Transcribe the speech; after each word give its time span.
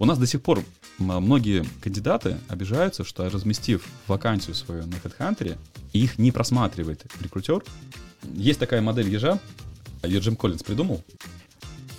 У 0.00 0.06
нас 0.06 0.16
до 0.16 0.26
сих 0.26 0.40
пор 0.40 0.64
многие 0.96 1.62
кандидаты 1.82 2.38
обижаются, 2.48 3.04
что 3.04 3.28
разместив 3.28 3.86
вакансию 4.06 4.54
свою 4.54 4.86
на 4.86 4.94
HeadHunter, 4.94 5.58
их 5.92 6.18
не 6.18 6.32
просматривает 6.32 7.04
рекрутер. 7.20 7.62
Есть 8.32 8.58
такая 8.58 8.80
модель 8.80 9.10
ежа, 9.10 9.38
ее 10.02 10.20
Джим 10.20 10.36
Коллинз 10.36 10.62
придумал, 10.62 11.04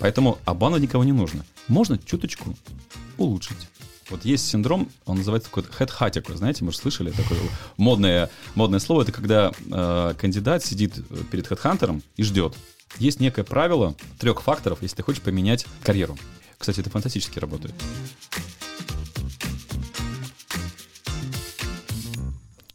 поэтому 0.00 0.38
обманывать 0.44 0.82
никого 0.82 1.04
не 1.04 1.12
нужно. 1.12 1.44
Можно 1.68 1.96
чуточку 1.96 2.56
улучшить. 3.18 3.68
Вот 4.10 4.24
есть 4.24 4.48
синдром, 4.48 4.90
он 5.06 5.18
называется 5.18 5.48
такой 5.48 5.62
headhunting, 5.62 6.24
вы 6.26 6.36
знаете, 6.36 6.64
может, 6.64 6.80
слышали 6.80 7.12
такое 7.12 7.38
модное, 7.76 8.30
модное 8.56 8.80
слово, 8.80 9.02
это 9.02 9.12
когда 9.12 9.52
э, 9.70 10.14
кандидат 10.18 10.64
сидит 10.64 10.94
перед 11.30 11.46
хедхантером 11.46 12.02
и 12.16 12.24
ждет. 12.24 12.56
Есть 12.98 13.20
некое 13.20 13.44
правило 13.44 13.94
трех 14.18 14.42
факторов, 14.42 14.78
если 14.82 14.96
ты 14.96 15.02
хочешь 15.04 15.22
поменять 15.22 15.66
карьеру. 15.84 16.18
Кстати, 16.62 16.78
это 16.78 16.90
фантастически 16.90 17.40
работает. 17.40 17.74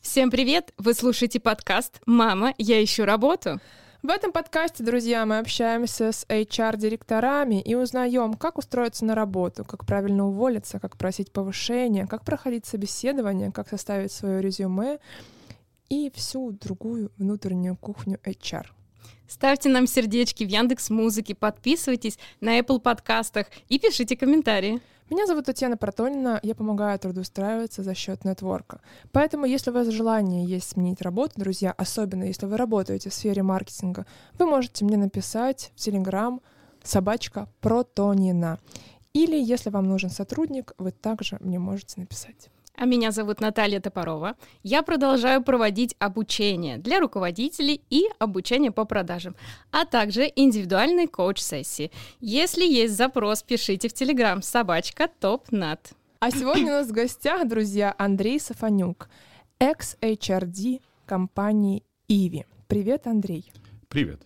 Всем 0.01 0.29
привет! 0.29 0.73
Вы 0.77 0.93
слушаете 0.93 1.39
подкаст 1.39 2.01
«Мама, 2.05 2.53
я 2.57 2.83
ищу 2.83 3.05
работу». 3.05 3.61
В 4.03 4.09
этом 4.09 4.33
подкасте, 4.33 4.83
друзья, 4.83 5.25
мы 5.25 5.39
общаемся 5.39 6.11
с 6.11 6.25
HR-директорами 6.27 7.61
и 7.61 7.75
узнаем, 7.75 8.33
как 8.33 8.57
устроиться 8.57 9.05
на 9.05 9.15
работу, 9.15 9.63
как 9.63 9.85
правильно 9.85 10.27
уволиться, 10.27 10.81
как 10.81 10.97
просить 10.97 11.31
повышения, 11.31 12.07
как 12.07 12.25
проходить 12.25 12.65
собеседование, 12.65 13.53
как 13.53 13.69
составить 13.69 14.11
свое 14.11 14.41
резюме 14.41 14.99
и 15.87 16.11
всю 16.13 16.51
другую 16.51 17.13
внутреннюю 17.17 17.77
кухню 17.77 18.19
HR. 18.25 18.65
Ставьте 19.27 19.67
нам 19.69 19.87
сердечки 19.87 20.45
в 20.45 20.47
Яндекс 20.47 20.89
Музыке, 20.89 21.35
подписывайтесь 21.35 22.17
на 22.39 22.59
Apple 22.59 22.79
подкастах 22.79 23.47
и 23.67 23.77
пишите 23.77 24.15
комментарии. 24.15 24.81
Меня 25.09 25.25
зовут 25.25 25.45
Татьяна 25.45 25.77
Протонина, 25.77 26.39
я 26.43 26.55
помогаю 26.55 26.97
трудоустраиваться 26.99 27.83
за 27.83 27.93
счет 27.93 28.25
нетворка. 28.25 28.81
Поэтому, 29.11 29.45
если 29.45 29.69
у 29.69 29.73
вас 29.73 29.87
желание 29.87 30.45
есть 30.45 30.71
сменить 30.71 31.01
работу, 31.01 31.33
друзья, 31.37 31.71
особенно 31.71 32.23
если 32.23 32.45
вы 32.45 32.57
работаете 32.57 33.09
в 33.09 33.13
сфере 33.13 33.43
маркетинга, 33.43 34.05
вы 34.37 34.45
можете 34.45 34.85
мне 34.85 34.97
написать 34.97 35.71
в 35.75 35.87
Telegram 35.87 36.41
собачка 36.83 37.49
Протонина. 37.61 38.59
Или, 39.13 39.37
если 39.37 39.69
вам 39.69 39.87
нужен 39.87 40.09
сотрудник, 40.09 40.73
вы 40.77 40.91
также 40.91 41.37
мне 41.41 41.59
можете 41.59 41.99
написать. 41.99 42.49
А 42.79 42.85
меня 42.85 43.09
зовут 43.09 43.41
Наталья 43.41 43.79
Топорова. 43.79 44.35
Я 44.61 44.83
продолжаю 44.83 45.41
проводить 45.43 45.95
обучение 45.97 46.77
для 46.77 46.99
руководителей 46.99 47.81
и 47.89 48.03
обучение 48.19 48.71
по 48.71 48.85
продажам, 48.85 49.35
а 49.71 49.83
также 49.85 50.31
индивидуальные 50.35 51.07
коуч-сессии. 51.07 51.91
Если 52.19 52.63
есть 52.63 52.95
запрос, 52.95 53.41
пишите 53.41 53.89
в 53.89 53.93
Телеграм 53.93 54.43
собачка 54.43 55.09
топ-нат. 55.19 55.93
А 56.19 56.29
сегодня 56.29 56.65
у 56.65 56.75
нас 56.77 56.87
в 56.89 56.91
гостях, 56.91 57.47
друзья, 57.47 57.95
Андрей 57.97 58.39
Сафанюк, 58.39 59.09
экс-HRD 59.57 60.81
компании 61.07 61.81
Иви. 62.07 62.45
Привет, 62.67 63.07
Андрей. 63.07 63.51
Привет. 63.89 64.21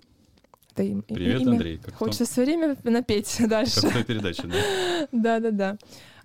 Это 0.74 0.84
им, 0.84 1.04
Привет, 1.04 1.42
имя. 1.42 1.52
Андрей. 1.52 1.78
Как 1.78 1.94
Хочется 1.96 2.26
все 2.26 2.44
время 2.44 2.76
напеть 2.84 3.34
дальше. 3.48 3.80
Как 3.82 3.92
в 3.92 3.94
той 3.94 4.04
передаче, 4.04 4.44
да? 4.44 5.08
Да-да-да. 5.12 5.78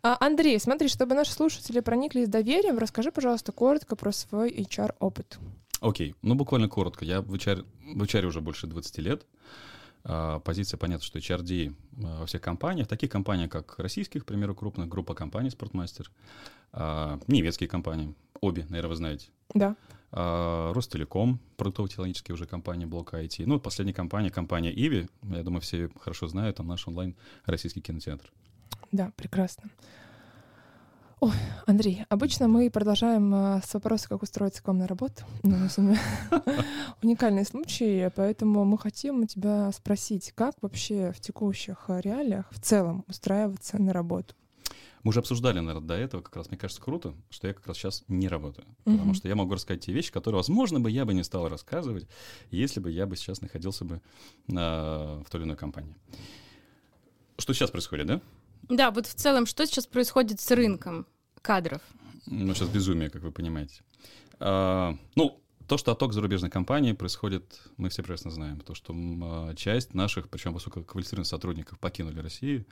А, 0.07 0.17
Андрей, 0.21 0.61
смотри, 0.61 0.87
чтобы 0.87 1.17
наши 1.17 1.33
слушатели 1.33 1.81
прониклись 1.81 2.29
доверием, 2.29 2.79
расскажи, 2.79 3.11
пожалуйста, 3.11 3.51
коротко 3.51 3.97
про 3.97 4.13
свой 4.13 4.53
HR-опыт. 4.53 5.41
Окей, 5.81 6.15
ну 6.23 6.37
буквально 6.37 6.69
коротко. 6.69 7.05
Я 7.05 7.23
в 7.23 7.35
HR, 7.35 7.67
в 7.83 8.01
HR 8.01 8.27
уже 8.27 8.41
больше 8.41 8.69
20 8.69 8.99
лет. 8.99 9.27
А, 10.05 10.39
позиция, 10.39 10.79
понятно, 10.79 11.05
что 11.05 11.19
HRD 11.19 11.75
а, 12.05 12.21
во 12.21 12.27
всех 12.27 12.41
компаниях, 12.41 12.87
таких 12.87 13.11
компаниях, 13.11 13.51
как 13.51 13.81
российских, 13.81 14.23
к 14.23 14.27
примеру, 14.27 14.55
крупных, 14.55 14.89
группа 14.89 15.13
компаний 15.15 15.51
«Спортмастер», 15.51 16.13
а, 16.73 17.19
немецкие 17.27 17.69
компании, 17.69 18.15
обе, 18.41 18.65
наверное, 18.69 18.91
вы 18.91 18.95
знаете. 18.95 19.27
Да. 19.55 19.75
А, 20.13 20.73
Ростелеком, 20.73 21.41
продуктово-технологические 21.57 22.35
уже 22.35 22.47
компании 22.47 22.85
Блок 22.87 23.13
IT. 23.13 23.43
Ну, 23.45 23.59
последняя 23.59 23.95
компания, 23.95 24.31
компания 24.31 24.73
Иви, 24.73 25.09
я 25.25 25.43
думаю, 25.43 25.63
все 25.63 25.91
хорошо 25.99 26.29
знают, 26.29 26.59
там 26.59 26.69
наш 26.69 26.87
онлайн 26.87 27.17
российский 27.45 27.81
кинотеатр. 27.81 28.31
Да, 28.97 29.13
прекрасно. 29.15 29.71
Ой, 31.21 31.33
Андрей, 31.67 32.07
обычно 32.09 32.49
мы 32.49 32.71
продолжаем 32.71 33.35
э, 33.35 33.61
с 33.63 33.75
вопроса, 33.75 34.09
как 34.09 34.23
устроиться 34.23 34.63
к 34.63 34.69
вам 34.69 34.79
на 34.79 34.87
работу. 34.87 35.23
Но 35.43 35.57
у 35.57 35.59
нас 35.59 35.79
уникальный 37.03 37.45
случай, 37.45 38.09
поэтому 38.17 38.65
мы 38.65 38.79
хотим 38.79 39.21
у 39.21 39.27
тебя 39.27 39.71
спросить, 39.73 40.33
как 40.35 40.55
вообще 40.63 41.13
в 41.13 41.21
текущих 41.21 41.85
реалиях 41.89 42.47
в 42.51 42.59
целом 42.59 43.05
устраиваться 43.07 43.77
на 43.79 43.93
работу? 43.93 44.35
Мы 45.03 45.11
уже 45.11 45.21
обсуждали, 45.21 45.61
наверное, 45.61 45.87
до 45.87 45.95
этого, 45.95 46.23
как 46.23 46.37
раз 46.37 46.49
мне 46.49 46.57
кажется 46.57 46.83
круто, 46.83 47.15
что 47.29 47.49
я 47.49 47.53
как 47.53 47.67
раз 47.67 47.77
сейчас 47.77 48.03
не 48.09 48.29
работаю. 48.29 48.67
Uh-huh. 48.87 48.93
Потому 48.93 49.13
что 49.13 49.29
я 49.29 49.37
могу 49.37 49.53
рассказать 49.53 49.85
те 49.85 49.93
вещи, 49.93 50.11
которые, 50.11 50.39
возможно, 50.39 50.81
бы 50.81 50.91
я 50.91 51.05
бы 51.05 51.13
не 51.13 51.23
стал 51.23 51.51
рассказывать, 51.51 52.09
если 52.51 52.81
бы 52.81 52.91
я 52.91 53.07
бы 53.07 53.15
сейчас 53.15 53.43
находился 53.43 53.85
бы 53.85 54.01
на, 54.47 55.23
в 55.27 55.31
той 55.31 55.41
или 55.41 55.47
иной 55.49 55.57
компании. 55.57 55.95
Что 57.39 57.53
сейчас 57.53 57.71
происходит, 57.71 58.07
да? 58.07 58.21
Да, 58.69 58.91
вот 58.91 59.07
в 59.07 59.15
целом, 59.15 59.47
что 59.47 59.67
сейчас 59.67 59.87
происходит 59.87 60.41
с 60.41 60.51
рынком 60.51 61.07
кадров? 61.43 61.83
Ну, 62.27 62.55
сейчас 62.55 62.69
безумие, 62.69 63.11
как 63.11 63.23
вы 63.23 63.31
понимаете. 63.31 63.83
А, 64.41 64.97
ну, 65.15 65.41
то, 65.67 65.79
что 65.79 65.93
отток 65.93 66.13
зарубежной 66.13 66.51
компании 66.51 66.93
происходит, 66.93 67.61
мы 67.77 67.89
все 67.89 68.03
прекрасно 68.03 68.31
знаем. 68.31 68.61
То, 68.61 68.75
что 68.75 68.95
а, 68.95 69.55
часть 69.55 69.95
наших, 69.95 70.29
причем 70.29 70.53
высококвалифицированных 70.53 71.27
сотрудников 71.27 71.79
покинули 71.79 72.21
Россию, 72.21 72.67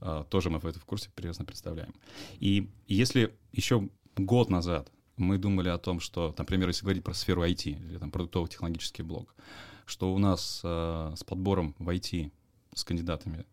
а, 0.00 0.24
тоже 0.24 0.50
мы 0.50 0.58
в 0.58 0.66
этом 0.66 0.80
в 0.80 0.84
курсе 0.84 1.10
прекрасно 1.14 1.44
представляем. 1.44 1.94
И 2.38 2.70
если 2.86 3.36
еще 3.52 3.88
год 4.16 4.50
назад 4.50 4.90
мы 5.16 5.38
думали 5.38 5.68
о 5.68 5.78
том, 5.78 6.00
что, 6.00 6.34
например, 6.36 6.68
если 6.68 6.82
говорить 6.82 7.02
про 7.02 7.14
сферу 7.14 7.42
IT 7.42 7.70
или 7.70 7.98
там 7.98 8.10
продуктово-технологический 8.10 9.02
блок, 9.02 9.34
что 9.86 10.12
у 10.12 10.18
нас 10.18 10.60
а, 10.62 11.14
с 11.16 11.24
подбором 11.24 11.74
в 11.78 11.88
IT 11.88 12.32
с 12.74 12.84
кандидатами 12.84 13.46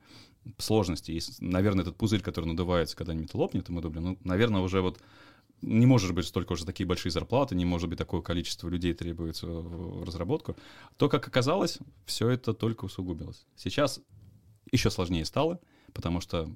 сложности. 0.57 1.11
И, 1.11 1.21
наверное, 1.39 1.83
этот 1.83 1.95
пузырь, 1.95 2.21
который 2.21 2.45
надувается, 2.45 2.95
когда-нибудь 2.95 3.33
лопнет, 3.33 3.69
и 3.69 3.71
мы 3.71 3.81
думали, 3.81 3.99
ну, 3.99 4.17
наверное, 4.23 4.61
уже 4.61 4.81
вот 4.81 4.99
не 5.61 5.85
может 5.85 6.13
быть 6.13 6.25
столько 6.25 6.53
уже 6.53 6.65
такие 6.65 6.85
большие 6.85 7.11
зарплаты, 7.11 7.55
не 7.55 7.65
может 7.65 7.89
быть 7.89 7.97
такое 7.97 8.21
количество 8.21 8.67
людей 8.67 8.93
требуется 8.93 9.47
в 9.47 10.03
разработку. 10.03 10.57
То, 10.97 11.09
как 11.09 11.27
оказалось, 11.27 11.79
все 12.05 12.29
это 12.29 12.53
только 12.53 12.85
усугубилось. 12.85 13.45
Сейчас 13.55 14.01
еще 14.71 14.89
сложнее 14.89 15.25
стало, 15.25 15.59
потому 15.93 16.21
что 16.21 16.49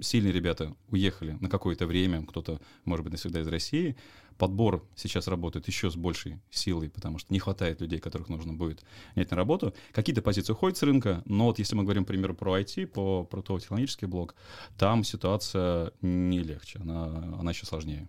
сильные 0.00 0.32
ребята 0.32 0.74
уехали 0.90 1.36
на 1.40 1.48
какое-то 1.48 1.86
время, 1.86 2.24
кто-то, 2.24 2.60
может 2.84 3.04
быть, 3.04 3.12
навсегда 3.12 3.40
из 3.40 3.48
России. 3.48 3.96
Подбор 4.36 4.84
сейчас 4.96 5.28
работает 5.28 5.68
еще 5.68 5.90
с 5.90 5.96
большей 5.96 6.40
силой, 6.50 6.90
потому 6.90 7.18
что 7.18 7.32
не 7.32 7.38
хватает 7.38 7.80
людей, 7.80 8.00
которых 8.00 8.28
нужно 8.28 8.52
будет 8.52 8.84
нять 9.14 9.30
на 9.30 9.36
работу. 9.36 9.74
Какие-то 9.92 10.22
позиции 10.22 10.52
уходят 10.52 10.76
с 10.76 10.82
рынка, 10.82 11.22
но 11.24 11.46
вот 11.46 11.58
если 11.58 11.76
мы 11.76 11.84
говорим, 11.84 12.04
к 12.04 12.08
примеру, 12.08 12.34
про 12.34 12.58
IT, 12.58 12.88
по, 12.88 13.24
про 13.24 13.42
технологический 13.58 14.06
блок, 14.06 14.34
там 14.76 15.04
ситуация 15.04 15.92
не 16.02 16.40
легче, 16.40 16.80
она, 16.80 17.36
она 17.38 17.52
еще 17.52 17.64
сложнее. 17.64 18.08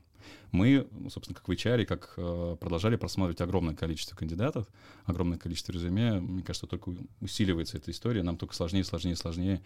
Мы, 0.52 0.88
собственно, 1.09 1.36
как 1.36 1.47
в 1.47 1.52
HR, 1.52 1.86
как 1.86 2.13
э, 2.18 2.58
продолжали 2.59 2.96
просматривать 2.96 3.41
огромное 3.41 3.75
количество 3.75 4.16
кандидатов, 4.16 4.68
огромное 5.06 5.38
количество 5.38 5.72
резюме. 5.72 6.19
Мне 6.19 6.44
кажется, 6.44 6.68
только 6.68 6.94
усиливается 7.22 7.78
эта 7.78 7.91
история. 7.91 8.24
Нам 8.24 8.38
только 8.38 8.56
сложнее, 8.56 8.84
сложнее, 8.84 9.16
сложнее 9.16 9.62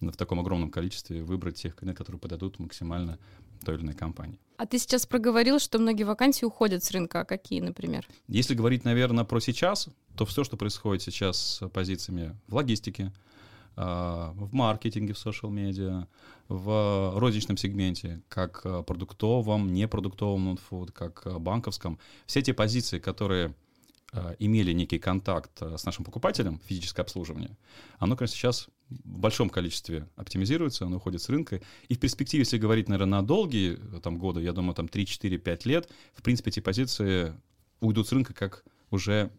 в 0.00 0.16
таком 0.16 0.40
огромном 0.40 0.70
количестве 0.70 1.22
выбрать 1.22 1.56
тех 1.56 1.74
кандидатов, 1.74 1.98
которые 1.98 2.20
подойдут 2.20 2.58
максимально 2.58 3.18
той 3.64 3.76
или 3.76 3.82
иной 3.82 3.94
компании. 3.94 4.38
А 4.56 4.66
ты 4.66 4.78
сейчас 4.78 5.06
проговорил, 5.06 5.58
что 5.58 5.78
многие 5.78 6.04
вакансии 6.04 6.44
уходят 6.44 6.84
с 6.84 6.90
рынка. 6.90 7.20
А 7.20 7.24
какие, 7.24 7.60
например? 7.60 8.06
Если 8.28 8.54
говорить, 8.54 8.84
наверное, 8.84 9.24
про 9.24 9.40
сейчас, 9.40 9.88
то 10.16 10.26
все, 10.26 10.44
что 10.44 10.56
происходит 10.56 11.02
сейчас 11.02 11.38
с 11.38 11.68
позициями 11.68 12.36
в 12.46 12.54
логистике, 12.54 13.12
а, 13.76 14.32
в 14.34 14.54
маркетинге, 14.54 15.14
в 15.14 15.26
social 15.26 15.50
медиа, 15.50 16.06
в 16.48 17.18
розничном 17.18 17.56
сегменте, 17.56 18.22
как 18.28 18.62
продуктовом, 18.86 19.72
непродуктовом 19.72 20.44
нонфуд, 20.44 20.92
как 20.92 21.26
банковском. 21.40 21.98
Все 22.26 22.42
те 22.42 22.52
позиции, 22.52 22.98
которые 22.98 23.54
а, 24.12 24.36
имели 24.38 24.72
некий 24.72 24.98
контакт 24.98 25.60
с 25.60 25.84
нашим 25.84 26.04
покупателем, 26.04 26.60
физическое 26.66 27.02
обслуживание, 27.02 27.56
оно, 27.98 28.16
конечно, 28.16 28.36
сейчас 28.36 28.68
в 28.88 29.18
большом 29.18 29.50
количестве 29.50 30.08
оптимизируется, 30.16 30.84
оно 30.84 30.98
уходит 30.98 31.22
с 31.22 31.28
рынка. 31.28 31.60
И 31.88 31.94
в 31.94 31.98
перспективе, 31.98 32.42
если 32.42 32.58
говорить, 32.58 32.88
наверное, 32.88 33.20
на 33.20 33.26
долгие 33.26 33.78
там, 34.02 34.18
годы, 34.18 34.42
я 34.42 34.52
думаю, 34.52 34.74
там 34.74 34.86
3, 34.88 35.06
4, 35.06 35.38
5 35.38 35.66
лет, 35.66 35.88
в 36.14 36.22
принципе, 36.22 36.50
эти 36.50 36.60
позиции 36.60 37.34
уйдут 37.80 38.06
с 38.06 38.12
рынка 38.12 38.34
как 38.34 38.64
уже 38.90 39.30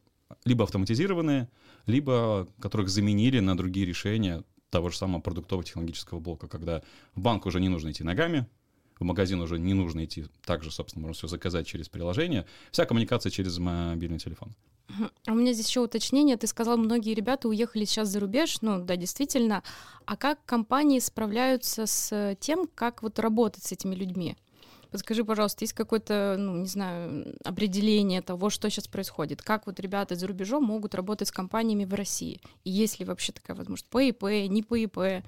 либо 0.43 0.63
автоматизированные, 0.63 1.49
либо 1.85 2.47
которых 2.59 2.89
заменили 2.89 3.39
на 3.39 3.55
другие 3.55 3.85
решения 3.85 4.43
того 4.75 4.89
же 4.89 4.97
самого 4.97 5.21
продуктово-технологического 5.21 6.19
блока, 6.19 6.47
когда 6.47 6.81
в 7.15 7.21
банк 7.21 7.45
уже 7.45 7.61
не 7.61 7.69
нужно 7.69 7.91
идти 7.91 8.03
ногами, 8.03 8.45
в 8.99 9.05
магазин 9.05 9.39
уже 9.39 9.57
не 9.57 9.73
нужно 9.73 10.03
идти, 10.03 10.25
также, 10.45 10.69
собственно, 10.69 11.07
можно 11.07 11.17
все 11.17 11.27
заказать 11.27 11.65
через 11.65 11.87
приложение, 11.87 12.45
вся 12.71 12.85
коммуникация 12.85 13.29
через 13.29 13.57
мобильный 13.57 14.19
телефон. 14.19 14.53
А 15.25 15.31
у 15.31 15.35
меня 15.35 15.53
здесь 15.53 15.67
еще 15.67 15.79
уточнение. 15.79 16.35
Ты 16.37 16.47
сказал, 16.47 16.77
многие 16.77 17.13
ребята 17.13 17.47
уехали 17.47 17.85
сейчас 17.85 18.09
за 18.09 18.19
рубеж. 18.19 18.61
Ну 18.61 18.83
да, 18.83 18.97
действительно. 18.97 19.63
А 20.05 20.15
как 20.15 20.43
компании 20.45 20.99
справляются 20.99 21.85
с 21.85 22.35
тем, 22.39 22.67
как 22.75 23.01
вот 23.01 23.17
работать 23.19 23.63
с 23.63 23.71
этими 23.71 23.95
людьми? 23.95 24.35
Подскажи, 24.95 25.25
пожалуйста, 25.25 25.65
есть 25.65 25.73
какое-то, 25.73 26.37
ну, 26.39 26.55
не 26.55 26.67
знаю, 26.67 27.35
определение 27.43 28.21
того, 28.21 28.49
что 28.49 28.69
сейчас 28.69 28.87
происходит? 28.87 29.41
Как 29.41 29.67
вот 29.67 29.77
ребята 29.81 30.15
за 30.15 30.25
рубежом 30.25 30.63
могут 30.63 30.95
работать 30.95 31.27
с 31.27 31.31
компаниями 31.33 31.83
в 31.83 31.93
России? 31.93 32.39
И 32.63 32.71
есть 32.71 33.01
ли 33.01 33.05
вообще 33.05 33.33
такая 33.33 33.57
возможность? 33.57 33.89
По 33.89 33.99
ИП, 33.99 34.23
не 34.23 34.63
по 34.63 34.75
ИП? 34.75 35.25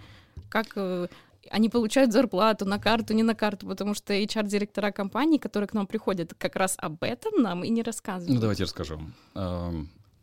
Как 0.48 0.68
э, 0.78 1.08
они 1.52 1.68
получают 1.68 2.14
зарплату 2.14 2.64
на 2.64 2.80
карту, 2.80 3.14
не 3.14 3.24
на 3.24 3.36
карту, 3.36 3.68
потому 3.68 3.94
что 3.94 4.14
HR-директора 4.14 4.94
компании, 4.94 5.38
которые 5.38 5.68
к 5.68 5.74
нам 5.74 5.86
приходят, 5.86 6.34
как 6.38 6.56
раз 6.56 6.76
об 6.78 7.04
этом 7.04 7.42
нам 7.42 7.66
и 7.66 7.70
не 7.70 7.84
рассказывают. 7.84 8.36
Ну, 8.36 8.40
давайте 8.40 8.64
расскажу. 8.64 9.02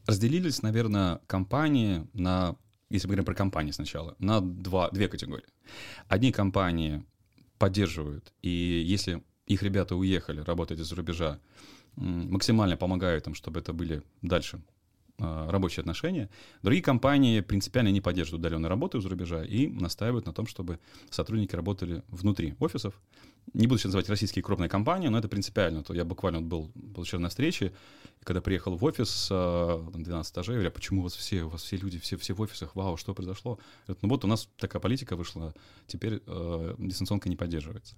Разделились, 0.07 0.63
наверное, 0.63 1.21
компании 1.27 2.09
на, 2.15 2.57
если 2.89 3.09
мы 3.09 3.11
говорим 3.11 3.27
про 3.27 3.35
компании 3.35 3.73
сначала, 3.73 4.17
на 4.19 4.41
два, 4.41 4.89
две 4.89 5.09
категории. 5.09 5.45
Одни 6.09 6.33
компании 6.33 7.05
поддерживают, 7.59 8.33
и 8.41 8.49
если 8.49 9.23
их 9.47 9.63
ребята 9.63 9.97
уехали 9.97 10.41
работать 10.41 10.81
из-за 10.81 10.97
рубежа, 10.97 11.39
максимально 11.97 12.77
помогают 12.77 13.27
им, 13.27 13.35
чтобы 13.35 13.61
это 13.61 13.73
были 13.73 14.03
дальше 14.23 14.61
а, 15.19 15.51
рабочие 15.51 15.83
отношения. 15.83 16.29
Другие 16.63 16.83
компании 16.83 17.41
принципиально 17.41 17.89
не 17.89 18.01
поддерживают 18.01 18.41
удаленную 18.41 18.69
работу 18.69 18.99
из-за 18.99 19.09
рубежа 19.09 19.45
и 19.45 19.69
настаивают 19.69 20.27
на 20.27 20.33
том, 20.33 20.47
чтобы 20.47 20.81
сотрудники 21.11 21.55
работали 21.55 22.03
внутри 22.09 22.55
офисов. 22.59 23.01
Не 23.53 23.67
буду 23.67 23.79
сейчас 23.79 23.87
называть 23.87 24.09
российские 24.09 24.43
крупные 24.43 24.69
компании, 24.69 25.09
но 25.09 25.19
это 25.19 25.29
принципиально. 25.29 25.83
То 25.85 25.95
я 25.95 26.05
буквально 26.05 26.41
был, 26.41 26.71
был 26.75 27.05
вчера 27.05 27.21
на 27.21 27.29
встрече, 27.29 27.73
и 28.21 28.25
когда 28.25 28.41
приехал 28.41 28.77
в 28.77 28.85
офис, 28.85 29.29
12 29.29 29.31
а, 29.31 30.23
этажей, 30.23 30.55
говорю, 30.55 30.69
«А 30.69 30.73
почему 30.73 31.01
у 31.01 31.05
вас 31.05 31.15
все, 31.15 31.43
у 31.43 31.51
вас 31.51 31.63
все 31.63 31.77
люди, 31.77 31.99
все, 31.99 32.17
все 32.17 32.35
в 32.35 32.41
офисах, 32.41 32.75
вау, 32.75 32.97
что 32.97 33.15
произошло? 33.15 33.59
Говорят, 33.87 34.03
ну 34.03 34.09
вот 34.09 34.25
у 34.25 34.29
нас 34.29 34.49
такая 34.57 34.81
политика 34.81 35.15
вышла, 35.15 35.55
теперь 35.87 36.23
э, 36.27 36.75
дистанционка 36.79 37.29
не 37.29 37.37
поддерживается. 37.37 37.97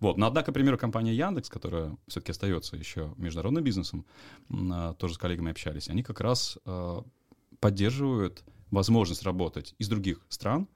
Вот. 0.00 0.16
Но 0.16 0.26
однако, 0.26 0.50
к 0.50 0.54
примеру, 0.54 0.78
компания 0.78 1.14
Яндекс, 1.14 1.48
которая 1.48 1.96
все-таки 2.08 2.32
остается 2.32 2.76
еще 2.76 3.14
международным 3.16 3.62
бизнесом, 3.62 4.06
э, 4.48 4.94
тоже 4.98 5.14
с 5.14 5.18
коллегами 5.18 5.50
общались, 5.50 5.88
они 5.88 6.02
как 6.02 6.20
раз 6.20 6.58
э, 6.64 7.02
поддерживают 7.60 8.44
возможность 8.70 9.22
работать 9.22 9.74
из 9.78 9.88
других 9.88 10.20
стран, 10.28 10.68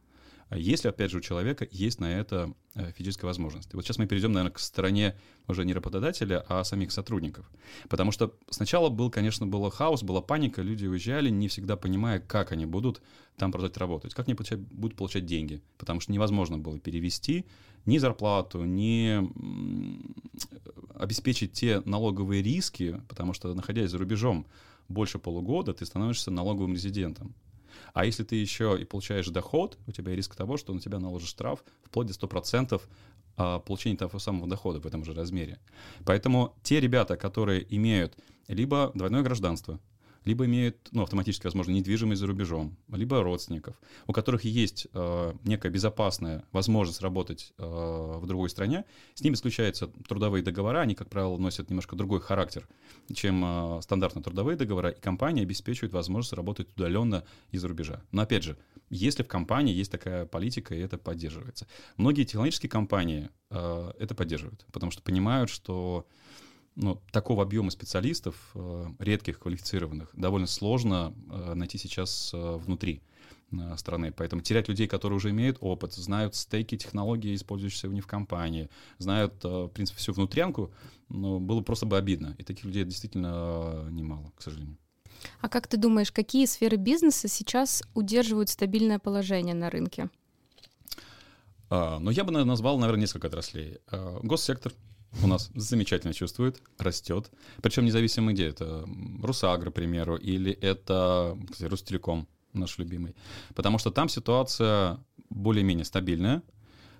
если, 0.57 0.89
опять 0.89 1.11
же, 1.11 1.19
у 1.19 1.21
человека 1.21 1.67
есть 1.71 2.01
на 2.01 2.13
это 2.13 2.53
э, 2.75 2.91
физическая 2.93 3.29
возможность. 3.29 3.73
И 3.73 3.77
вот 3.77 3.85
сейчас 3.85 3.99
мы 3.99 4.07
перейдем, 4.07 4.33
наверное, 4.33 4.53
к 4.53 4.59
стороне 4.59 5.17
уже 5.47 5.65
не 5.65 5.73
работодателя, 5.73 6.45
а 6.49 6.65
самих 6.65 6.91
сотрудников. 6.93 7.49
Потому 7.89 8.11
что 8.11 8.35
сначала 8.51 8.89
был, 8.89 9.11
конечно, 9.11 9.47
был 9.47 9.69
хаос, 9.71 10.03
была 10.03 10.21
паника, 10.21 10.63
люди 10.63 10.87
уезжали, 10.87 11.31
не 11.31 11.49
всегда 11.49 11.77
понимая, 11.77 12.19
как 12.19 12.53
они 12.53 12.67
будут 12.67 13.01
там 13.37 13.53
продолжать 13.53 13.77
работать, 13.77 14.15
как 14.15 14.27
они 14.27 14.35
получать, 14.35 14.59
будут 14.59 14.97
получать 14.97 15.25
деньги. 15.25 15.63
Потому 15.79 16.01
что 16.01 16.13
невозможно 16.13 16.59
было 16.59 16.79
перевести 16.79 17.47
ни 17.87 17.99
зарплату, 17.99 18.65
ни 18.65 19.21
обеспечить 20.99 21.53
те 21.53 21.81
налоговые 21.85 22.43
риски, 22.43 23.01
потому 23.09 23.33
что, 23.33 23.55
находясь 23.55 23.91
за 23.91 23.99
рубежом 23.99 24.47
больше 24.89 25.19
полугода, 25.19 25.73
ты 25.73 25.87
становишься 25.87 26.31
налоговым 26.31 26.75
резидентом. 26.75 27.35
А 27.93 28.05
если 28.05 28.25
ты 28.25 28.37
еще 28.37 28.79
и 28.81 28.85
получаешь 28.85 29.29
доход, 29.29 29.79
у 29.87 29.93
тебя 29.93 30.15
риск 30.15 30.35
того, 30.35 30.57
что 30.57 30.73
на 30.73 30.81
тебя 30.81 30.99
наложат 30.99 31.29
штраф 31.29 31.65
вплоть 31.85 32.07
до 32.07 32.13
100% 32.13 32.81
а, 33.37 33.59
получения 33.59 33.97
того 33.97 34.19
самого 34.19 34.49
дохода 34.49 34.81
в 34.81 34.87
этом 34.87 35.05
же 35.05 35.15
размере. 35.15 35.59
Поэтому 36.05 36.55
те 36.63 36.81
ребята, 36.81 37.17
которые 37.17 37.67
имеют 37.75 38.17
либо 38.49 38.91
двойное 38.95 39.23
гражданство, 39.23 39.81
либо 40.25 40.45
имеют 40.47 40.89
ну, 40.93 41.03
автоматически, 41.03 41.45
возможно, 41.45 41.73
недвижимость 41.73 42.21
за 42.21 42.27
рубежом, 42.27 42.77
либо 42.89 43.23
родственников, 43.23 43.81
у 44.07 44.13
которых 44.13 44.45
есть 44.45 44.87
э, 44.93 45.33
некая 45.45 45.71
безопасная 45.71 46.45
возможность 46.53 47.01
работать 47.01 47.53
э, 47.59 47.63
в 47.65 48.27
другой 48.27 48.51
стране, 48.51 48.85
с 49.15 49.23
ними 49.23 49.35
заключаются 49.35 49.89
трудовые 50.09 50.43
договора, 50.43 50.81
они, 50.81 50.95
как 50.95 51.09
правило, 51.09 51.37
носят 51.39 51.71
немножко 51.71 51.97
другой 51.97 52.21
характер, 52.21 52.69
чем 53.13 53.43
э, 53.45 53.83
стандартные 53.83 54.23
трудовые 54.23 54.57
договора, 54.57 54.91
и 54.91 55.01
компания 55.01 55.43
обеспечивает 55.43 55.93
возможность 55.93 56.33
работать 56.33 56.69
удаленно 56.77 57.25
из-за 57.51 57.69
рубежа. 57.69 58.03
Но 58.13 58.23
опять 58.23 58.43
же, 58.43 58.57
если 58.91 59.23
в 59.23 59.29
компании 59.29 59.75
есть 59.75 59.93
такая 59.93 60.27
политика, 60.27 60.75
и 60.75 60.81
это 60.81 60.99
поддерживается. 60.99 61.67
Многие 61.97 62.25
технологические 62.25 62.69
компании 62.69 63.31
э, 63.51 63.93
это 63.99 64.15
поддерживают, 64.15 64.67
потому 64.73 64.91
что 64.91 65.03
понимают, 65.03 65.49
что 65.49 66.07
ну, 66.81 67.01
такого 67.13 67.43
объема 67.43 67.71
специалистов, 67.71 68.35
э, 68.55 68.87
редких, 68.99 69.39
квалифицированных, 69.39 70.11
довольно 70.15 70.47
сложно 70.47 71.15
э, 71.31 71.55
найти 71.55 71.79
сейчас 71.79 72.33
э, 72.33 72.57
внутри 72.57 73.03
страны. 73.77 74.13
Поэтому 74.17 74.43
терять 74.43 74.69
людей, 74.69 74.87
которые 74.87 75.17
уже 75.17 75.31
имеют 75.31 75.57
опыт, 75.61 75.93
знают 75.93 76.37
стейки 76.37 76.77
технологии, 76.77 77.35
использующиеся 77.35 77.89
у 77.89 77.91
них 77.91 78.05
в 78.05 78.07
компании, 78.07 78.71
знают, 78.99 79.43
в 79.43 79.67
принципе, 79.71 79.99
всю 79.99 80.13
внутрянку, 80.13 80.73
ну, 81.09 81.41
было 81.41 81.61
просто 81.61 81.85
бы 81.85 81.99
обидно. 81.99 82.37
И 82.39 82.45
таких 82.45 82.65
людей 82.65 82.85
действительно 82.85 83.89
немало, 83.91 84.33
к 84.37 84.43
сожалению. 84.43 84.77
А 85.41 85.49
как 85.49 85.67
ты 85.67 85.79
думаешь, 85.79 86.13
какие 86.13 86.47
сферы 86.47 86.77
бизнеса 86.77 87.27
сейчас 87.27 87.83
удерживают 87.93 88.51
стабильное 88.51 89.01
положение 89.01 89.57
на 89.57 89.69
рынке? 89.69 90.11
А, 91.71 91.99
ну, 91.99 92.13
я 92.13 92.23
бы 92.23 92.31
назвал, 92.31 92.79
наверное, 92.79 93.01
несколько 93.01 93.27
отраслей. 93.27 93.79
А, 93.89 94.21
госсектор— 94.23 94.73
у 95.23 95.27
нас 95.27 95.51
замечательно 95.55 96.15
чувствует, 96.15 96.63
растет. 96.79 97.31
Причем 97.63 97.85
независимо 97.85 98.33
где 98.33 98.49
это, 98.49 98.87
Русагра, 99.23 99.71
к 99.71 99.75
примеру, 99.75 100.17
или 100.17 100.53
это 100.53 101.37
кстати, 101.51 101.69
Ростелеком, 101.69 102.29
наш 102.53 102.79
любимый. 102.79 103.15
Потому 103.55 103.79
что 103.79 103.91
там 103.91 104.09
ситуация 104.09 104.99
более-менее 105.29 105.85
стабильная. 105.85 106.43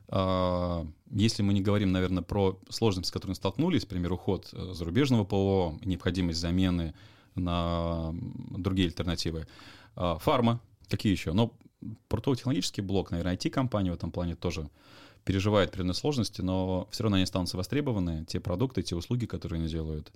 А, 0.09 0.87
если 1.11 1.43
мы 1.43 1.53
не 1.53 1.61
говорим, 1.61 1.93
наверное, 1.93 2.23
про 2.23 2.59
сложности, 2.69 3.11
с 3.11 3.13
которыми 3.13 3.35
столкнулись, 3.35 3.83
например, 3.83 4.13
уход 4.13 4.49
э, 4.53 4.73
зарубежного 4.73 5.25
ПО, 5.25 5.79
необходимость 5.85 6.41
замены 6.41 6.95
на 7.35 8.13
другие 8.51 8.89
альтернативы. 8.89 9.47
А, 9.95 10.19
фарма, 10.19 10.61
какие 10.89 11.13
еще? 11.13 11.33
Но 11.33 11.53
портово-технологический 12.09 12.83
блок, 12.83 13.11
наверное, 13.11 13.37
IT-компания 13.37 13.91
в 13.91 13.95
этом 13.95 14.11
плане 14.11 14.35
тоже 14.35 14.69
переживает 15.25 15.71
определенные 15.71 15.95
сложности, 15.95 16.41
но 16.41 16.89
все 16.91 17.03
равно 17.03 17.17
они 17.17 17.25
останутся 17.25 17.57
востребованы, 17.57 18.25
те 18.27 18.41
продукты, 18.41 18.83
те 18.83 18.97
услуги, 18.97 19.27
которые 19.27 19.61
они 19.61 19.69
делают, 19.69 20.13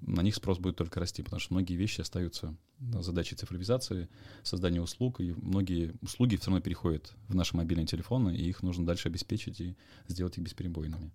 на 0.00 0.20
них 0.22 0.34
спрос 0.34 0.58
будет 0.58 0.76
только 0.76 1.00
расти, 1.00 1.22
потому 1.22 1.40
что 1.40 1.54
многие 1.54 1.74
вещи 1.74 2.00
остаются 2.00 2.54
задачей 3.00 3.36
цифровизации, 3.36 4.08
создания 4.42 4.80
услуг, 4.80 5.20
и 5.20 5.32
многие 5.32 5.94
услуги 6.02 6.36
все 6.36 6.50
равно 6.50 6.60
переходят 6.60 7.12
в 7.28 7.34
наши 7.34 7.56
мобильные 7.56 7.86
телефоны, 7.86 8.36
и 8.36 8.48
их 8.48 8.62
нужно 8.62 8.84
дальше 8.84 9.08
обеспечить 9.08 9.60
и 9.60 9.76
сделать 10.08 10.36
их 10.36 10.44
бесперебойными. 10.44 11.10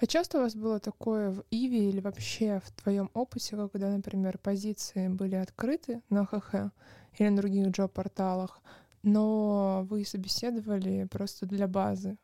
А 0.00 0.06
часто 0.06 0.38
у 0.38 0.42
вас 0.42 0.54
было 0.54 0.78
такое 0.78 1.30
в 1.30 1.44
Иви 1.50 1.88
или 1.88 2.00
вообще 2.00 2.60
в 2.64 2.70
твоем 2.82 3.10
опыте, 3.14 3.56
когда, 3.72 3.90
например, 3.90 4.38
позиции 4.38 5.08
были 5.08 5.34
открыты 5.34 6.02
на 6.08 6.24
ХХ 6.24 6.72
или 7.18 7.28
на 7.28 7.36
других 7.36 7.68
джоб-порталах, 7.68 8.60
но 9.02 9.86
вы 9.90 10.04
собеседовали 10.04 11.06
просто 11.10 11.46
для 11.46 11.66
базы, 11.66 12.16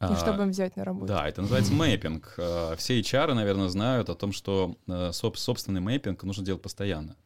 и 0.00 0.14
чтобы 0.16 0.42
им 0.42 0.50
взять 0.50 0.76
на 0.76 0.84
работу. 0.84 1.06
Да, 1.06 1.26
это 1.26 1.40
называется 1.40 1.72
мэппинг. 1.72 2.34
А, 2.38 2.76
все 2.76 3.00
HR, 3.00 3.32
наверное, 3.32 3.68
знают 3.68 4.10
о 4.10 4.14
том, 4.14 4.32
что 4.32 4.76
э, 4.86 5.10
собственный 5.12 5.80
мэппинг 5.80 6.22
нужно 6.22 6.44
делать 6.44 6.60
постоянно. 6.60 7.16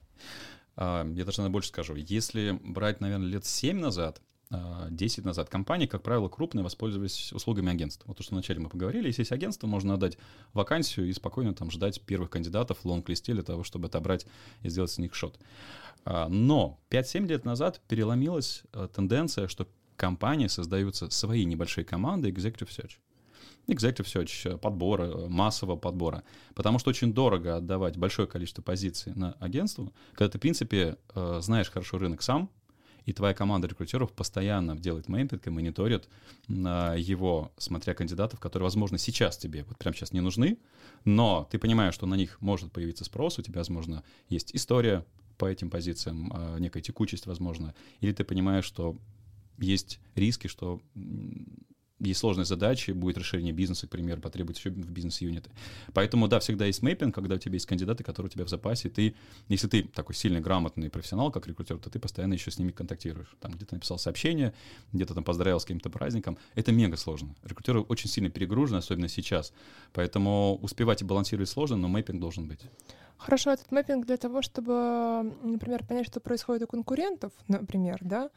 А, 0.76 1.04
я 1.04 1.24
даже 1.24 1.48
больше 1.48 1.70
скажу. 1.70 1.96
Если 1.96 2.58
брать, 2.62 3.00
наверное, 3.00 3.26
лет 3.26 3.44
7 3.44 3.78
назад, 3.78 4.22
10 4.50 5.18
а, 5.18 5.28
назад 5.28 5.48
компании, 5.48 5.86
как 5.86 6.02
правило, 6.02 6.28
крупные 6.28 6.62
воспользовались 6.62 7.32
услугами 7.32 7.72
агентства. 7.72 8.06
Вот 8.08 8.18
то, 8.18 8.22
что 8.22 8.34
вначале 8.34 8.60
мы 8.60 8.68
поговорили, 8.68 9.08
если 9.08 9.22
есть 9.22 9.32
агентство, 9.32 9.66
можно 9.66 9.94
отдать 9.94 10.16
вакансию 10.52 11.08
и 11.08 11.12
спокойно 11.12 11.54
там 11.54 11.72
ждать 11.72 12.00
первых 12.02 12.30
кандидатов 12.30 12.78
в 12.78 12.84
лонг-листе 12.84 13.32
для 13.32 13.42
того, 13.42 13.64
чтобы 13.64 13.88
отобрать 13.88 14.26
и 14.62 14.68
сделать 14.68 14.90
с 14.92 14.98
них 14.98 15.14
шот. 15.14 15.38
Но 16.04 16.80
5-7 16.90 17.26
лет 17.26 17.44
назад 17.44 17.80
переломилась 17.86 18.62
э, 18.72 18.88
тенденция, 18.92 19.48
что 19.48 19.68
компании 20.00 20.49
создаются 20.49 21.11
свои 21.11 21.45
небольшие 21.45 21.85
команды 21.85 22.30
Executive 22.30 22.69
Search. 22.69 22.92
Executive 23.69 24.07
Search, 24.07 24.59
подбора, 24.59 25.28
массового 25.28 25.76
подбора. 25.76 26.25
Потому 26.54 26.78
что 26.78 26.90
очень 26.90 27.12
дорого 27.12 27.57
отдавать 27.57 27.99
большое 27.99 28.26
количество 28.26 28.62
позиций 28.62 29.12
на 29.14 29.33
агентство, 29.35 29.92
когда 30.14 30.30
ты, 30.30 30.38
в 30.38 30.40
принципе, 30.40 30.97
э, 31.14 31.38
знаешь 31.42 31.71
хорошо 31.71 31.99
рынок 31.99 32.23
сам, 32.23 32.50
и 33.04 33.12
твоя 33.12 33.35
команда 33.35 33.69
рекрутеров 33.69 34.12
постоянно 34.12 34.76
делает 34.76 35.09
мейнпинг 35.09 35.47
и 35.47 35.50
мониторит 35.50 36.09
его, 36.49 37.50
смотря 37.57 37.95
кандидатов, 37.95 38.40
которые, 38.40 38.64
возможно, 38.64 38.99
сейчас 38.99 39.38
тебе, 39.38 39.64
вот 39.64 39.78
прямо 39.78 39.97
сейчас 39.97 40.12
не 40.12 40.21
нужны, 40.21 40.59
но 41.04 41.49
ты 41.50 41.59
понимаешь, 41.59 41.95
что 41.95 42.07
на 42.07 42.14
них 42.14 42.40
может 42.40 42.73
появиться 42.73 43.04
спрос, 43.04 43.38
у 43.38 43.42
тебя, 43.42 43.61
возможно, 43.61 44.04
есть 44.28 44.54
история 44.54 45.04
по 45.38 45.47
этим 45.47 45.71
позициям, 45.71 46.30
э, 46.33 46.59
некая 46.61 46.83
текучесть, 46.83 47.26
возможно, 47.26 47.75
или 48.00 48.12
ты 48.12 48.25
понимаешь, 48.25 48.66
что 48.66 48.97
есть 49.60 50.00
риски, 50.14 50.46
что 50.46 50.80
есть 52.00 52.20
сложные 52.20 52.46
задачи, 52.46 52.92
будет 52.92 53.18
расширение 53.18 53.52
бизнеса, 53.52 53.86
к 53.86 53.90
примеру, 53.90 54.20
потребуется 54.20 54.68
еще 54.68 54.70
в 54.70 54.90
бизнес-юниты. 54.90 55.50
Поэтому, 55.92 56.28
да, 56.28 56.40
всегда 56.40 56.64
есть 56.64 56.82
мейпинг, 56.82 57.14
когда 57.14 57.34
у 57.34 57.38
тебя 57.38 57.54
есть 57.54 57.66
кандидаты, 57.66 58.02
которые 58.04 58.28
у 58.28 58.32
тебя 58.32 58.44
в 58.44 58.48
запасе, 58.48 58.88
ты, 58.88 59.14
если 59.48 59.68
ты 59.68 59.82
такой 59.82 60.14
сильный, 60.14 60.40
грамотный 60.40 60.88
профессионал, 60.88 61.30
как 61.30 61.46
рекрутер, 61.46 61.78
то 61.78 61.90
ты 61.90 61.98
постоянно 61.98 62.34
еще 62.34 62.50
с 62.50 62.58
ними 62.58 62.70
контактируешь. 62.70 63.28
Там 63.40 63.52
где-то 63.52 63.74
написал 63.74 63.98
сообщение, 63.98 64.54
где-то 64.92 65.14
там 65.14 65.24
поздравил 65.24 65.60
с 65.60 65.64
каким-то 65.64 65.90
праздником. 65.90 66.38
Это 66.54 66.72
мега 66.72 66.96
сложно. 66.96 67.34
Рекрутеры 67.44 67.80
очень 67.80 68.08
сильно 68.08 68.30
перегружены, 68.30 68.78
особенно 68.78 69.08
сейчас. 69.08 69.52
Поэтому 69.92 70.58
успевать 70.62 71.02
и 71.02 71.04
балансировать 71.04 71.50
сложно, 71.50 71.76
но 71.76 71.88
мейпинг 71.88 72.18
должен 72.18 72.48
быть. 72.48 72.60
Хорошо, 73.20 73.50
этот 73.50 73.70
мэппинг 73.70 74.06
для 74.06 74.16
того, 74.16 74.40
чтобы, 74.40 75.36
например, 75.42 75.84
понять, 75.84 76.06
что 76.06 76.20
происходит 76.20 76.62
у 76.62 76.66
конкурентов, 76.66 77.32
например, 77.48 77.98
да, 78.00 78.30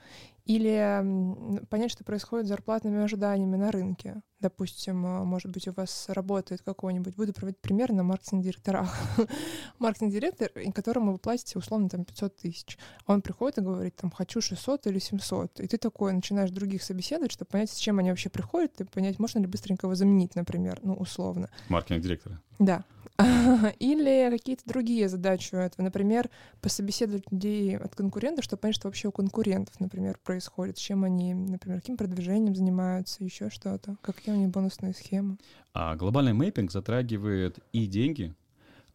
или 0.43 1.65
понять, 1.69 1.89
что 1.91 2.03
происходит 2.03 2.47
с 2.47 2.49
зарплатными 2.49 3.01
ожиданиями 3.01 3.55
на 3.55 3.71
рынке. 3.71 4.21
Допустим, 4.43 5.05
а, 5.05 5.23
может 5.23 5.49
быть, 5.49 5.69
у 5.69 5.71
вас 5.71 6.07
работает 6.09 6.61
какой-нибудь, 6.63 7.15
буду 7.15 7.31
проводить 7.31 7.61
пример 7.61 7.93
на 7.93 8.03
маркетинг-директорах. 8.03 8.93
Маркетинг-директор, 9.79 10.51
которому 10.75 11.13
вы 11.13 11.17
платите 11.17 11.57
условно 11.57 11.87
там 11.87 12.03
500 12.03 12.35
тысяч. 12.35 12.77
Он 13.07 13.21
приходит 13.21 13.59
и 13.59 13.61
говорит, 13.61 13.95
там, 13.95 14.11
хочу 14.11 14.41
600 14.41 14.87
или 14.87 14.99
700. 14.99 15.61
И 15.61 15.67
ты 15.67 15.77
такой 15.77 16.11
начинаешь 16.11 16.51
других 16.51 16.83
собеседовать, 16.83 17.31
чтобы 17.31 17.51
понять, 17.51 17.71
с 17.71 17.77
чем 17.77 17.99
они 17.99 18.09
вообще 18.09 18.27
приходят, 18.27 18.81
и 18.81 18.83
понять, 18.83 19.17
можно 19.17 19.39
ли 19.39 19.47
быстренько 19.47 19.87
его 19.87 19.95
заменить, 19.95 20.35
например, 20.35 20.77
ну, 20.83 20.93
условно. 20.93 21.49
Маркетинг-директора. 21.69 22.41
Да. 22.59 22.83
Или 23.79 24.29
какие-то 24.31 24.63
другие 24.65 25.07
задачи 25.07 25.53
у 25.53 25.57
этого. 25.57 25.85
Например, 25.85 26.29
пособеседовать 26.61 27.31
людей 27.31 27.77
от 27.77 27.95
конкурентов, 27.95 28.43
чтобы 28.43 28.61
понять, 28.61 28.75
что 28.75 28.87
вообще 28.87 29.09
у 29.09 29.11
конкурентов, 29.11 29.79
например, 29.79 30.17
происходит, 30.23 30.77
чем 30.77 31.03
они, 31.03 31.33
например, 31.33 31.79
каким 31.79 31.97
продвижением 31.97 32.55
занимаются, 32.55 33.23
еще 33.23 33.49
что-то, 33.49 33.97
какие 34.01 34.32
у 34.32 34.32
них 34.35 34.49
бонусные 34.49 34.93
схемы. 34.93 35.37
А 35.73 35.95
глобальный 35.95 36.33
mapping 36.33 36.71
затрагивает 36.71 37.59
и 37.71 37.87
деньги, 37.87 38.33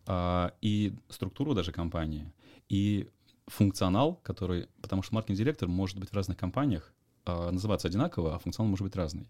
а, 0.06 0.52
и 0.60 0.94
структуру 1.08 1.54
даже 1.54 1.72
компании, 1.72 2.32
и 2.68 3.08
функционал, 3.46 4.16
который, 4.22 4.68
потому 4.82 5.02
что 5.02 5.14
маркетинг-директор 5.14 5.68
может 5.68 5.98
быть 5.98 6.10
в 6.10 6.14
разных 6.14 6.36
компаниях, 6.36 6.92
а, 7.28 7.50
называться 7.50 7.88
одинаково, 7.88 8.34
а 8.34 8.38
функционал 8.38 8.70
может 8.70 8.84
быть 8.84 8.96
разный. 8.96 9.26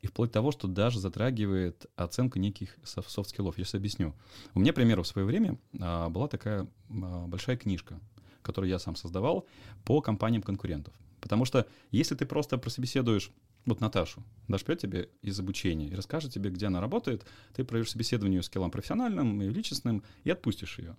И 0.00 0.06
вплоть 0.06 0.30
до 0.30 0.34
того, 0.34 0.50
что 0.50 0.66
даже 0.66 0.98
затрагивает 0.98 1.86
оценку 1.94 2.38
неких 2.38 2.76
soft 2.84 3.09
skill 3.09 3.39
ов. 3.39 3.58
Я 3.58 3.64
сейчас 3.64 3.74
объясню. 3.74 4.14
У 4.54 4.60
меня, 4.60 4.72
к 4.72 4.76
примеру, 4.76 5.02
в 5.02 5.06
свое 5.06 5.26
время 5.26 5.58
а, 5.80 6.08
была 6.08 6.28
такая 6.28 6.66
а, 6.88 7.26
большая 7.26 7.56
книжка, 7.56 8.00
которую 8.42 8.70
я 8.70 8.78
сам 8.78 8.96
создавал 8.96 9.46
по 9.84 10.00
компаниям 10.00 10.42
конкурентов. 10.42 10.94
Потому 11.20 11.44
что 11.44 11.66
если 11.90 12.14
ты 12.14 12.26
просто 12.26 12.58
прособеседуешь 12.58 13.30
вот 13.66 13.80
Наташу, 13.80 14.22
дашь 14.48 14.64
придет 14.64 14.82
тебе 14.82 15.08
из 15.22 15.38
обучения 15.40 15.88
и 15.88 15.94
расскажет 15.94 16.32
тебе, 16.32 16.50
где 16.50 16.66
она 16.66 16.80
работает, 16.80 17.24
ты 17.54 17.64
проведешь 17.64 17.90
собеседование 17.90 18.42
с 18.42 18.46
скиллом 18.46 18.70
профессиональным 18.70 19.40
и 19.42 19.48
личностным 19.48 20.02
и 20.24 20.30
отпустишь 20.30 20.78
ее. 20.78 20.96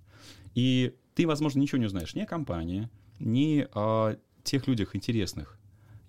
И 0.56 0.96
ты, 1.14 1.28
возможно, 1.28 1.60
ничего 1.60 1.80
не 1.80 1.86
узнаешь 1.86 2.16
ни 2.16 2.22
о 2.22 2.26
компании, 2.26 2.90
ни 3.20 3.68
о 3.74 4.16
тех 4.44 4.68
людях 4.68 4.96
интересных, 4.96 5.58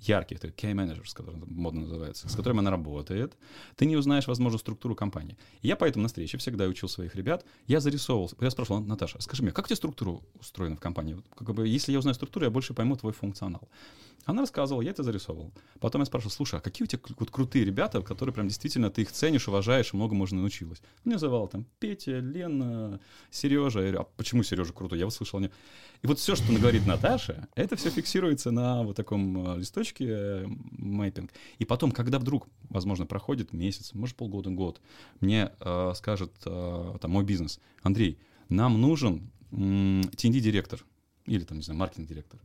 ярких, 0.00 0.38
key 0.38 0.72
managers, 0.72 1.14
который 1.14 1.36
модно 1.46 1.82
называется, 1.82 2.28
с 2.28 2.34
которыми 2.34 2.60
она 2.60 2.70
работает, 2.70 3.36
ты 3.76 3.86
не 3.86 3.96
узнаешь, 3.96 4.26
возможно, 4.26 4.58
структуру 4.58 4.94
компании. 4.94 5.36
И 5.62 5.68
я 5.68 5.76
поэтому 5.76 6.02
на 6.02 6.08
встрече 6.08 6.38
всегда 6.38 6.66
учил 6.66 6.88
своих 6.88 7.14
ребят, 7.14 7.44
я 7.66 7.80
зарисовывал, 7.80 8.30
я 8.40 8.50
спрашивал, 8.50 8.80
Наташа, 8.80 9.20
скажи 9.20 9.42
мне, 9.42 9.52
как 9.52 9.64
у 9.64 9.68
тебя 9.68 9.76
структура 9.76 10.20
устроена 10.38 10.76
в 10.76 10.80
компании? 10.80 11.22
Как 11.36 11.54
бы, 11.54 11.66
если 11.66 11.92
я 11.92 11.98
узнаю 11.98 12.14
структуру, 12.14 12.44
я 12.44 12.50
больше 12.50 12.74
пойму 12.74 12.96
твой 12.96 13.12
функционал. 13.12 13.68
Она 14.26 14.40
рассказывала, 14.40 14.82
я 14.82 14.90
это 14.90 15.04
зарисовывал. 15.04 15.52
Потом 15.78 16.02
я 16.02 16.06
спрашивал, 16.06 16.32
слушай, 16.32 16.58
а 16.58 16.60
какие 16.60 16.84
у 16.84 16.88
тебя 16.88 17.00
вот 17.16 17.30
крутые 17.30 17.64
ребята, 17.64 18.02
которые 18.02 18.34
прям 18.34 18.48
действительно 18.48 18.90
ты 18.90 19.02
их 19.02 19.12
ценишь, 19.12 19.46
уважаешь, 19.46 19.92
и 19.92 19.96
много 19.96 20.16
можно 20.16 20.40
научилась? 20.40 20.82
Мне 21.04 21.14
называл 21.14 21.46
там 21.46 21.64
Петя, 21.78 22.18
Лена, 22.18 22.98
Сережа. 23.30 23.78
Я 23.78 23.92
говорю, 23.92 24.00
а 24.00 24.04
почему 24.16 24.42
Сережа 24.42 24.72
крутой? 24.72 24.98
Я 24.98 25.06
услышал. 25.06 25.38
Не... 25.38 25.52
И 26.02 26.08
вот 26.08 26.18
все, 26.18 26.34
что 26.34 26.52
говорит 26.52 26.86
Наташа, 26.86 27.46
это 27.54 27.76
все 27.76 27.88
фиксируется 27.90 28.50
на 28.50 28.82
вот 28.82 28.96
таком 28.96 29.54
э, 29.54 29.58
листочке 29.60 29.85
э, 30.00 30.46
мэппинг. 30.46 31.32
И 31.58 31.64
потом, 31.64 31.92
когда 31.92 32.18
вдруг, 32.18 32.48
возможно, 32.68 33.06
проходит 33.06 33.52
месяц, 33.52 33.92
может 33.94 34.16
полгода, 34.16 34.50
год, 34.50 34.80
мне 35.20 35.52
э, 35.60 35.92
скажет 35.94 36.32
э, 36.44 36.96
там 37.00 37.10
мой 37.10 37.24
бизнес, 37.24 37.60
Андрей, 37.82 38.18
нам 38.48 38.80
нужен 38.80 39.30
TND-директор 39.50 40.84
или 41.26 41.44
там, 41.44 41.58
не 41.58 41.64
знаю, 41.64 41.78
маркетинг-директор. 41.78 42.40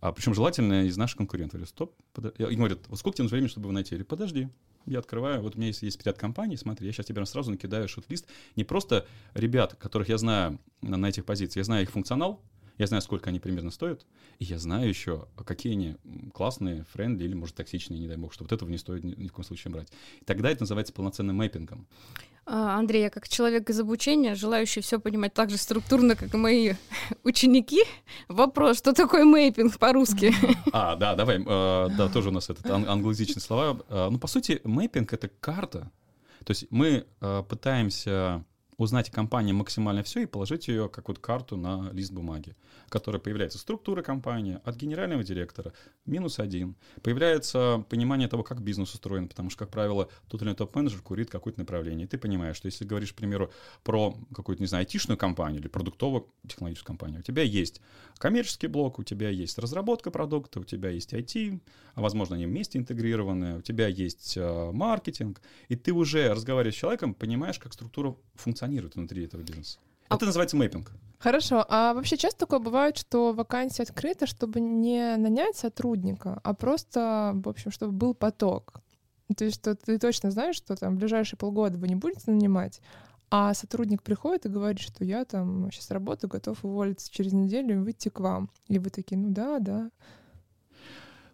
А 0.00 0.12
причем 0.12 0.34
желательно 0.34 0.86
из 0.86 0.96
наших 0.96 1.18
конкурентов. 1.18 1.54
Я 1.54 1.58
говорю, 1.58 1.68
стоп. 1.68 1.94
И 2.38 2.56
говорят, 2.56 2.80
вот 2.88 2.98
сколько 2.98 3.16
тебе 3.16 3.24
нужно 3.24 3.36
времени, 3.36 3.50
чтобы 3.50 3.66
его 3.66 3.72
найти? 3.72 3.94
Я 3.94 3.98
говорю, 3.98 4.08
подожди. 4.08 4.48
Я 4.86 5.00
открываю, 5.00 5.42
вот 5.42 5.54
у 5.54 5.58
меня 5.58 5.68
есть, 5.68 5.82
есть 5.82 6.04
ряд 6.06 6.16
компаний, 6.16 6.56
смотри, 6.56 6.86
я 6.86 6.92
сейчас 6.92 7.04
тебе 7.04 7.24
сразу 7.26 7.50
накидаю 7.50 7.86
шут-лист. 7.86 8.26
Не 8.56 8.64
просто 8.64 9.06
ребят, 9.34 9.74
которых 9.74 10.08
я 10.08 10.16
знаю 10.16 10.58
на, 10.80 10.96
на 10.96 11.06
этих 11.10 11.26
позициях, 11.26 11.56
я 11.56 11.64
знаю 11.64 11.82
их 11.82 11.90
функционал, 11.90 12.40
я 12.80 12.86
знаю, 12.86 13.02
сколько 13.02 13.28
они 13.28 13.38
примерно 13.38 13.70
стоят, 13.70 14.06
и 14.38 14.44
я 14.44 14.58
знаю 14.58 14.88
еще, 14.88 15.28
какие 15.44 15.74
они 15.74 15.96
классные, 16.32 16.84
friendly 16.92 17.24
или, 17.24 17.34
может, 17.34 17.54
токсичные, 17.54 18.00
не 18.00 18.08
дай 18.08 18.16
бог, 18.16 18.32
что 18.32 18.44
вот 18.44 18.52
этого 18.52 18.70
не 18.70 18.78
стоит 18.78 19.04
ни, 19.04 19.14
ни 19.14 19.28
в 19.28 19.32
коем 19.32 19.44
случае 19.44 19.70
брать. 19.70 19.88
И 20.18 20.24
тогда 20.24 20.50
это 20.50 20.62
называется 20.62 20.94
полноценным 20.94 21.36
mapping 21.36 21.71
ом. 21.71 21.86
А, 22.46 22.78
Андрей, 22.78 23.02
я 23.02 23.10
как 23.10 23.28
человек 23.28 23.68
из 23.68 23.78
обучения, 23.78 24.34
желающий 24.34 24.80
все 24.80 24.98
понимать 24.98 25.34
так 25.34 25.50
же 25.50 25.58
структурно, 25.58 26.16
как 26.16 26.32
и 26.32 26.38
мои 26.38 26.72
ученики, 27.22 27.82
вопрос, 28.28 28.78
что 28.78 28.94
такое 28.94 29.26
mapping 29.26 29.78
по-русски? 29.78 30.32
А, 30.72 30.96
да, 30.96 31.14
давай, 31.14 31.36
э, 31.36 31.88
да, 31.98 32.08
тоже 32.08 32.30
у 32.30 32.32
нас 32.32 32.48
этот 32.48 32.64
англоязычные 32.70 33.42
слова. 33.42 33.78
Э, 33.90 34.08
ну, 34.10 34.18
по 34.18 34.26
сути, 34.26 34.62
mapping — 34.64 35.14
это 35.14 35.28
карта. 35.28 35.90
То 36.46 36.52
есть 36.52 36.66
мы 36.70 37.04
э, 37.20 37.42
пытаемся 37.46 38.44
узнать 38.80 39.10
о 39.10 39.12
компании 39.12 39.52
максимально 39.52 40.02
все 40.02 40.22
и 40.22 40.26
положить 40.26 40.68
ее 40.68 40.88
как 40.88 41.08
вот 41.08 41.18
карту 41.18 41.58
на 41.58 41.90
лист 41.92 42.12
бумаги, 42.12 42.56
которая 42.88 43.20
появляется 43.20 43.58
структура 43.58 44.02
компании 44.02 44.58
от 44.64 44.76
генерального 44.76 45.22
директора 45.22 45.74
минус 46.06 46.38
один. 46.38 46.76
Появляется 47.02 47.84
понимание 47.90 48.26
того, 48.26 48.42
как 48.42 48.62
бизнес 48.62 48.94
устроен, 48.94 49.28
потому 49.28 49.50
что, 49.50 49.58
как 49.58 49.70
правило, 49.70 50.08
тот 50.28 50.40
или 50.40 50.48
иной 50.48 50.56
топ-менеджер 50.56 51.02
курит 51.02 51.28
какое-то 51.28 51.60
направление. 51.60 52.06
И 52.06 52.08
ты 52.08 52.16
понимаешь, 52.16 52.56
что 52.56 52.66
если 52.66 52.86
говоришь, 52.86 53.12
к 53.12 53.16
примеру, 53.16 53.50
про 53.84 54.16
какую-то, 54.34 54.62
не 54.62 54.66
знаю, 54.66 54.82
айтишную 54.82 55.18
компанию 55.18 55.60
или 55.60 55.68
продуктовую 55.68 56.28
технологическую 56.48 56.96
компанию, 56.96 57.20
у 57.20 57.22
тебя 57.22 57.42
есть 57.42 57.82
коммерческий 58.16 58.66
блок, 58.66 58.98
у 58.98 59.02
тебя 59.02 59.28
есть 59.28 59.58
разработка 59.58 60.10
продукта, 60.10 60.58
у 60.58 60.64
тебя 60.64 60.88
есть 60.88 61.12
IT, 61.12 61.60
а 61.94 62.00
возможно, 62.00 62.36
они 62.36 62.46
вместе 62.46 62.78
интегрированы, 62.78 63.58
у 63.58 63.60
тебя 63.60 63.88
есть 63.88 64.38
э, 64.38 64.70
маркетинг, 64.72 65.42
и 65.68 65.76
ты 65.76 65.92
уже, 65.92 66.32
разговаривая 66.32 66.72
с 66.72 66.76
человеком, 66.76 67.12
понимаешь, 67.12 67.58
как 67.58 67.74
структура 67.74 68.16
функционирует 68.36 68.69
функционирует 68.70 68.94
внутри 68.94 69.24
этого 69.24 69.42
бизнеса. 69.42 69.78
А... 70.08 70.16
Это 70.16 70.26
называется 70.26 70.56
мэппинг. 70.56 70.92
Хорошо. 71.18 71.66
А 71.68 71.92
вообще 71.92 72.16
часто 72.16 72.40
такое 72.40 72.60
бывает, 72.60 72.96
что 72.96 73.32
вакансия 73.32 73.82
открыта, 73.82 74.26
чтобы 74.26 74.60
не 74.60 75.16
нанять 75.16 75.56
сотрудника, 75.56 76.40
а 76.42 76.54
просто, 76.54 77.32
в 77.34 77.48
общем, 77.48 77.70
чтобы 77.70 77.92
был 77.92 78.14
поток. 78.14 78.80
То 79.36 79.44
есть, 79.44 79.56
что 79.56 79.74
ты 79.74 79.98
точно 79.98 80.30
знаешь, 80.30 80.56
что 80.56 80.76
там 80.76 80.96
в 80.96 80.98
ближайшие 80.98 81.38
полгода 81.38 81.78
вы 81.78 81.88
не 81.88 81.94
будете 81.94 82.30
нанимать, 82.30 82.80
а 83.30 83.54
сотрудник 83.54 84.02
приходит 84.02 84.46
и 84.46 84.48
говорит, 84.48 84.80
что 84.80 85.04
я 85.04 85.24
там 85.24 85.70
сейчас 85.70 85.90
работаю, 85.90 86.30
готов 86.30 86.64
уволиться 86.64 87.12
через 87.12 87.32
неделю 87.32 87.74
и 87.74 87.84
выйти 87.84 88.08
к 88.08 88.18
вам. 88.18 88.50
И 88.66 88.78
вы 88.78 88.90
такие, 88.90 89.18
ну 89.18 89.28
да, 89.30 89.58
да. 89.58 89.90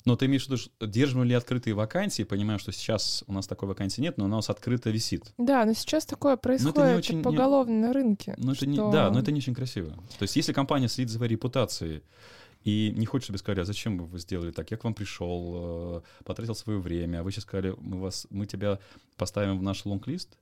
Но 0.06 0.16
ты 0.16 0.26
имеешь 0.26 0.46
в 0.46 0.50
виду, 0.50 0.62
держим 0.80 1.24
ли 1.24 1.34
открытые 1.34 1.74
вакансии, 1.74 2.22
понимаю, 2.22 2.60
что 2.60 2.72
сейчас 2.72 3.24
у 3.26 3.32
нас 3.32 3.46
такой 3.46 3.68
вакансии 3.68 4.00
нет, 4.00 4.16
но 4.16 4.26
у 4.26 4.28
нас 4.28 4.48
открыто 4.48 4.88
висит. 4.90 5.34
Да, 5.36 5.64
но 5.64 5.74
сейчас 5.74 6.06
такое 6.06 6.36
происходит 6.36 6.76
но 6.76 6.94
очень, 6.94 7.22
поголовно 7.22 7.72
не... 7.72 7.80
на 7.80 7.92
рынке. 7.92 8.34
Но 8.38 8.54
что... 8.54 8.64
это 8.64 8.70
не, 8.70 8.92
да, 8.92 9.10
но 9.10 9.18
это 9.18 9.32
не 9.32 9.38
очень 9.38 9.54
красиво. 9.54 9.90
То 9.90 10.22
есть 10.22 10.36
если 10.36 10.52
компания 10.52 10.88
следит 10.88 11.10
за 11.10 11.18
своей 11.18 11.32
репутацией, 11.32 12.02
и 12.62 12.92
не 12.96 13.06
хочет, 13.06 13.26
чтобы 13.26 13.38
сказали, 13.38 13.60
а 13.60 13.64
зачем 13.64 13.98
вы 13.98 14.18
сделали 14.18 14.50
так? 14.50 14.70
Я 14.72 14.76
к 14.76 14.82
вам 14.82 14.94
пришел, 14.94 15.98
э, 15.98 16.24
потратил 16.24 16.54
свое 16.56 16.80
время, 16.80 17.20
а 17.20 17.22
вы 17.22 17.30
сейчас 17.30 17.44
сказали, 17.44 17.74
мы, 17.78 18.00
вас, 18.00 18.26
мы 18.30 18.46
тебя 18.46 18.80
поставим 19.16 19.58
в 19.58 19.62
наш 19.62 19.84
лонг-лист. 19.84 20.36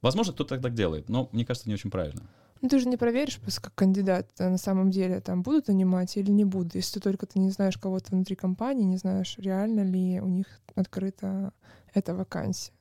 Возможно, 0.00 0.32
кто-то 0.32 0.58
так 0.58 0.74
делает, 0.74 1.10
но 1.10 1.28
мне 1.32 1.44
кажется, 1.44 1.68
не 1.68 1.74
очень 1.74 1.90
правильно. 1.90 2.22
Ну, 2.60 2.68
ты 2.68 2.78
же 2.78 2.88
не 2.88 2.96
проверишь 2.96 3.38
просто 3.38 3.60
как 3.60 3.74
кандидат 3.74 4.28
э, 4.38 4.48
на 4.48 4.58
самом 4.58 4.90
деле, 4.90 5.20
там, 5.20 5.42
будут 5.42 5.68
нанимать 5.68 6.16
или 6.16 6.30
не 6.30 6.44
будут, 6.44 6.74
если 6.74 6.98
только 6.98 7.26
ты 7.26 7.38
не 7.38 7.50
знаешь 7.50 7.78
кого-то 7.78 8.10
внутри 8.10 8.34
компании, 8.34 8.84
не 8.84 8.96
знаешь, 8.96 9.36
реально 9.38 9.82
ли 9.82 10.20
у 10.20 10.26
них 10.26 10.46
открыта 10.74 11.52
эта 11.94 12.14
вакансия. 12.14 12.72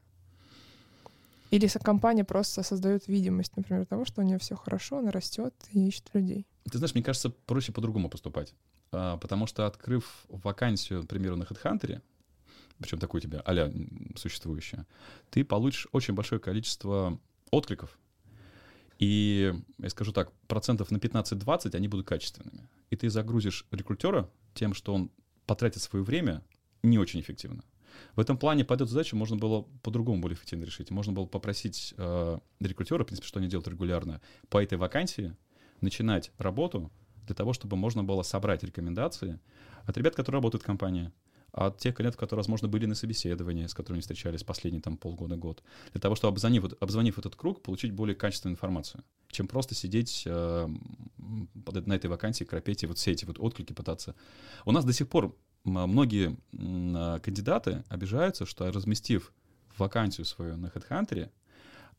Или 1.52 1.68
компания 1.68 2.24
просто 2.24 2.64
создает 2.64 3.08
видимость, 3.08 3.56
например, 3.56 3.86
того, 3.86 4.04
что 4.04 4.22
у 4.22 4.24
нее 4.24 4.38
все 4.38 4.56
хорошо, 4.56 4.98
она 4.98 5.12
растет 5.12 5.54
и 5.72 5.88
ищет 5.88 6.10
людей. 6.14 6.46
Ты 6.70 6.78
знаешь, 6.78 6.94
мне 6.94 7.04
кажется, 7.04 7.30
проще 7.30 7.72
по-другому 7.72 8.10
поступать. 8.10 8.54
А, 8.92 9.18
потому 9.18 9.48
что, 9.48 9.66
открыв 9.66 10.26
вакансию, 10.28 11.04
к 11.04 11.08
примеру, 11.08 11.38
на 11.38 11.44
HeadHunter, 11.44 12.02
причем 12.80 13.00
такую 13.00 13.20
у 13.20 13.24
тебя 13.24 13.42
а 13.46 13.72
существующая, 14.16 14.86
ты 15.30 15.44
получишь 15.44 15.88
очень 15.92 16.14
большое 16.14 16.42
количество 16.42 17.18
откликов 17.52 17.98
и, 19.00 19.54
я 19.78 19.90
скажу 19.90 20.12
так, 20.12 20.32
процентов 20.48 20.92
на 20.92 20.98
15-20 20.98 21.76
они 21.76 21.88
будут 21.88 22.08
качественными. 22.08 22.68
И 22.90 22.96
ты 22.96 23.10
загрузишь 23.10 23.66
рекрутера 23.72 24.30
тем, 24.54 24.74
что 24.74 24.94
он 24.94 25.12
потратит 25.46 25.82
свое 25.82 26.04
время 26.04 26.44
не 26.84 26.98
очень 26.98 27.20
эффективно. 27.20 27.64
В 28.16 28.20
этом 28.20 28.38
плане 28.38 28.64
под 28.64 28.82
эту 28.82 28.92
задачу 28.92 29.16
можно 29.16 29.38
было 29.38 29.64
по-другому 29.84 30.22
более 30.22 30.36
эффективно 30.36 30.66
решить. 30.66 30.92
Можно 30.92 31.14
было 31.14 31.26
попросить 31.26 31.94
э, 31.98 32.40
рекрутера, 32.60 33.04
в 33.04 33.08
принципе, 33.08 33.28
что 33.28 33.40
они 33.40 33.48
делают 33.48 33.68
регулярно, 33.68 34.22
по 34.50 34.62
этой 34.62 34.78
вакансии 34.78 35.36
начинать 35.82 36.32
работу 36.38 36.92
для 37.26 37.36
того, 37.36 37.54
чтобы 37.54 37.76
можно 37.76 38.04
было 38.04 38.24
собрать 38.24 38.64
рекомендации 38.64 39.40
от 39.86 39.98
ребят, 39.98 40.16
которые 40.16 40.40
работают 40.40 40.64
в 40.64 40.66
компании, 40.66 41.12
от 41.58 41.80
тех 41.80 41.96
клиентов, 41.96 42.20
которые, 42.20 42.42
возможно, 42.42 42.68
были 42.68 42.86
на 42.86 42.94
собеседовании, 42.94 43.66
с 43.66 43.74
которыми 43.74 44.02
встречались 44.02 44.44
последние 44.44 44.82
там 44.82 44.96
полгода-год, 44.96 45.64
для 45.92 46.00
того, 46.00 46.16
чтобы, 46.16 46.34
обзвонив, 46.34 46.66
обзвонив 46.80 47.18
этот 47.18 47.36
круг, 47.36 47.64
получить 47.64 47.92
более 47.92 48.16
качественную 48.16 48.54
информацию, 48.54 49.04
чем 49.30 49.48
просто 49.48 49.74
сидеть 49.74 50.24
э, 50.28 50.68
на 51.18 51.94
этой 51.94 52.08
вакансии, 52.08 52.44
кропеть 52.44 52.84
и 52.84 52.88
вот 52.88 53.00
все 53.00 53.12
эти 53.12 53.26
вот 53.26 53.40
отклики 53.40 53.74
пытаться. 53.74 54.14
У 54.66 54.72
нас 54.72 54.86
до 54.86 54.94
сих 54.94 55.10
пор 55.10 55.36
многие 55.64 56.38
э, 56.54 57.20
кандидаты 57.22 57.84
обижаются, 57.90 58.46
что 58.46 58.72
разместив 58.72 59.34
вакансию 59.78 60.26
свою 60.26 60.58
на 60.58 60.68
HeadHunter, 60.68 61.32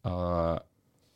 э, 0.05 0.61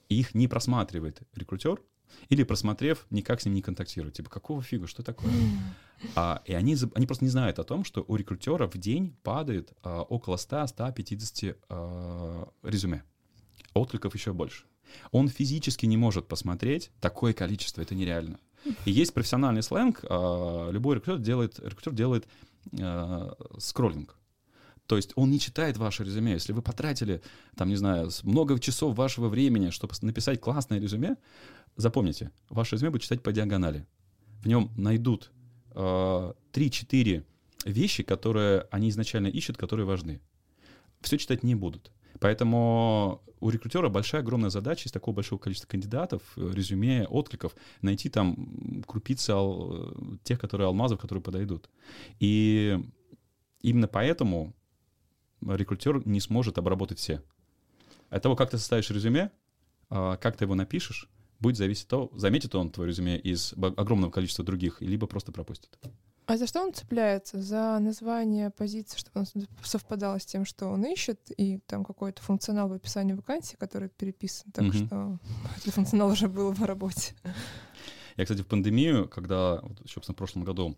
их 0.09 0.35
не 0.35 0.49
просматривает 0.49 1.23
рекрутер, 1.35 1.81
или 2.29 2.43
просмотрев, 2.43 3.07
никак 3.11 3.41
с 3.41 3.45
ним 3.45 3.55
не 3.55 3.63
контактируют. 3.63 4.15
Типа, 4.15 4.31
какого 4.31 4.63
фига, 4.63 4.87
что 4.87 5.03
такое? 5.03 5.33
А, 6.17 6.43
и 6.47 6.53
они, 6.53 6.77
они 6.97 7.07
просто 7.07 7.25
не 7.25 7.31
знают 7.31 7.61
о 7.61 7.63
том, 7.63 7.85
что 7.85 8.05
у 8.09 8.17
рекрутера 8.17 8.67
в 8.67 8.77
день 8.77 9.17
падает 9.23 9.73
а, 9.85 10.03
около 10.03 10.35
100-150 10.35 11.57
а, 11.69 12.49
резюме. 12.65 13.05
Откликов 13.73 14.13
еще 14.13 14.33
больше. 14.33 14.65
Он 15.13 15.29
физически 15.29 15.87
не 15.87 15.97
может 15.97 16.27
посмотреть 16.27 16.91
такое 17.01 17.33
количество, 17.33 17.83
это 17.83 17.95
нереально. 17.95 18.41
И 18.85 18.91
есть 18.91 19.15
профессиональный 19.15 19.63
сленг, 19.63 20.05
а, 20.09 20.71
любой 20.71 20.97
рекрутер 20.97 21.23
делает, 21.23 21.61
рекрутер 21.61 21.93
делает 21.93 22.27
а, 22.81 23.37
скроллинг. 23.59 24.19
То 24.93 24.97
есть 24.97 25.13
он 25.17 25.31
не 25.31 25.41
читает 25.41 25.79
ваше 25.79 26.05
резюме. 26.05 26.33
Если 26.33 26.53
вы 26.53 26.61
потратили, 26.61 27.23
там, 27.57 27.71
не 27.71 27.77
знаю, 27.77 28.11
много 28.25 28.59
часов 28.59 28.95
вашего 28.95 29.31
времени, 29.31 29.71
чтобы 29.71 29.95
написать 30.03 30.39
классное 30.39 30.79
резюме, 30.79 31.17
запомните, 31.77 32.31
ваше 32.51 32.75
резюме 32.75 32.91
будет 32.91 33.01
читать 33.01 33.23
по 33.23 33.33
диагонали. 33.33 33.87
В 34.43 34.49
нем 34.49 34.71
найдут 34.77 35.33
э, 35.71 36.33
3-4 36.53 37.25
вещи, 37.65 38.03
которые 38.03 38.67
они 38.71 38.91
изначально 38.91 39.29
ищут, 39.29 39.57
которые 39.57 39.87
важны. 39.87 40.21
Все 41.01 41.17
читать 41.17 41.43
не 41.43 41.55
будут. 41.55 41.91
Поэтому 42.21 43.23
у 43.41 43.49
рекрутера 43.49 43.89
большая, 43.89 44.21
огромная 44.21 44.51
задача 44.51 44.89
из 44.91 44.93
такого 44.93 45.15
большого 45.15 45.39
количества 45.39 45.69
кандидатов, 45.69 46.21
э, 46.37 46.51
резюме, 46.53 47.07
откликов, 47.07 47.55
найти 47.81 48.11
там 48.11 48.83
крупицы 48.87 49.31
ал, 49.31 49.71
э, 49.73 49.95
тех, 50.23 50.39
которые 50.39 50.67
алмазов, 50.67 51.01
которые 51.01 51.23
подойдут. 51.23 51.71
И 52.21 52.79
именно 53.63 53.89
поэтому 53.89 54.55
рекрутер 55.47 56.07
не 56.07 56.21
сможет 56.21 56.59
обработать 56.59 56.99
все. 56.99 57.23
От 58.11 58.23
того, 58.23 58.37
как 58.37 58.51
ты 58.51 58.59
составишь 58.59 58.91
резюме, 58.91 59.31
а, 59.89 60.17
как 60.17 60.37
ты 60.37 60.45
его 60.45 60.55
напишешь, 60.55 61.09
будет 61.41 61.57
зависеть 61.57 61.85
от 61.85 61.91
того, 61.91 62.11
заметит 62.15 62.55
он 62.55 62.71
твое 62.71 62.89
резюме 62.89 63.19
из 63.19 63.55
огромного 63.55 64.11
количества 64.11 64.45
других, 64.45 64.81
либо 64.81 65.07
просто 65.07 65.33
пропустит. 65.33 65.79
А 66.27 66.37
за 66.37 66.47
что 66.47 66.63
он 66.63 66.73
цепляется? 66.73 67.43
За 67.43 67.79
название 67.81 68.51
позиции, 68.51 68.97
чтобы 68.97 69.21
он 69.21 69.47
совпадало 69.65 70.19
с 70.19 70.25
тем, 70.25 70.45
что 70.45 70.69
он 70.69 70.85
ищет, 70.85 71.19
и 71.37 71.59
там 71.67 71.85
какой-то 71.85 72.23
функционал 72.23 72.69
в 72.69 72.73
описании 72.73 73.13
вакансии, 73.13 73.57
который 73.57 73.89
переписан, 73.89 74.53
так 74.53 74.67
mm-hmm. 74.67 74.87
что 74.87 75.19
этот 75.59 75.75
функционал 75.75 76.11
уже 76.11 76.29
был 76.29 76.53
в 76.53 76.63
работе. 76.63 77.15
Я, 78.17 78.25
кстати, 78.25 78.43
в 78.43 78.47
пандемию, 78.47 79.09
когда, 79.09 79.61
вот, 79.63 79.83
собственно, 79.87 80.15
в 80.15 80.19
прошлом 80.19 80.45
году 80.45 80.77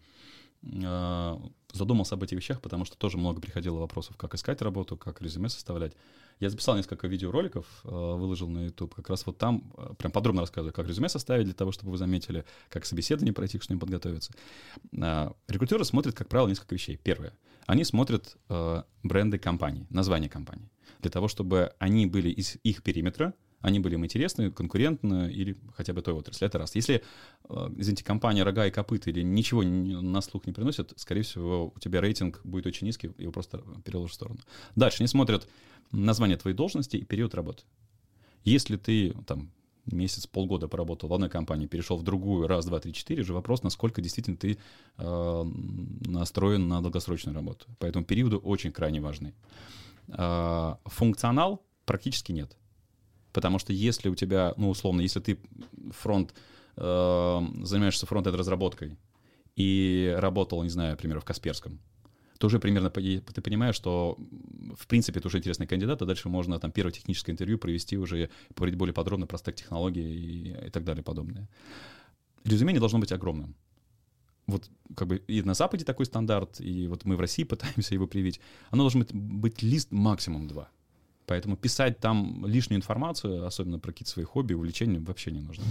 задумался 1.73 2.15
об 2.15 2.23
этих 2.23 2.37
вещах, 2.37 2.61
потому 2.61 2.85
что 2.85 2.97
тоже 2.97 3.19
много 3.19 3.41
приходило 3.41 3.79
вопросов, 3.79 4.17
как 4.17 4.35
искать 4.35 4.63
работу, 4.63 4.97
как 4.97 5.21
резюме 5.21 5.49
составлять. 5.49 5.93
Я 6.41 6.51
записал 6.51 6.77
несколько 6.77 7.07
видеороликов, 7.07 7.67
а, 7.85 8.17
выложил 8.17 8.49
на 8.49 8.65
YouTube. 8.67 8.95
Как 8.95 9.09
раз 9.09 9.27
вот 9.27 9.39
там 9.39 9.73
а, 9.77 9.95
прям 9.95 10.13
подробно 10.13 10.41
рассказываю, 10.41 10.73
как 10.73 10.89
резюме 10.89 11.09
составить 11.09 11.45
для 11.45 11.55
того, 11.55 11.73
чтобы 11.73 11.93
вы 11.93 11.99
заметили, 11.99 12.45
как 12.69 12.87
собеседование 12.87 13.33
пройти, 13.33 13.59
к 13.59 13.63
что-нибудь 13.63 13.83
подготовиться. 13.83 14.33
Рекрутеры 14.93 15.85
смотрят, 15.85 16.15
как 16.15 16.29
правило, 16.29 16.49
несколько 16.49 16.75
вещей. 16.75 16.97
Первое. 16.97 17.33
Они 17.67 17.85
смотрят 17.85 18.37
бренды 19.03 19.39
компаний, 19.39 19.87
название 19.91 20.29
компании, 20.29 20.71
для 21.01 21.11
того, 21.11 21.29
чтобы 21.29 21.73
они 21.79 22.07
были 22.07 22.31
из 22.31 22.57
их 22.63 22.83
периметра, 22.83 23.35
они 23.65 23.81
были 23.81 23.95
им 23.95 24.05
интересны, 24.05 24.51
конкурентны 24.51 25.33
или 25.33 25.57
хотя 25.75 25.95
бы 25.95 26.03
той 26.03 26.13
отрасли. 26.13 26.47
Это 26.47 26.59
раз. 26.59 26.75
Если, 26.75 27.03
э, 27.49 27.71
извините, 27.77 28.05
компания 28.05 28.43
рога 28.43 28.67
и 28.67 28.71
копыта 28.71 29.09
или 29.09 29.23
ничего 29.23 29.63
на 29.63 30.21
слух 30.21 30.47
не 30.47 30.53
приносит, 30.53 30.93
скорее 30.97 31.23
всего, 31.23 31.73
у 31.75 31.81
тебя 31.81 32.03
рейтинг 32.03 32.41
будет 32.45 32.67
очень 32.67 32.87
низкий, 32.87 33.11
его 33.17 33.33
просто 33.33 33.63
переложишь 33.85 34.13
в 34.13 34.15
сторону. 34.17 34.39
Дальше 34.77 34.99
они 35.01 35.09
смотрят 35.09 35.49
название 35.93 36.37
твоей 36.37 36.55
должности 36.55 36.99
и 36.99 37.05
период 37.05 37.35
работы. 37.35 37.63
Если 38.45 38.77
ты 38.77 39.15
там 39.27 39.51
месяц, 39.87 40.27
полгода 40.27 40.69
поработал 40.69 41.09
в 41.09 41.15
одной 41.15 41.31
компании, 41.31 41.67
перешел 41.67 41.97
в 41.97 42.03
другую, 42.03 42.47
раз, 42.47 42.67
два, 42.67 42.81
три, 42.81 42.93
четыре, 42.93 43.23
уже 43.23 43.33
вопрос, 43.33 43.63
насколько 43.63 44.03
действительно 44.03 44.37
ты 44.37 44.59
э, 44.99 45.45
настроен 46.07 46.69
на 46.69 46.83
долгосрочную 46.83 47.35
работу. 47.35 47.67
Поэтому 47.79 48.05
периоды 48.05 48.37
очень 48.37 48.73
крайне 48.73 49.01
важны. 49.01 49.33
Э, 50.09 50.75
функционал 50.85 51.63
практически 51.87 52.33
нет. 52.33 52.57
Потому 53.35 53.59
что 53.59 53.73
если 53.73 54.09
у 54.09 54.15
тебя, 54.15 54.55
ну, 54.57 54.71
условно, 54.71 55.01
если 55.01 55.19
ты 55.19 55.39
фронт, 55.91 56.33
э, 56.77 57.41
занимаешься 57.65 58.07
фронт-энд 58.07 58.37
разработкой 58.37 58.97
и 59.57 60.15
работал, 60.19 60.63
не 60.63 60.71
знаю, 60.71 60.93
например, 60.93 61.21
в 61.21 61.25
Касперском, 61.25 61.81
то 62.39 62.47
уже 62.47 62.61
примерно 62.61 62.91
ты 62.91 63.43
понимаешь, 63.43 63.75
что 63.75 64.17
в 64.79 64.87
принципе 64.87 65.19
это 65.19 65.29
уже 65.29 65.39
интересный 65.39 65.67
кандидат, 65.67 66.01
а 66.01 66.07
дальше 66.07 66.29
можно 66.29 66.61
там 66.61 66.71
первое 66.71 66.93
техническое 66.93 67.33
интервью 67.33 67.59
провести 67.59 67.99
уже, 67.99 68.31
поговорить 68.55 68.79
более 68.79 68.95
подробно 68.95 69.27
про 69.27 69.37
стек 69.37 69.57
технологий 69.57 70.15
и, 70.15 70.67
и 70.67 70.71
так 70.71 70.85
далее 70.85 71.03
подобное. 71.03 71.49
Резюме 72.45 72.73
не 72.73 72.79
должно 72.79 73.01
быть 73.01 73.11
огромным. 73.11 73.57
Вот 74.47 74.71
как 74.95 75.09
бы 75.09 75.17
и 75.27 75.43
на 75.43 75.55
Западе 75.55 75.85
такой 75.85 76.07
стандарт, 76.07 76.61
и 76.61 76.87
вот 76.87 77.05
мы 77.05 77.17
в 77.17 77.21
России 77.21 77.43
пытаемся 77.45 77.95
его 77.95 78.07
привить. 78.07 78.41
Оно 78.71 78.85
должно 78.85 79.01
быть, 79.01 79.13
быть 79.13 79.63
лист 79.63 79.91
максимум 79.91 80.47
два. 80.47 80.69
Поэтому 81.27 81.57
писать 81.57 82.01
там 82.01 82.45
лишнюю 82.47 82.79
информацию, 82.79 83.47
особенно 83.47 83.79
про 83.79 83.93
какие-то 83.93 84.13
свои 84.13 84.25
хобби, 84.25 84.55
увлечения, 84.55 84.99
вообще 84.99 85.31
не 85.31 85.41
нужно. 85.41 85.65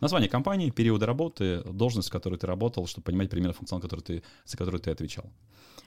Название 0.00 0.28
компании, 0.28 0.70
периоды 0.70 1.06
работы, 1.06 1.62
должность, 1.64 2.08
в 2.08 2.12
которой 2.12 2.36
ты 2.36 2.46
работал, 2.46 2.86
чтобы 2.86 3.04
понимать 3.04 3.30
примерно 3.30 3.54
функционал, 3.54 3.82
который 3.82 4.00
ты, 4.00 4.22
за 4.44 4.56
который 4.56 4.80
ты 4.80 4.90
отвечал. 4.90 5.24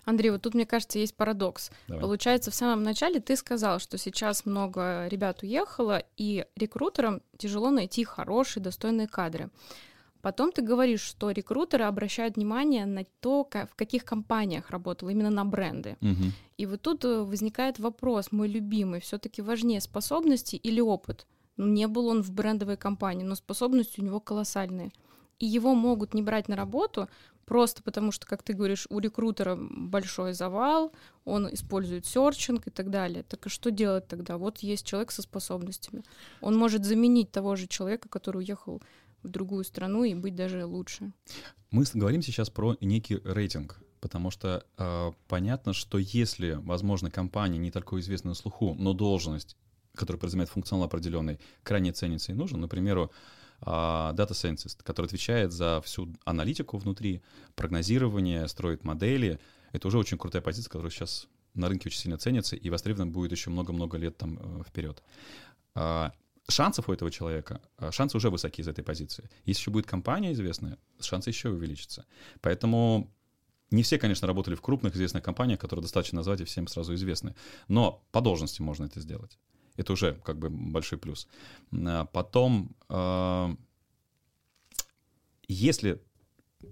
Андрей, 0.05 0.31
вот 0.31 0.41
тут, 0.41 0.55
мне 0.55 0.65
кажется, 0.65 0.97
есть 0.97 1.15
парадокс. 1.15 1.71
Давай. 1.87 2.01
Получается, 2.01 2.49
в 2.49 2.55
самом 2.55 2.81
начале 2.83 3.19
ты 3.19 3.35
сказал, 3.35 3.79
что 3.79 3.97
сейчас 3.97 4.45
много 4.45 5.07
ребят 5.07 5.43
уехало, 5.43 6.03
и 6.17 6.45
рекрутерам 6.55 7.21
тяжело 7.37 7.69
найти 7.69 8.03
хорошие, 8.03 8.63
достойные 8.63 9.07
кадры. 9.07 9.49
Потом 10.21 10.51
ты 10.51 10.61
говоришь, 10.61 11.01
что 11.01 11.31
рекрутеры 11.31 11.85
обращают 11.85 12.35
внимание 12.35 12.85
на 12.85 13.05
то, 13.19 13.43
как, 13.43 13.71
в 13.71 13.75
каких 13.75 14.05
компаниях 14.05 14.69
работал, 14.69 15.09
именно 15.09 15.29
на 15.29 15.45
бренды. 15.45 15.97
Угу. 16.01 16.31
И 16.57 16.65
вот 16.65 16.81
тут 16.81 17.05
э, 17.05 17.23
возникает 17.23 17.79
вопрос, 17.79 18.31
мой 18.31 18.47
любимый, 18.47 18.99
все-таки 19.01 19.41
важнее 19.41 19.81
способности 19.81 20.55
или 20.55 20.79
опыт? 20.79 21.25
Ну, 21.57 21.67
не 21.67 21.87
был 21.87 22.07
он 22.07 22.21
в 22.21 22.31
брендовой 22.31 22.77
компании, 22.77 23.23
но 23.23 23.35
способности 23.35 23.99
у 23.99 24.03
него 24.03 24.19
колоссальные. 24.19 24.91
И 25.39 25.45
его 25.47 25.73
могут 25.73 26.13
не 26.13 26.21
брать 26.21 26.47
на 26.47 26.55
работу 26.55 27.09
просто 27.45 27.83
потому, 27.83 28.11
что, 28.11 28.27
как 28.27 28.43
ты 28.43 28.53
говоришь, 28.53 28.87
у 28.89 28.99
рекрутера 28.99 29.57
большой 29.59 30.33
завал, 30.33 30.93
он 31.25 31.53
использует 31.53 32.05
серчинг 32.05 32.67
и 32.67 32.69
так 32.69 32.89
далее. 32.89 33.23
Так 33.23 33.47
и 33.47 33.49
что 33.49 33.71
делать 33.71 34.07
тогда? 34.07 34.37
Вот 34.37 34.59
есть 34.59 34.85
человек 34.85 35.11
со 35.11 35.21
способностями. 35.21 36.03
Он 36.41 36.55
может 36.55 36.85
заменить 36.85 37.31
того 37.31 37.55
же 37.55 37.67
человека, 37.67 38.07
который 38.07 38.37
уехал 38.37 38.81
в 39.23 39.29
другую 39.29 39.63
страну 39.63 40.03
и 40.03 40.13
быть 40.13 40.35
даже 40.35 40.65
лучше. 40.65 41.11
Мы 41.71 41.85
говорим 41.93 42.21
сейчас 42.21 42.49
про 42.49 42.75
некий 42.81 43.19
рейтинг, 43.23 43.79
потому 43.99 44.31
что 44.31 44.65
э, 44.77 45.11
понятно, 45.27 45.73
что 45.73 45.97
если, 45.97 46.59
возможно, 46.63 47.09
компания 47.09 47.57
не 47.57 47.71
только 47.71 47.99
известна 47.99 48.29
на 48.31 48.35
слуху, 48.35 48.75
но 48.77 48.93
должность, 48.93 49.55
которая 49.95 50.19
подразумевает 50.19 50.49
функционал 50.49 50.85
определенный, 50.85 51.39
крайне 51.63 51.91
ценится 51.93 52.31
и 52.31 52.35
нужен, 52.35 52.59
например, 52.59 53.09
Uh, 53.63 54.11
data 54.15 54.31
scientist, 54.31 54.79
который 54.81 55.05
отвечает 55.05 55.51
за 55.51 55.81
всю 55.85 56.11
аналитику 56.25 56.79
внутри, 56.79 57.21
прогнозирование, 57.53 58.47
строит 58.47 58.83
модели. 58.83 59.39
Это 59.71 59.87
уже 59.87 59.99
очень 59.99 60.17
крутая 60.17 60.41
позиция, 60.41 60.71
которая 60.71 60.89
сейчас 60.89 61.27
на 61.53 61.69
рынке 61.69 61.89
очень 61.89 61.99
сильно 61.99 62.17
ценится 62.17 62.55
и 62.55 62.69
востребована 62.71 63.11
будет 63.11 63.31
еще 63.31 63.51
много-много 63.51 63.99
лет 63.99 64.17
там 64.17 64.39
э, 64.41 64.63
вперед. 64.67 65.03
Шансов 66.51 66.89
у 66.89 66.93
этого 66.93 67.09
человека, 67.09 67.61
а, 67.77 67.91
шансы 67.91 68.17
уже 68.17 68.29
высоки 68.29 68.61
из 68.61 68.67
этой 68.67 68.83
позиции. 68.83 69.29
Если 69.45 69.61
еще 69.61 69.71
будет 69.71 69.87
компания 69.87 70.33
известная, 70.33 70.77
шансы 70.99 71.29
еще 71.29 71.49
увеличатся. 71.49 72.05
Поэтому 72.41 73.11
не 73.71 73.83
все, 73.83 73.97
конечно, 73.97 74.27
работали 74.27 74.55
в 74.55 74.61
крупных 74.61 74.95
известных 74.95 75.23
компаниях, 75.23 75.59
которые 75.59 75.81
достаточно 75.81 76.17
назвать 76.17 76.41
и 76.41 76.43
всем 76.43 76.67
сразу 76.67 76.93
известны. 76.93 77.35
Но 77.67 78.03
по 78.11 78.21
должности 78.21 78.61
можно 78.61 78.85
это 78.85 78.99
сделать. 78.99 79.39
Это 79.77 79.93
уже 79.93 80.15
как 80.25 80.37
бы 80.37 80.49
большой 80.49 80.99
плюс. 80.99 81.27
А, 81.71 82.05
потом, 82.05 82.75
а, 82.89 83.55
если 85.47 86.01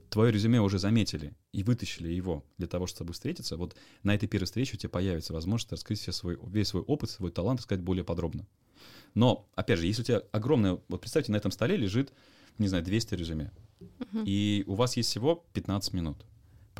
твое 0.10 0.32
резюме 0.32 0.62
уже 0.62 0.78
заметили 0.78 1.34
и 1.54 1.64
вытащили 1.64 2.10
его 2.10 2.44
для 2.58 2.68
того, 2.68 2.86
чтобы 2.86 3.14
встретиться, 3.14 3.58
вот 3.58 3.76
на 4.04 4.14
этой 4.14 4.28
первой 4.28 4.46
встрече 4.46 4.76
у 4.76 4.78
тебя 4.78 4.90
появится 4.90 5.34
возможность 5.34 5.72
раскрыть 5.72 6.00
все 6.00 6.12
свой, 6.12 6.38
весь 6.48 6.68
свой 6.68 6.84
опыт, 6.84 7.10
свой 7.10 7.32
талант, 7.32 7.62
сказать 7.62 7.84
более 7.84 8.04
подробно. 8.04 8.46
Но, 9.14 9.48
опять 9.56 9.80
же, 9.80 9.88
если 9.88 10.02
у 10.02 10.06
тебя 10.06 10.22
огромное... 10.32 10.80
Вот 10.88 11.02
представьте, 11.02 11.32
на 11.32 11.38
этом 11.38 11.52
столе 11.52 11.76
лежит, 11.76 12.14
не 12.58 12.68
знаю, 12.68 12.84
200 12.84 13.16
резюме, 13.16 13.52
uh-huh. 13.80 14.24
и 14.26 14.64
у 14.68 14.76
вас 14.76 14.98
есть 14.98 15.10
всего 15.10 15.46
15 15.54 15.94
минут. 15.94 16.26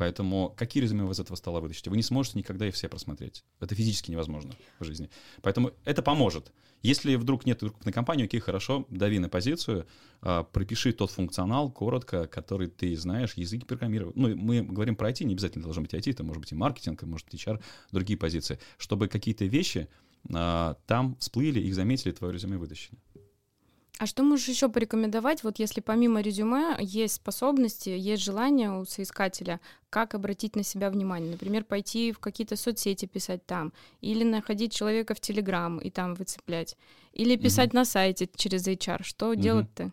Поэтому 0.00 0.54
какие 0.56 0.82
резюме 0.82 1.04
вы 1.04 1.12
из 1.12 1.20
этого 1.20 1.36
стола 1.36 1.60
вытащите? 1.60 1.90
Вы 1.90 1.96
не 1.98 2.02
сможете 2.02 2.38
никогда 2.38 2.66
их 2.66 2.74
все 2.74 2.88
просмотреть. 2.88 3.44
Это 3.60 3.74
физически 3.74 4.10
невозможно 4.10 4.54
в 4.78 4.84
жизни. 4.84 5.10
Поэтому 5.42 5.72
это 5.84 6.00
поможет. 6.00 6.52
Если 6.82 7.16
вдруг 7.16 7.44
нет 7.44 7.60
крупной 7.60 7.92
компании, 7.92 8.24
окей, 8.24 8.40
хорошо, 8.40 8.86
дави 8.88 9.18
на 9.18 9.28
позицию, 9.28 9.86
а, 10.22 10.44
пропиши 10.44 10.94
тот 10.94 11.10
функционал 11.10 11.70
коротко, 11.70 12.26
который 12.26 12.68
ты 12.68 12.96
знаешь, 12.96 13.34
языки 13.34 13.66
программирования. 13.66 14.14
Ну, 14.16 14.34
мы 14.36 14.62
говорим 14.62 14.96
про 14.96 15.10
IT, 15.10 15.24
не 15.24 15.34
обязательно 15.34 15.64
должно 15.64 15.82
быть 15.82 15.92
IT, 15.92 16.10
это 16.10 16.24
может 16.24 16.40
быть 16.40 16.52
и 16.52 16.54
маркетинг, 16.54 17.02
может 17.02 17.28
быть 17.30 17.38
HR, 17.38 17.62
другие 17.92 18.18
позиции. 18.18 18.58
Чтобы 18.78 19.08
какие-то 19.08 19.44
вещи 19.44 19.88
там 20.28 21.16
всплыли, 21.18 21.60
их 21.60 21.74
заметили, 21.74 22.12
твое 22.12 22.32
резюме 22.32 22.58
вытащили. 22.58 22.98
А 24.00 24.06
что 24.06 24.22
можешь 24.22 24.48
еще 24.48 24.70
порекомендовать, 24.70 25.44
вот 25.44 25.58
если 25.58 25.82
помимо 25.82 26.22
резюме 26.22 26.74
есть 26.80 27.16
способности, 27.16 27.90
есть 27.90 28.22
желание 28.22 28.70
у 28.70 28.86
соискателя, 28.86 29.60
как 29.90 30.14
обратить 30.14 30.56
на 30.56 30.62
себя 30.62 30.88
внимание? 30.88 31.30
Например, 31.30 31.64
пойти 31.64 32.10
в 32.10 32.18
какие-то 32.18 32.56
соцсети 32.56 33.04
писать 33.04 33.44
там, 33.44 33.74
или 34.00 34.24
находить 34.24 34.72
человека 34.72 35.14
в 35.14 35.20
Телеграм 35.20 35.76
и 35.76 35.90
там 35.90 36.14
выцеплять, 36.14 36.78
или 37.12 37.36
писать 37.36 37.72
mm-hmm. 37.72 37.74
на 37.74 37.84
сайте 37.84 38.30
через 38.34 38.66
HR. 38.66 39.02
Что 39.02 39.34
mm-hmm. 39.34 39.36
делать-то? 39.36 39.92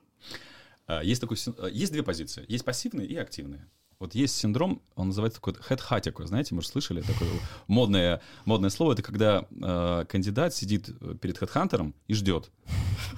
А, 0.86 1.04
есть, 1.04 1.20
такой, 1.20 1.36
а, 1.58 1.68
есть 1.68 1.92
две 1.92 2.02
позиции. 2.02 2.46
Есть 2.48 2.64
пассивные 2.64 3.08
и 3.08 3.18
активные. 3.18 3.68
Вот 4.00 4.14
есть 4.14 4.36
синдром, 4.36 4.84
он 4.96 5.08
называется 5.08 5.40
такой 5.40 5.56
хедхатику, 5.56 6.24
знаете, 6.24 6.54
может, 6.54 6.70
слышали 6.70 7.02
такое 7.02 7.30
модное, 7.66 8.22
модное 8.46 8.70
слово, 8.70 8.94
это 8.94 9.02
когда 9.02 9.48
э, 9.50 10.06
кандидат 10.08 10.54
сидит 10.54 10.92
перед 11.20 11.36
хедхантером 11.40 11.96
и 12.06 12.14
ждет. 12.14 12.52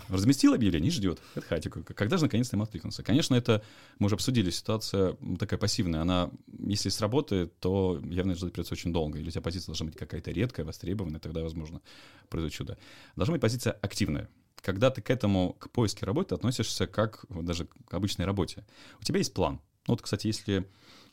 Разместил 0.08 0.54
объявление 0.54 0.88
и 0.88 0.92
ждет 0.92 1.20
хедхатику. 1.34 1.84
Когда 1.84 2.16
же 2.16 2.24
наконец-то 2.24 2.56
им 2.56 2.62
откликнуться? 2.62 3.04
Конечно, 3.04 3.36
это, 3.36 3.62
мы 4.00 4.06
уже 4.06 4.16
обсудили, 4.16 4.52
ситуация 4.52 5.18
такая 5.38 5.60
пассивная. 5.60 6.02
Она, 6.02 6.32
если 6.60 6.88
сработает, 6.88 7.60
то 7.60 8.02
явно 8.06 8.36
ждать 8.36 8.54
придется 8.54 8.74
очень 8.74 8.94
долго. 8.94 9.20
Или 9.20 9.28
у 9.28 9.32
тебя 9.32 9.42
позиция 9.42 9.68
должна 9.68 9.88
быть 9.88 9.98
какая-то 9.98 10.32
редкая, 10.32 10.66
востребованная, 10.66 11.20
тогда, 11.20 11.42
возможно, 11.42 11.82
произойдет 12.30 12.58
чудо. 12.58 12.78
Должна 13.18 13.34
быть 13.34 13.42
позиция 13.42 13.74
активная 13.74 14.30
когда 14.62 14.92
ты 14.92 15.02
к 15.02 15.10
этому, 15.10 15.54
к 15.54 15.70
поиске 15.70 16.06
работы 16.06 16.36
относишься 16.36 16.86
как 16.86 17.26
даже 17.30 17.66
к 17.88 17.94
обычной 17.94 18.26
работе. 18.26 18.66
У 19.00 19.06
тебя 19.06 19.20
есть 19.20 19.34
план, 19.34 19.62
вот, 19.88 20.02
кстати, 20.02 20.28
если 20.28 20.68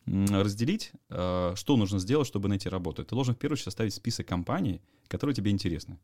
разделить, 0.06 0.92
э, 1.10 1.52
что 1.56 1.76
нужно 1.76 1.98
сделать, 1.98 2.28
чтобы 2.28 2.48
найти 2.48 2.68
работу, 2.68 3.04
ты 3.04 3.14
должен 3.14 3.34
в 3.34 3.38
первую 3.38 3.54
очередь 3.54 3.64
составить 3.64 3.94
список 3.94 4.26
компаний, 4.26 4.80
которые 5.08 5.34
тебе 5.34 5.50
интересны. 5.50 5.98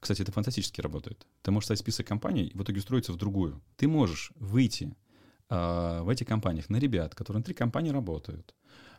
Кстати, 0.00 0.22
это 0.22 0.32
фантастически 0.32 0.80
работает. 0.80 1.26
Ты 1.42 1.50
можешь 1.50 1.66
составить 1.66 1.80
список 1.80 2.06
компаний 2.06 2.46
и 2.46 2.56
в 2.56 2.62
итоге 2.62 2.78
устроиться 2.78 3.12
в 3.12 3.16
другую. 3.16 3.62
Ты 3.76 3.86
можешь 3.86 4.32
выйти 4.36 4.96
э, 5.50 6.00
в 6.02 6.08
этих 6.08 6.26
компаниях 6.26 6.68
на 6.68 6.78
ребят, 6.78 7.14
которые 7.14 7.38
внутри 7.38 7.54
компании 7.54 7.90
работают, 7.90 8.54
а, 8.54 8.89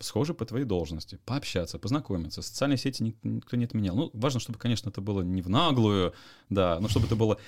схожи 0.00 0.34
по 0.34 0.44
твоей 0.44 0.64
должности, 0.64 1.18
пообщаться, 1.24 1.78
познакомиться. 1.78 2.42
Социальные 2.42 2.78
сети 2.78 3.14
никто 3.22 3.56
не 3.56 3.64
отменял. 3.64 3.94
Ну, 3.94 4.10
важно, 4.12 4.40
чтобы, 4.40 4.58
конечно, 4.58 4.90
это 4.90 5.00
было 5.00 5.22
не 5.22 5.42
в 5.42 5.48
наглую, 5.48 6.12
да, 6.48 6.78
но 6.80 6.88
чтобы 6.88 7.06
это 7.06 7.16
было... 7.16 7.38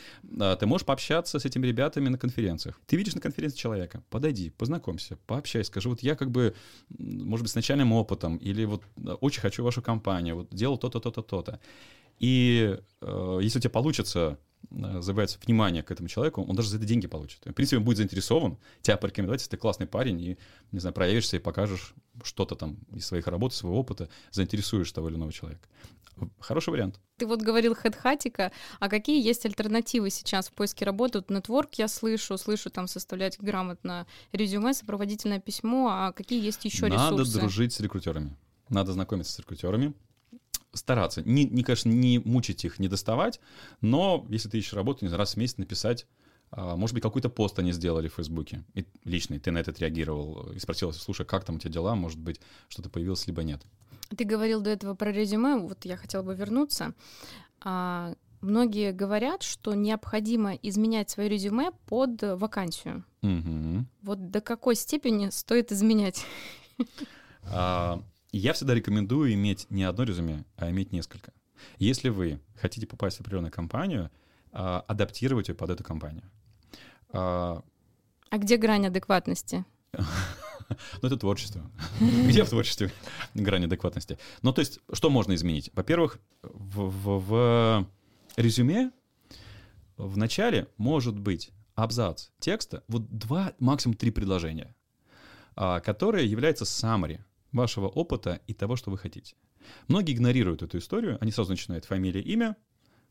А, 0.40 0.56
ты 0.56 0.66
можешь 0.66 0.86
пообщаться 0.86 1.38
с 1.38 1.44
этими 1.44 1.66
ребятами 1.66 2.08
на 2.08 2.18
конференциях. 2.18 2.80
Ты 2.86 2.96
видишь 2.96 3.14
на 3.14 3.20
конференции 3.20 3.58
человека, 3.58 4.02
подойди, 4.10 4.50
познакомься, 4.50 5.18
пообщайся, 5.26 5.68
скажи, 5.68 5.88
вот 5.88 6.02
я 6.02 6.14
как 6.14 6.30
бы, 6.30 6.54
может 6.88 7.44
быть, 7.44 7.52
с 7.52 7.54
начальным 7.54 7.92
опытом, 7.92 8.36
или 8.36 8.64
вот 8.64 8.82
очень 9.20 9.40
хочу 9.40 9.64
вашу 9.64 9.82
компанию, 9.82 10.36
вот 10.36 10.48
делал 10.50 10.78
то-то, 10.78 11.00
то-то, 11.00 11.22
то-то. 11.22 11.60
И 12.18 12.78
э, 13.00 13.38
если 13.42 13.58
у 13.58 13.60
тебя 13.62 13.70
получится 13.70 14.38
Э, 14.74 15.00
завоевать 15.00 15.38
внимание 15.44 15.82
к 15.82 15.90
этому 15.90 16.08
человеку, 16.08 16.42
он 16.42 16.56
даже 16.56 16.70
за 16.70 16.76
это 16.76 16.86
деньги 16.86 17.06
получит. 17.06 17.44
В 17.44 17.52
принципе, 17.52 17.78
он 17.78 17.84
будет 17.84 17.98
заинтересован 17.98 18.58
тебя 18.80 18.96
порекомендовать, 18.96 19.40
если 19.40 19.50
ты 19.50 19.56
классный 19.56 19.86
парень 19.86 20.20
и, 20.20 20.38
не 20.70 20.78
знаю, 20.78 20.94
проявишься 20.94 21.36
и 21.36 21.40
покажешь 21.40 21.94
что-то 22.22 22.54
там 22.54 22.78
из 22.94 23.06
своих 23.06 23.26
работ, 23.26 23.52
своего 23.52 23.78
опыта, 23.78 24.08
заинтересуешь 24.30 24.90
того 24.92 25.08
или 25.08 25.16
иного 25.16 25.32
человека. 25.32 25.68
Хороший 26.40 26.70
вариант. 26.70 27.00
Ты 27.16 27.26
вот 27.26 27.42
говорил 27.42 27.74
хедхатика, 27.74 28.52
а 28.80 28.88
какие 28.88 29.24
есть 29.24 29.44
альтернативы 29.46 30.10
сейчас 30.10 30.48
в 30.48 30.52
поиске 30.52 30.84
работы? 30.84 31.18
Вот 31.18 31.30
нетворк 31.30 31.74
я 31.74 31.88
слышу, 31.88 32.38
слышу 32.38 32.70
там 32.70 32.86
составлять 32.86 33.38
грамотно 33.38 34.06
резюме, 34.32 34.74
сопроводительное 34.74 35.40
письмо, 35.40 35.88
а 35.90 36.12
какие 36.12 36.42
есть 36.42 36.64
еще 36.64 36.86
ресурсы? 36.86 37.10
Надо 37.10 37.32
дружить 37.32 37.72
с 37.72 37.80
рекрутерами. 37.80 38.36
Надо 38.68 38.92
знакомиться 38.92 39.32
с 39.32 39.38
рекрутерами, 39.38 39.94
стараться. 40.72 41.22
Не, 41.22 41.44
не, 41.44 41.62
конечно, 41.62 41.90
не 41.90 42.18
мучить 42.18 42.64
их, 42.64 42.78
не 42.78 42.88
доставать, 42.88 43.40
но 43.80 44.26
если 44.28 44.48
ты 44.48 44.58
ищешь 44.58 44.72
работу, 44.72 45.04
не 45.04 45.08
знаю, 45.08 45.20
раз 45.20 45.34
в 45.34 45.36
месяц 45.36 45.58
написать, 45.58 46.06
а, 46.50 46.76
может 46.76 46.94
быть, 46.94 47.02
какой-то 47.02 47.28
пост 47.28 47.58
они 47.58 47.72
сделали 47.72 48.08
в 48.08 48.14
Фейсбуке, 48.14 48.64
и 48.74 48.86
личный, 49.04 49.38
ты 49.38 49.50
на 49.50 49.58
это 49.58 49.72
реагировал 49.72 50.52
и 50.52 50.58
спросил, 50.58 50.92
слушай, 50.92 51.24
как 51.24 51.44
там 51.44 51.56
у 51.56 51.58
тебя 51.58 51.72
дела, 51.72 51.94
может 51.94 52.18
быть, 52.18 52.40
что-то 52.68 52.90
появилось, 52.90 53.26
либо 53.26 53.42
нет. 53.42 53.62
Ты 54.16 54.24
говорил 54.24 54.60
до 54.60 54.70
этого 54.70 54.94
про 54.94 55.10
резюме, 55.10 55.56
вот 55.56 55.84
я 55.84 55.96
хотела 55.96 56.22
бы 56.22 56.34
вернуться. 56.34 56.94
А, 57.60 58.14
многие 58.42 58.92
говорят, 58.92 59.42
что 59.42 59.74
необходимо 59.74 60.54
изменять 60.54 61.08
свое 61.08 61.28
резюме 61.28 61.70
под 61.86 62.20
вакансию. 62.22 63.04
Угу. 63.22 63.86
Вот 64.02 64.30
до 64.30 64.40
какой 64.40 64.74
степени 64.74 65.30
стоит 65.30 65.72
изменять? 65.72 66.24
А, 67.44 68.02
я 68.38 68.52
всегда 68.52 68.74
рекомендую 68.74 69.32
иметь 69.34 69.66
не 69.70 69.84
одно 69.84 70.04
резюме, 70.04 70.44
а 70.56 70.70
иметь 70.70 70.92
несколько. 70.92 71.32
Если 71.78 72.08
вы 72.08 72.40
хотите 72.56 72.86
попасть 72.86 73.18
в 73.18 73.20
определенную 73.20 73.52
компанию, 73.52 74.10
а, 74.52 74.84
адаптировать 74.86 75.48
ее 75.48 75.54
под 75.54 75.70
эту 75.70 75.84
компанию. 75.84 76.24
А, 77.10 77.62
а 78.30 78.38
где 78.38 78.56
грань 78.56 78.86
адекватности? 78.86 79.64
Ну, 81.02 81.08
это 81.08 81.18
творчество. 81.18 81.70
Где 82.00 82.44
в 82.44 82.48
творчестве 82.48 82.90
грань 83.34 83.66
адекватности? 83.66 84.18
Ну, 84.40 84.54
то 84.54 84.60
есть, 84.60 84.78
что 84.90 85.10
можно 85.10 85.34
изменить? 85.34 85.70
Во-первых, 85.74 86.18
в, 86.42 86.88
в, 86.88 87.18
в 87.18 87.86
резюме 88.36 88.90
в 89.98 90.16
начале 90.16 90.68
может 90.78 91.18
быть 91.18 91.50
абзац 91.74 92.28
текста, 92.38 92.84
вот 92.88 93.06
два, 93.10 93.52
максимум 93.58 93.98
три 93.98 94.10
предложения, 94.10 94.74
а, 95.56 95.80
которые 95.80 96.30
являются 96.30 96.64
summary 96.64 97.20
вашего 97.52 97.86
опыта 97.86 98.40
и 98.46 98.54
того, 98.54 98.76
что 98.76 98.90
вы 98.90 98.98
хотите. 98.98 99.36
Многие 99.88 100.14
игнорируют 100.14 100.62
эту 100.62 100.78
историю, 100.78 101.18
они 101.20 101.30
сразу 101.30 101.50
начинают 101.50 101.84
фамилия, 101.84 102.20
имя, 102.20 102.56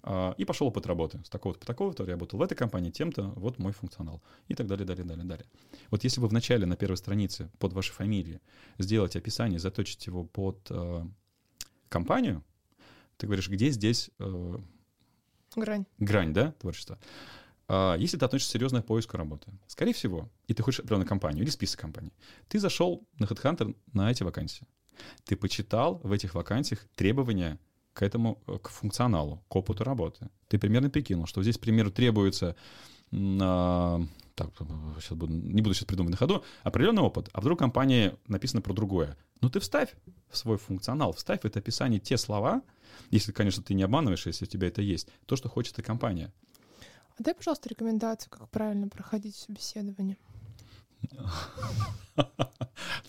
а, 0.03 0.33
и 0.37 0.45
пошел 0.45 0.67
опыт 0.67 0.85
работы. 0.87 1.21
С 1.23 1.29
такого-то 1.29 1.59
по 1.59 1.65
такого-то 1.65 2.03
я 2.03 2.13
работал 2.13 2.39
в 2.39 2.41
этой 2.41 2.55
компании, 2.55 2.91
тем-то, 2.91 3.33
вот 3.35 3.59
мой 3.59 3.71
функционал. 3.71 4.21
И 4.47 4.55
так 4.55 4.67
далее, 4.67 4.85
далее, 4.85 5.05
далее, 5.05 5.25
далее. 5.25 5.45
Вот 5.89 6.03
если 6.03 6.19
вы 6.19 6.27
вначале 6.27 6.65
на 6.65 6.75
первой 6.75 6.97
странице 6.97 7.49
под 7.59 7.73
вашей 7.73 7.91
фамилией 7.91 8.39
сделаете 8.79 9.19
описание, 9.19 9.59
заточите 9.59 10.09
его 10.09 10.23
под 10.23 10.67
э, 10.69 11.05
компанию, 11.89 12.43
ты 13.17 13.27
говоришь, 13.27 13.49
где 13.49 13.69
здесь... 13.69 14.09
Э, 14.19 14.57
грань. 15.55 15.85
Грань, 15.99 16.33
да, 16.33 16.53
творчества. 16.53 16.97
А, 17.73 17.95
если 17.95 18.17
ты 18.17 18.25
относишься 18.25 18.51
серьезно 18.51 18.81
к 18.81 18.85
поиску 18.85 19.15
работы, 19.15 19.49
скорее 19.65 19.93
всего, 19.93 20.29
и 20.47 20.53
ты 20.53 20.61
хочешь 20.61 20.81
определенную 20.81 21.07
компанию 21.07 21.41
или 21.41 21.49
список 21.49 21.79
компаний, 21.79 22.11
ты 22.49 22.59
зашел 22.59 23.07
на 23.17 23.23
HeadHunter 23.23 23.77
на 23.93 24.11
эти 24.11 24.23
вакансии. 24.23 24.67
Ты 25.23 25.37
почитал 25.37 26.01
в 26.03 26.11
этих 26.11 26.35
вакансиях 26.35 26.85
требования 26.95 27.57
к 27.93 28.01
этому, 28.01 28.43
э, 28.47 28.57
к 28.61 28.67
функционалу, 28.67 29.41
к 29.47 29.55
опыту 29.55 29.85
работы. 29.85 30.29
Ты 30.49 30.59
примерно 30.59 30.89
прикинул, 30.89 31.27
что 31.27 31.41
здесь, 31.43 31.57
к 31.57 31.61
примеру, 31.61 31.91
требуется 31.91 32.57
а, 33.13 34.01
так, 34.35 34.49
сейчас 34.99 35.17
буду, 35.17 35.33
не 35.33 35.61
буду 35.61 35.73
сейчас 35.73 35.85
придумывать 35.85 36.11
на 36.11 36.17
ходу, 36.17 36.43
определенный 36.63 37.03
опыт, 37.03 37.29
а 37.31 37.39
вдруг 37.39 37.59
компании 37.59 38.17
написано 38.27 38.61
про 38.61 38.73
другое. 38.73 39.17
Ну 39.39 39.49
ты 39.49 39.61
вставь 39.61 39.93
в 40.29 40.37
свой 40.37 40.57
функционал, 40.57 41.13
вставь 41.13 41.41
в 41.41 41.45
это 41.45 41.59
описание 41.59 42.01
те 42.01 42.17
слова, 42.17 42.63
если, 43.11 43.31
конечно, 43.31 43.63
ты 43.63 43.73
не 43.73 43.83
обманываешь, 43.83 44.25
если 44.25 44.45
у 44.45 44.47
тебя 44.47 44.67
это 44.67 44.81
есть, 44.81 45.07
то, 45.25 45.35
что 45.35 45.47
хочет 45.47 45.73
эта 45.73 45.83
компания. 45.83 46.33
А 47.21 47.23
дай, 47.23 47.35
пожалуйста, 47.35 47.69
рекомендацию, 47.69 48.31
как 48.31 48.49
правильно 48.49 48.87
проходить 48.87 49.35
собеседование. 49.35 50.17
То 52.15 52.25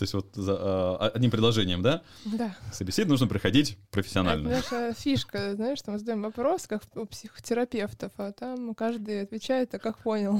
есть 0.00 0.12
вот 0.12 0.34
за, 0.34 0.54
а, 0.58 1.10
одним 1.14 1.30
предложением, 1.30 1.80
да? 1.80 2.02
Да. 2.26 2.54
Собеседование 2.74 3.12
нужно 3.12 3.26
проходить 3.26 3.78
профессионально. 3.90 4.48
Это 4.48 4.56
наша 4.56 4.92
фишка, 4.92 5.54
знаешь, 5.54 5.80
там 5.80 5.98
задаем 5.98 6.20
вопрос, 6.20 6.66
как 6.66 6.82
у 6.94 7.06
психотерапевтов, 7.06 8.12
а 8.18 8.32
там 8.32 8.74
каждый 8.74 9.22
отвечает, 9.22 9.74
а 9.74 9.78
как 9.78 9.96
понял. 9.96 10.38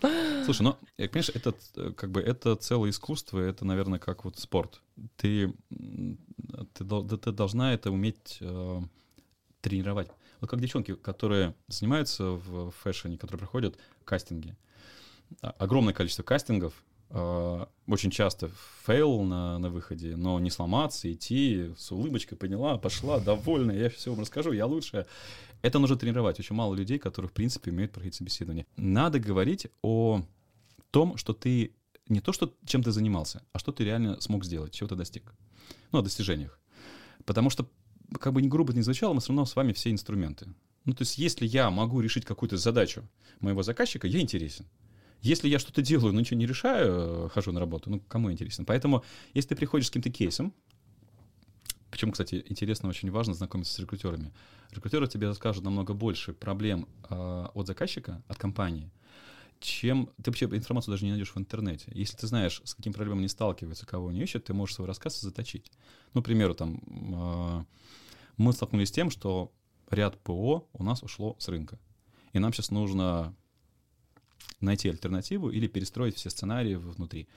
Слушай, 0.44 0.62
ну, 0.62 0.76
понимаешь, 0.96 1.30
это 1.34 1.54
как 1.94 2.12
бы 2.12 2.20
это 2.20 2.54
целое 2.54 2.90
искусство, 2.90 3.40
это, 3.40 3.64
наверное, 3.64 3.98
как 3.98 4.24
вот 4.24 4.38
спорт. 4.38 4.80
Ты, 5.16 5.52
ты, 6.72 6.84
ты 6.84 7.32
должна 7.32 7.74
это 7.74 7.90
уметь 7.90 8.38
э, 8.40 8.80
тренировать. 9.60 10.08
Вот 10.40 10.50
как 10.50 10.60
девчонки, 10.60 10.94
которые 10.94 11.54
занимаются 11.68 12.24
в 12.24 12.70
фэшне, 12.70 13.18
которые 13.18 13.38
проходят 13.38 13.76
кастинги. 14.04 14.56
а, 15.42 15.50
огромное 15.58 15.92
количество 15.92 16.22
кастингов, 16.22 16.72
а, 17.10 17.68
очень 17.86 18.10
часто 18.10 18.50
fail 18.86 19.22
на, 19.22 19.58
на 19.58 19.70
выходе, 19.70 20.16
но 20.16 20.38
не 20.40 20.50
сломаться, 20.50 21.12
идти 21.12 21.72
с 21.76 21.90
улыбочкой, 21.90 22.38
поняла, 22.38 22.78
пошла, 22.78 23.18
довольна, 23.18 23.72
я 23.72 23.90
все 23.90 24.10
вам 24.10 24.20
расскажу, 24.20 24.52
я 24.52 24.66
лучшая. 24.66 25.06
Это 25.62 25.78
нужно 25.78 25.96
тренировать. 25.96 26.38
Очень 26.38 26.54
мало 26.54 26.74
людей, 26.74 26.98
которые, 26.98 27.28
в 27.28 27.32
принципе, 27.32 27.70
умеют 27.70 27.92
проходить 27.92 28.14
собеседование. 28.14 28.66
Надо 28.76 29.18
говорить 29.18 29.66
о 29.82 30.22
том, 30.90 31.16
что 31.16 31.32
ты 31.32 31.74
не 32.08 32.20
то, 32.20 32.32
что 32.32 32.54
чем 32.64 32.82
ты 32.82 32.92
занимался, 32.92 33.42
а 33.52 33.58
что 33.58 33.72
ты 33.72 33.84
реально 33.84 34.20
смог 34.20 34.44
сделать, 34.44 34.72
чего 34.72 34.88
ты 34.88 34.94
достиг. 34.94 35.34
Ну, 35.92 35.98
о 35.98 36.02
достижениях. 36.02 36.58
Потому 37.24 37.50
что, 37.50 37.68
как 38.20 38.32
бы 38.32 38.42
ни 38.42 38.48
грубо 38.48 38.72
не 38.72 38.82
звучало, 38.82 39.14
мы 39.14 39.20
все 39.20 39.28
равно 39.28 39.44
с 39.44 39.56
вами 39.56 39.72
все 39.72 39.90
инструменты. 39.90 40.46
Ну, 40.84 40.94
то 40.94 41.02
есть, 41.02 41.18
если 41.18 41.46
я 41.46 41.70
могу 41.70 42.00
решить 42.00 42.24
какую-то 42.24 42.56
задачу 42.56 43.06
моего 43.40 43.62
заказчика, 43.62 44.06
я 44.06 44.20
интересен. 44.20 44.66
Если 45.20 45.48
я 45.48 45.58
что-то 45.58 45.82
делаю, 45.82 46.12
но 46.12 46.20
ничего 46.20 46.38
не 46.38 46.46
решаю, 46.46 47.26
э, 47.26 47.28
хожу 47.28 47.52
на 47.52 47.60
работу, 47.60 47.90
ну, 47.90 48.00
кому 48.00 48.30
интересно? 48.30 48.64
Поэтому, 48.64 49.04
если 49.34 49.50
ты 49.50 49.56
приходишь 49.56 49.86
с 49.86 49.90
каким-то 49.90 50.10
кейсом, 50.10 50.54
Причем, 51.90 52.12
кстати, 52.12 52.44
интересно, 52.48 52.88
очень 52.88 53.10
важно 53.10 53.34
знакомиться 53.34 53.72
с 53.72 53.78
рекрутерами. 53.78 54.30
Рекрутеры 54.70 55.08
тебе 55.08 55.26
расскажут 55.26 55.64
намного 55.64 55.94
больше 55.94 56.32
проблем 56.32 56.86
э, 57.08 57.46
от 57.54 57.66
заказчика, 57.66 58.22
от 58.28 58.36
компании, 58.36 58.90
чем 59.60 60.10
ты 60.22 60.30
вообще 60.30 60.46
информацию 60.46 60.92
даже 60.92 61.04
не 61.04 61.10
найдешь 61.10 61.34
в 61.34 61.38
интернете. 61.38 61.90
Если 61.94 62.16
ты 62.16 62.26
знаешь, 62.26 62.62
с 62.64 62.74
какими 62.74 62.92
проблемами 62.92 63.22
они 63.22 63.28
сталкиваются, 63.28 63.86
кого 63.86 64.08
они 64.08 64.20
ищут, 64.20 64.44
ты 64.44 64.54
можешь 64.54 64.76
свой 64.76 64.86
рассказ 64.88 65.20
заточить. 65.20 65.70
Ну, 66.14 66.22
к 66.22 66.26
примеру, 66.26 66.54
там 66.54 66.80
э, 66.86 67.64
мы 68.36 68.52
столкнулись 68.52 68.88
с 68.88 68.92
тем, 68.92 69.10
что 69.10 69.52
ряд 69.90 70.18
ПО 70.22 70.68
у 70.72 70.82
нас 70.82 71.02
ушло 71.02 71.36
с 71.38 71.48
рынка. 71.48 71.78
И 72.32 72.38
нам 72.38 72.52
сейчас 72.52 72.70
нужно 72.70 73.34
найти 74.60 74.88
альтернативу 74.88 75.50
или 75.50 75.66
перестроить 75.66 76.16
все 76.16 76.30
сценарии 76.30 76.74
внутри. 76.74 77.28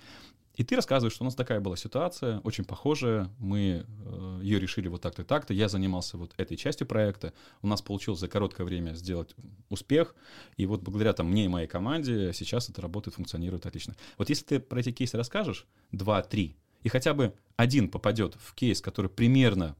И 0.55 0.63
ты 0.63 0.75
рассказываешь, 0.75 1.13
что 1.13 1.23
у 1.23 1.25
нас 1.25 1.35
такая 1.35 1.61
была 1.61 1.77
ситуация, 1.77 2.39
очень 2.39 2.65
похожая, 2.65 3.29
мы 3.39 3.85
э, 3.87 4.39
ее 4.43 4.59
решили 4.59 4.89
вот 4.89 5.01
так-то 5.01 5.21
и 5.21 5.25
так-то, 5.25 5.53
я 5.53 5.69
занимался 5.69 6.17
вот 6.17 6.33
этой 6.37 6.57
частью 6.57 6.87
проекта, 6.87 7.33
у 7.61 7.67
нас 7.67 7.81
получилось 7.81 8.19
за 8.19 8.27
короткое 8.27 8.65
время 8.65 8.93
сделать 8.93 9.33
успех, 9.69 10.13
и 10.57 10.65
вот 10.65 10.81
благодаря 10.81 11.13
там 11.13 11.29
мне 11.29 11.45
и 11.45 11.47
моей 11.47 11.67
команде 11.67 12.33
сейчас 12.33 12.69
это 12.69 12.81
работает, 12.81 13.15
функционирует 13.15 13.65
отлично. 13.65 13.95
Вот 14.17 14.29
если 14.29 14.43
ты 14.43 14.59
про 14.59 14.81
эти 14.81 14.91
кейсы 14.91 15.15
расскажешь, 15.17 15.65
два-три, 15.93 16.57
и 16.83 16.89
хотя 16.89 17.13
бы 17.13 17.33
один 17.55 17.89
попадет 17.89 18.35
в 18.35 18.53
кейс, 18.53 18.81
который 18.81 19.09
примерно 19.09 19.77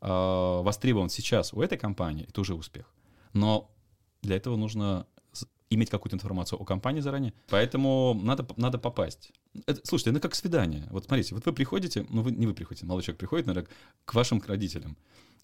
э, 0.00 0.06
востребован 0.08 1.08
сейчас 1.08 1.52
у 1.52 1.62
этой 1.62 1.78
компании, 1.78 2.26
это 2.28 2.40
уже 2.42 2.54
успех. 2.54 2.94
Но 3.32 3.70
для 4.22 4.36
этого 4.36 4.56
нужно 4.56 5.06
иметь 5.70 5.90
какую-то 5.90 6.16
информацию 6.16 6.58
о 6.60 6.64
компании 6.64 7.00
заранее. 7.00 7.32
Поэтому 7.48 8.18
надо, 8.22 8.46
надо 8.56 8.78
попасть. 8.78 9.32
Это, 9.66 9.80
слушайте, 9.84 10.10
это 10.10 10.20
как 10.20 10.34
свидание. 10.34 10.86
Вот 10.90 11.06
смотрите, 11.06 11.34
вот 11.34 11.44
вы 11.46 11.52
приходите, 11.52 12.06
ну 12.08 12.22
вы 12.22 12.30
не 12.30 12.46
вы 12.46 12.54
приходите, 12.54 12.86
молодой 12.86 13.04
человек 13.04 13.18
приходит, 13.18 13.46
наверное, 13.46 13.68
к 14.04 14.14
вашим 14.14 14.42
родителям. 14.46 14.96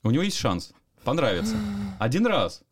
У 0.03 0.11
него 0.11 0.23
есть 0.23 0.37
шанс 0.37 0.73
понравиться. 1.05 1.57
Один 1.99 2.27
раз. 2.27 2.63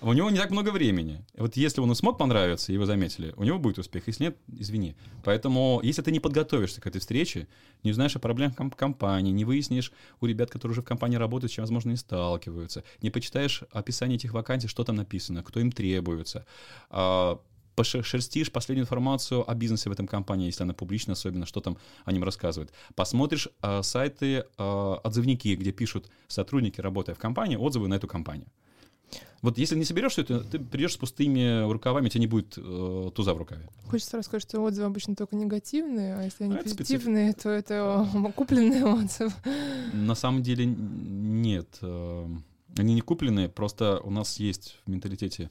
У 0.00 0.12
него 0.12 0.30
не 0.30 0.38
так 0.38 0.50
много 0.50 0.70
времени. 0.70 1.24
Вот 1.36 1.56
если 1.56 1.80
он 1.80 1.94
смог 1.94 2.16
понравиться, 2.16 2.72
вы 2.72 2.86
заметили, 2.86 3.34
у 3.36 3.44
него 3.44 3.58
будет 3.58 3.78
успех. 3.78 4.06
Если 4.06 4.24
нет, 4.24 4.36
извини. 4.48 4.96
Поэтому, 5.24 5.80
если 5.82 6.02
ты 6.02 6.12
не 6.12 6.20
подготовишься 6.20 6.80
к 6.80 6.86
этой 6.86 7.00
встрече, 7.00 7.48
не 7.82 7.90
узнаешь 7.90 8.16
о 8.16 8.18
проблемах 8.18 8.56
комп- 8.56 8.76
компании, 8.76 9.32
не 9.32 9.44
выяснишь 9.44 9.92
у 10.20 10.26
ребят, 10.26 10.50
которые 10.50 10.72
уже 10.72 10.82
в 10.82 10.86
компании 10.86 11.16
работают, 11.16 11.52
с 11.52 11.54
чем, 11.54 11.64
возможно, 11.64 11.90
не 11.90 11.96
сталкиваются, 11.96 12.84
не 13.02 13.10
почитаешь 13.10 13.64
описание 13.72 14.16
этих 14.16 14.32
вакансий, 14.32 14.68
что 14.68 14.84
там 14.84 14.96
написано, 14.96 15.42
кто 15.42 15.60
им 15.60 15.70
требуется, 15.70 16.46
а, 16.90 17.40
пошерстишь 17.74 18.52
последнюю 18.52 18.84
информацию 18.84 19.48
о 19.48 19.54
бизнесе 19.54 19.90
в 19.90 19.92
этом 19.92 20.06
компании, 20.06 20.46
если 20.46 20.62
она 20.62 20.74
публичная, 20.74 21.14
особенно, 21.14 21.46
что 21.46 21.60
там 21.60 21.76
о 22.04 22.12
нем 22.12 22.24
рассказывают. 22.24 22.72
Посмотришь 22.94 23.48
э, 23.62 23.82
сайты, 23.82 24.44
э, 24.56 24.96
отзывники, 25.02 25.54
где 25.56 25.72
пишут 25.72 26.08
сотрудники, 26.28 26.80
работая 26.80 27.14
в 27.14 27.18
компании, 27.18 27.56
отзывы 27.56 27.88
на 27.88 27.94
эту 27.94 28.06
компанию. 28.06 28.46
Вот 29.42 29.58
если 29.58 29.76
не 29.76 29.84
соберешь 29.84 30.12
все 30.12 30.22
это, 30.22 30.40
ты 30.40 30.58
придешь 30.58 30.94
с 30.94 30.96
пустыми 30.96 31.70
рукавами, 31.70 32.06
у 32.06 32.08
тебя 32.08 32.20
не 32.20 32.26
будет 32.26 32.54
э, 32.56 33.10
туза 33.14 33.34
в 33.34 33.38
рукаве. 33.38 33.68
Хочется 33.88 34.16
рассказать, 34.16 34.42
что 34.42 34.60
отзывы 34.60 34.86
обычно 34.86 35.14
только 35.14 35.36
негативные, 35.36 36.14
а 36.14 36.22
если 36.22 36.44
они 36.44 36.54
а 36.56 36.62
позитивные, 36.62 37.30
это 37.30 37.42
то 37.42 37.48
это 37.50 38.08
купленные 38.36 38.84
отзывы. 38.86 39.32
На 39.92 40.14
самом 40.14 40.42
деле 40.42 40.66
нет. 40.66 41.78
Э, 41.82 42.26
они 42.76 42.94
не 42.94 43.00
купленные, 43.00 43.48
просто 43.48 44.00
у 44.02 44.10
нас 44.10 44.38
есть 44.38 44.78
в 44.86 44.90
менталитете 44.90 45.50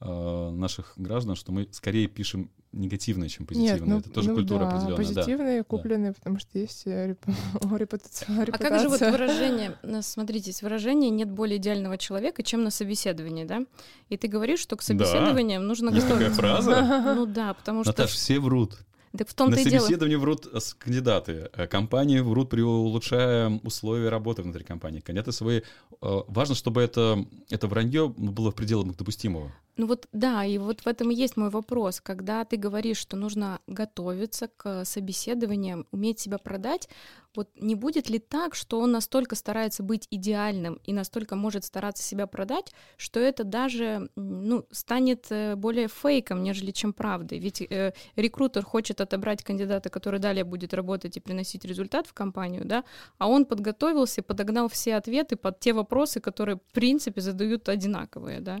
э, 0.00 0.50
наших 0.50 0.92
граждан, 0.96 1.36
что 1.36 1.52
мы 1.52 1.68
скорее 1.72 2.08
пишем 2.08 2.50
негативные, 2.72 3.28
чем 3.28 3.46
позитивные. 3.46 3.80
Нет, 3.80 3.88
ну, 3.88 3.98
это 3.98 4.10
тоже 4.10 4.30
ну, 4.30 4.36
культура 4.36 4.60
да, 4.60 4.68
определенная. 4.68 4.96
Позитивные, 4.96 5.58
да. 5.58 5.64
купленные, 5.64 6.10
да. 6.10 6.14
потому 6.14 6.38
что 6.38 6.58
есть 6.58 6.86
э, 6.86 7.08
реп... 7.08 7.24
репутация. 7.78 8.28
А 8.28 8.58
как 8.58 8.80
же 8.80 8.88
вот 8.88 9.00
выражение? 9.00 9.76
Смотрите, 10.02 10.52
с 10.52 10.62
выражения 10.62 11.10
нет 11.10 11.30
более 11.30 11.58
идеального 11.58 11.98
человека, 11.98 12.42
чем 12.42 12.64
на 12.64 12.70
собеседовании, 12.70 13.44
да? 13.44 13.64
И 14.08 14.16
ты 14.16 14.28
говоришь, 14.28 14.60
что 14.60 14.76
к 14.76 14.82
собеседованиям 14.82 15.62
да. 15.62 15.68
нужно 15.68 15.90
есть 15.90 16.06
готовиться. 16.06 16.36
такая 16.36 16.62
фраза? 16.62 17.14
Ну 17.14 17.26
да, 17.26 17.54
потому 17.54 17.82
что... 17.82 17.92
Наташ, 17.92 18.10
все 18.10 18.38
врут. 18.38 18.78
Так 19.16 19.28
в 19.28 19.34
том-то 19.34 19.56
На 19.56 19.60
и 19.60 19.64
дело. 19.64 19.80
собеседовании 19.80 20.16
врут 20.16 20.46
кандидаты. 20.78 21.50
Э, 21.52 21.66
компании 21.66 22.20
врут, 22.20 22.50
при 22.50 22.60
улучшая 22.62 23.60
условия 23.62 24.08
работы 24.08 24.42
внутри 24.42 24.64
компании. 24.64 25.00
Кандидаты 25.00 25.32
свои... 25.32 25.62
Э, 26.02 26.20
важно, 26.28 26.54
чтобы 26.54 26.82
это, 26.82 27.24
это 27.50 27.66
вранье 27.66 28.08
было 28.08 28.50
в 28.50 28.54
пределах 28.54 28.96
допустимого. 28.96 29.52
Ну 29.76 29.86
вот 29.86 30.08
да, 30.12 30.44
и 30.44 30.56
вот 30.58 30.80
в 30.80 30.86
этом 30.86 31.10
и 31.10 31.14
есть 31.14 31.36
мой 31.36 31.50
вопрос. 31.50 32.00
Когда 32.00 32.44
ты 32.44 32.56
говоришь, 32.56 32.96
что 32.96 33.16
нужно 33.16 33.60
готовиться 33.66 34.48
к 34.56 34.84
собеседованиям, 34.84 35.86
уметь 35.90 36.18
себя 36.18 36.38
продать, 36.38 36.88
вот 37.36 37.50
не 37.54 37.74
будет 37.74 38.08
ли 38.08 38.18
так, 38.18 38.54
что 38.54 38.80
он 38.80 38.92
настолько 38.92 39.36
старается 39.36 39.82
быть 39.82 40.06
идеальным 40.10 40.80
и 40.84 40.92
настолько 40.92 41.36
может 41.36 41.64
стараться 41.64 42.02
себя 42.02 42.26
продать, 42.26 42.72
что 42.96 43.20
это 43.20 43.44
даже 43.44 44.08
ну, 44.16 44.66
станет 44.70 45.26
э, 45.30 45.56
более 45.56 45.88
фейком, 45.88 46.42
нежели 46.42 46.70
чем 46.70 46.92
правдой? 46.92 47.38
Ведь 47.38 47.60
э, 47.62 47.92
рекрутер 48.16 48.64
хочет 48.64 49.00
отобрать 49.00 49.44
кандидата, 49.44 49.90
который 49.90 50.20
далее 50.20 50.44
будет 50.44 50.74
работать 50.74 51.16
и 51.16 51.20
приносить 51.20 51.64
результат 51.64 52.06
в 52.06 52.12
компанию, 52.12 52.64
да, 52.64 52.84
а 53.18 53.28
он 53.28 53.44
подготовился, 53.44 54.22
подогнал 54.22 54.68
все 54.68 54.96
ответы 54.96 55.36
под 55.36 55.60
те 55.60 55.72
вопросы, 55.72 56.20
которые, 56.20 56.56
в 56.56 56.72
принципе, 56.72 57.20
задают 57.20 57.68
одинаковые, 57.68 58.40
да? 58.40 58.60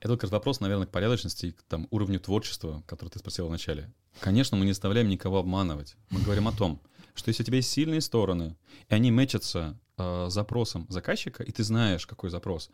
Это 0.00 0.12
как 0.14 0.22
раз 0.22 0.32
вопрос, 0.32 0.60
наверное, 0.60 0.86
к 0.86 0.90
порядочности 0.90 1.46
и 1.46 1.50
к 1.50 1.62
там, 1.62 1.88
уровню 1.90 2.20
творчества, 2.20 2.84
который 2.86 3.08
ты 3.10 3.18
спросил 3.18 3.48
вначале. 3.48 3.92
Конечно, 4.20 4.56
мы 4.56 4.64
не 4.64 4.72
заставляем 4.72 5.08
никого 5.08 5.38
обманывать. 5.38 5.96
Мы 6.10 6.20
говорим 6.20 6.46
о 6.46 6.52
том, 6.52 6.80
что 7.14 7.28
если 7.28 7.42
у 7.42 7.46
тебя 7.46 7.56
есть 7.56 7.70
сильные 7.70 8.00
стороны, 8.00 8.56
и 8.88 8.94
они 8.94 9.10
мэчатся 9.10 9.78
э, 9.96 10.26
запросом 10.28 10.86
заказчика, 10.88 11.42
и 11.42 11.52
ты 11.52 11.62
знаешь, 11.64 12.06
какой 12.06 12.30
запрос, 12.30 12.70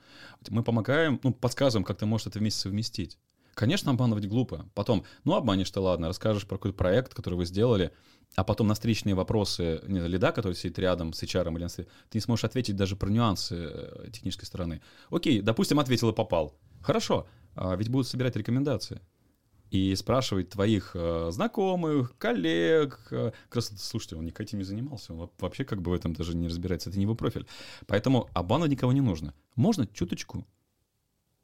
мы 0.49 0.62
помогаем, 0.62 1.20
ну, 1.23 1.33
подсказываем, 1.33 1.85
как 1.85 1.99
ты 1.99 2.07
можешь 2.07 2.27
это 2.27 2.38
вместе 2.38 2.61
совместить. 2.61 3.18
Конечно, 3.55 3.92
обманывать 3.92 4.27
глупо. 4.27 4.68
Потом, 4.75 5.05
ну, 5.23 5.35
обманешь 5.35 5.70
ты, 5.70 5.81
ладно, 5.81 6.09
расскажешь 6.09 6.47
про 6.47 6.57
какой-то 6.57 6.77
проект, 6.77 7.14
который 7.14 7.35
вы 7.35 7.47
сделали, 7.47 7.92
а 8.35 8.42
потом 8.42 8.66
на 8.66 8.75
встречные 8.75 9.14
вопросы 9.14 9.81
не, 9.87 10.01
лида, 10.07 10.33
который 10.33 10.55
сидит 10.55 10.79
рядом 10.79 11.12
с 11.12 11.23
HR 11.23 11.57
или 11.57 11.68
ты 11.68 11.87
не 12.14 12.20
сможешь 12.20 12.44
ответить 12.44 12.75
даже 12.75 12.97
про 12.97 13.09
нюансы 13.09 13.55
э, 13.55 14.11
технической 14.12 14.47
стороны. 14.47 14.83
Окей, 15.11 15.40
допустим, 15.40 15.79
ответил 15.79 16.11
и 16.11 16.12
попал. 16.12 16.59
Хорошо, 16.83 17.29
а 17.55 17.77
ведь 17.77 17.88
будут 17.88 18.09
собирать 18.09 18.37
рекомендации 18.37 19.01
и 19.74 19.96
спрашивать 19.96 20.50
твоих 20.50 20.92
э, 20.94 21.30
знакомых, 21.32 22.16
коллег. 22.16 23.00
Э, 23.10 23.32
как 23.48 23.56
раз, 23.56 23.72
слушайте, 23.76 24.14
он 24.14 24.24
никак 24.24 24.46
этим 24.46 24.58
не 24.58 24.64
занимался, 24.64 25.12
он 25.12 25.30
вообще 25.40 25.64
как 25.64 25.82
бы 25.82 25.90
в 25.90 25.94
этом 25.94 26.12
даже 26.12 26.37
не 26.37 26.46
разбирается, 26.46 26.90
это 26.90 26.98
не 26.98 27.02
его 27.02 27.16
профиль. 27.16 27.46
Поэтому 27.88 28.30
обманывать 28.34 28.70
никого 28.70 28.92
не 28.92 29.00
нужно. 29.00 29.34
Можно 29.56 29.88
чуточку 29.88 30.46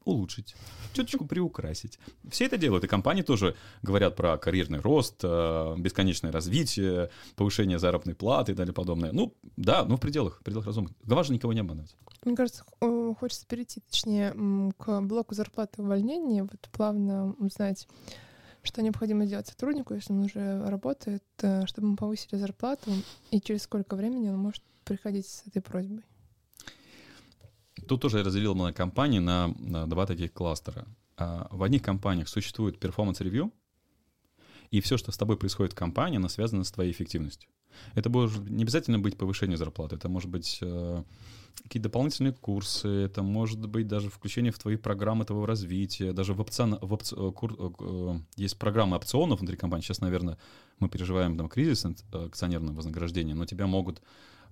улучшить, 0.05 0.55
чуточку 0.93 1.27
приукрасить. 1.27 1.99
Все 2.31 2.47
это 2.47 2.57
делают, 2.57 2.85
и 2.85 2.89
компании 2.89 3.23
тоже 3.23 3.57
говорят 3.83 4.17
про 4.17 4.39
карьерный 4.39 4.81
рост, 4.81 5.21
э, 5.23 5.75
бесконечное 5.79 6.33
развитие, 6.33 7.11
повышение 7.37 7.79
заработной 7.79 8.15
платы 8.15 8.53
и 8.53 8.55
далее 8.55 8.73
подобное. 8.73 9.13
Ну, 9.13 9.35
да, 9.57 9.85
но 9.85 9.97
в 9.97 10.01
пределах, 10.01 10.41
в 10.41 10.45
пределах 10.45 10.67
разумных. 10.67 10.93
Важно 11.05 11.35
никого 11.35 11.53
не 11.53 11.61
обманывать. 11.61 11.95
Мне 12.25 12.37
кажется, 12.37 12.65
хочется 13.19 13.47
перейти, 13.47 13.81
точнее, 13.81 14.35
к 14.79 15.01
блоку 15.01 15.35
зарплаты 15.35 15.83
увольнения, 15.83 16.43
вот 16.43 16.69
плавно 16.73 17.35
узнать, 17.39 17.87
что 18.63 18.83
необходимо 18.83 19.27
сделать 19.27 19.47
сотруднику, 19.47 19.95
если 19.95 20.13
он 20.13 20.25
уже 20.25 20.65
работает, 20.67 21.25
э, 21.43 21.67
чтобы 21.67 21.89
мы 21.89 21.97
повысили 21.97 22.37
зарплату, 22.37 22.91
и 23.31 23.41
через 23.41 23.63
сколько 23.63 23.97
времени 23.97 24.29
он 24.29 24.39
может 24.39 24.63
приходить 24.85 25.27
с 25.27 25.47
этой 25.47 25.63
просьбой. 25.63 26.05
Тут 27.91 28.03
тоже 28.03 28.19
я 28.19 28.25
разделил 28.25 28.55
мои 28.55 28.73
компании 28.73 29.19
на, 29.19 29.49
на 29.59 29.85
два 29.91 30.07
таких 30.07 30.33
кластера. 30.33 30.87
А, 31.17 31.49
в 31.51 31.61
одних 31.65 31.83
компаниях 31.83 32.29
существует 32.29 32.79
performance 32.79 33.24
review, 33.24 33.53
И 34.71 34.81
все, 34.81 34.97
что 34.97 35.11
с 35.11 35.17
тобой 35.17 35.37
происходит 35.37 35.73
в 35.73 35.75
компании, 35.75 36.19
оно 36.19 36.29
связано 36.29 36.63
с 36.63 36.71
твоей 36.71 36.93
эффективностью. 36.93 37.51
Это 37.97 38.09
может 38.09 38.49
не 38.49 38.63
обязательно 38.63 39.01
быть 39.01 39.19
повышение 39.19 39.57
зарплаты, 39.57 39.97
это 39.97 40.09
может 40.09 40.31
быть 40.31 40.61
э, 40.63 41.03
какие-то 41.65 41.89
дополнительные 41.89 42.33
курсы, 42.33 42.87
это 42.87 43.25
может 43.25 43.67
быть 43.67 43.89
даже 43.89 44.09
включение 44.09 44.53
в 44.53 44.59
твои 44.61 44.77
программы 44.77 45.25
твоего 45.25 45.45
развития, 45.45 46.13
даже 46.13 46.33
в, 46.33 46.41
опцион, 46.41 46.79
в 46.81 46.95
опци, 46.95 47.17
э, 47.17 47.33
кур, 47.33 47.57
э, 47.59 47.71
э, 47.81 48.21
есть 48.37 48.57
программы 48.57 48.97
опционов 48.97 49.41
внутри 49.41 49.57
компании. 49.57 49.83
Сейчас, 49.83 50.01
наверное, 50.01 50.39
мы 50.79 50.89
переживаем 50.89 51.37
там 51.37 51.49
кризис 51.49 51.85
акционерного 52.13 52.77
вознаграждения, 52.77 53.35
но 53.35 53.47
тебя 53.47 53.67
могут 53.67 54.01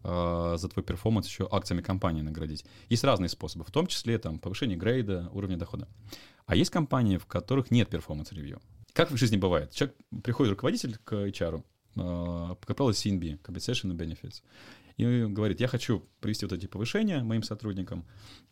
э, 0.04 0.54
за 0.58 0.68
твой 0.68 0.84
performance 0.84 1.26
еще 1.26 1.48
акциями 1.50 1.82
компании 1.82 2.22
наградить. 2.22 2.64
Есть 2.88 3.04
разные 3.04 3.28
способы, 3.28 3.64
в 3.64 3.70
том 3.70 3.86
числе 3.86 4.18
там 4.18 4.38
повышение 4.38 4.76
грейда, 4.76 5.30
уровня 5.32 5.56
дохода. 5.56 5.88
А 6.46 6.56
есть 6.56 6.70
компании, 6.70 7.18
в 7.18 7.26
которых 7.26 7.70
нет 7.70 7.88
performance 7.88 8.32
review. 8.32 8.60
Как 8.92 9.10
в 9.10 9.16
жизни 9.16 9.36
бывает? 9.36 9.72
Человек, 9.72 9.96
приходит 10.22 10.52
руководитель 10.52 10.96
к 11.04 11.12
HR, 11.12 11.62
э, 11.96 12.54
как 12.66 12.76
правило, 12.76 12.92
C&B, 12.92 13.40
Compensation 13.42 13.92
and 13.92 13.96
Benefits, 13.96 14.42
и 14.96 15.26
говорит, 15.26 15.60
я 15.60 15.68
хочу 15.68 16.04
провести 16.20 16.44
вот 16.44 16.52
эти 16.52 16.66
повышения 16.66 17.22
моим 17.22 17.44
сотрудникам. 17.44 18.04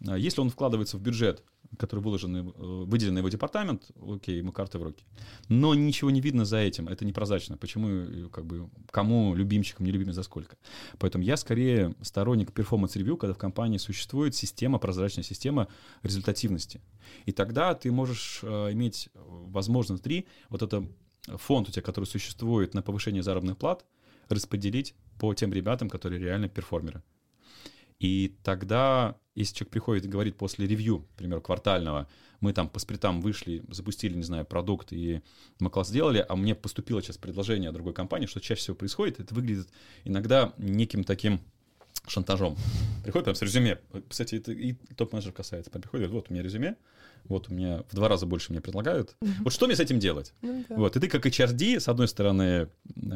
А 0.07 0.17
если 0.17 0.41
он 0.41 0.51
вкладывается 0.51 0.97
в 0.97 1.03
бюджет, 1.03 1.43
который 1.79 2.01
выложен, 2.01 2.37
э, 2.37 2.43
выделен 2.85 3.15
на 3.15 3.19
его 3.19 3.29
департамент, 3.29 3.91
окей, 4.01 4.39
ему 4.39 4.53
карты 4.53 4.79
в 4.79 4.83
руки. 4.83 5.05
Но 5.49 5.75
ничего 5.75 6.11
не 6.11 6.21
видно 6.21 6.45
за 6.45 6.59
этим, 6.59 6.89
это 6.89 7.05
непрозрачно. 7.05 7.57
Почему, 7.57 7.89
э, 7.89 8.29
как 8.33 8.47
бы, 8.47 8.69
кому 8.91 9.35
любимчикам, 9.35 9.87
не 9.87 9.93
любимым, 9.93 10.15
за 10.15 10.23
сколько. 10.23 10.57
Поэтому 10.99 11.25
я 11.25 11.37
скорее 11.37 11.95
сторонник 12.03 12.53
performance 12.53 12.92
review, 12.92 13.17
когда 13.17 13.35
в 13.35 13.39
компании 13.39 13.79
существует 13.79 14.35
система, 14.35 14.79
прозрачная 14.79 15.25
система 15.25 15.69
результативности. 16.03 16.81
И 17.27 17.33
тогда 17.33 17.75
ты 17.75 17.91
можешь 17.93 18.41
э, 18.43 18.73
иметь 18.73 19.09
возможность 19.15 20.01
внутри 20.01 20.27
вот 20.49 20.63
это 20.63 20.87
фонд 21.27 21.69
у 21.69 21.73
тебя, 21.73 21.83
который 21.83 22.05
существует 22.05 22.75
на 22.75 22.83
повышение 22.83 23.23
заработных 23.23 23.59
плат, 23.59 23.85
распределить 24.29 24.95
по 25.19 25.33
тем 25.35 25.53
ребятам, 25.53 25.89
которые 25.89 26.21
реально 26.21 26.49
перформеры. 26.49 27.03
И 27.99 28.37
тогда, 28.43 29.17
если 29.35 29.55
человек 29.55 29.73
приходит 29.73 30.05
и 30.05 30.09
говорит 30.09 30.37
после 30.37 30.67
ревью, 30.67 31.07
например, 31.13 31.41
квартального, 31.41 32.09
мы 32.41 32.53
там 32.53 32.69
по 32.69 32.79
спринтам 32.79 33.23
вышли, 33.23 33.65
запустили, 33.71 34.15
не 34.15 34.23
знаю, 34.23 34.45
продукт, 34.45 34.93
и 34.93 35.23
мы 35.59 35.71
класс 35.71 35.89
сделали, 35.89 36.25
а 36.29 36.37
мне 36.37 36.55
поступило 36.55 37.03
сейчас 37.03 37.17
предложение 37.17 37.71
от 37.71 37.75
другой 37.75 37.95
компании, 37.95 38.27
что 38.27 38.41
чаще 38.41 38.61
всего 38.61 38.77
происходит, 38.77 39.21
это 39.21 39.35
выглядит 39.35 39.69
иногда 40.05 40.53
неким 40.59 41.05
таким 41.05 41.41
шантажом. 42.07 42.57
Приходит 43.03 43.25
прям 43.25 43.35
с 43.35 43.43
резюме. 43.43 43.79
Кстати, 44.09 44.37
это 44.37 44.53
и 44.53 44.75
топ-менеджер 44.97 45.33
касается. 45.33 45.71
Прям 45.71 45.83
приходит, 45.83 46.11
вот 46.11 46.27
у 46.29 46.33
меня 46.33 46.43
резюме, 46.43 46.77
вот 47.25 47.49
у 47.49 47.55
меня 47.55 47.83
в 47.91 47.95
два 47.95 48.09
раза 48.09 48.27
больше 48.27 48.53
мне 48.53 48.61
предлагают. 48.61 49.17
Вот 49.41 49.53
что 49.53 49.67
мне 49.67 49.75
с 49.75 49.81
этим 49.81 49.99
делать? 49.99 50.33
Ну, 50.43 50.65
да. 50.69 50.77
Вот, 50.77 50.97
и 50.97 51.01
ты 51.01 51.09
как 51.09 51.27
HRD, 51.27 51.81
с 51.81 51.89
одной 51.89 52.09
стороны, 52.09 52.69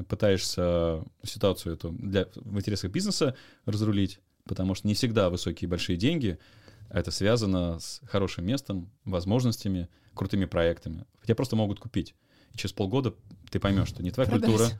пытаешься 0.08 1.04
ситуацию 1.22 1.74
эту 1.74 1.90
для, 1.90 2.26
в 2.34 2.56
интересах 2.58 2.90
бизнеса 2.90 3.36
разрулить, 3.64 4.20
потому 4.50 4.74
что 4.74 4.88
не 4.88 4.94
всегда 4.94 5.30
высокие 5.30 5.68
большие 5.68 5.96
деньги, 5.96 6.36
это 6.88 7.12
связано 7.12 7.78
с 7.78 8.00
хорошим 8.04 8.44
местом, 8.44 8.90
возможностями, 9.04 9.88
крутыми 10.12 10.44
проектами. 10.44 11.06
Тебя 11.22 11.36
просто 11.36 11.54
могут 11.54 11.78
купить. 11.78 12.16
И 12.52 12.58
через 12.58 12.72
полгода 12.72 13.14
ты 13.52 13.60
поймешь, 13.60 13.86
что 13.86 14.02
не 14.02 14.10
твоя 14.10 14.28
Продать. 14.28 14.50
культура, 14.50 14.70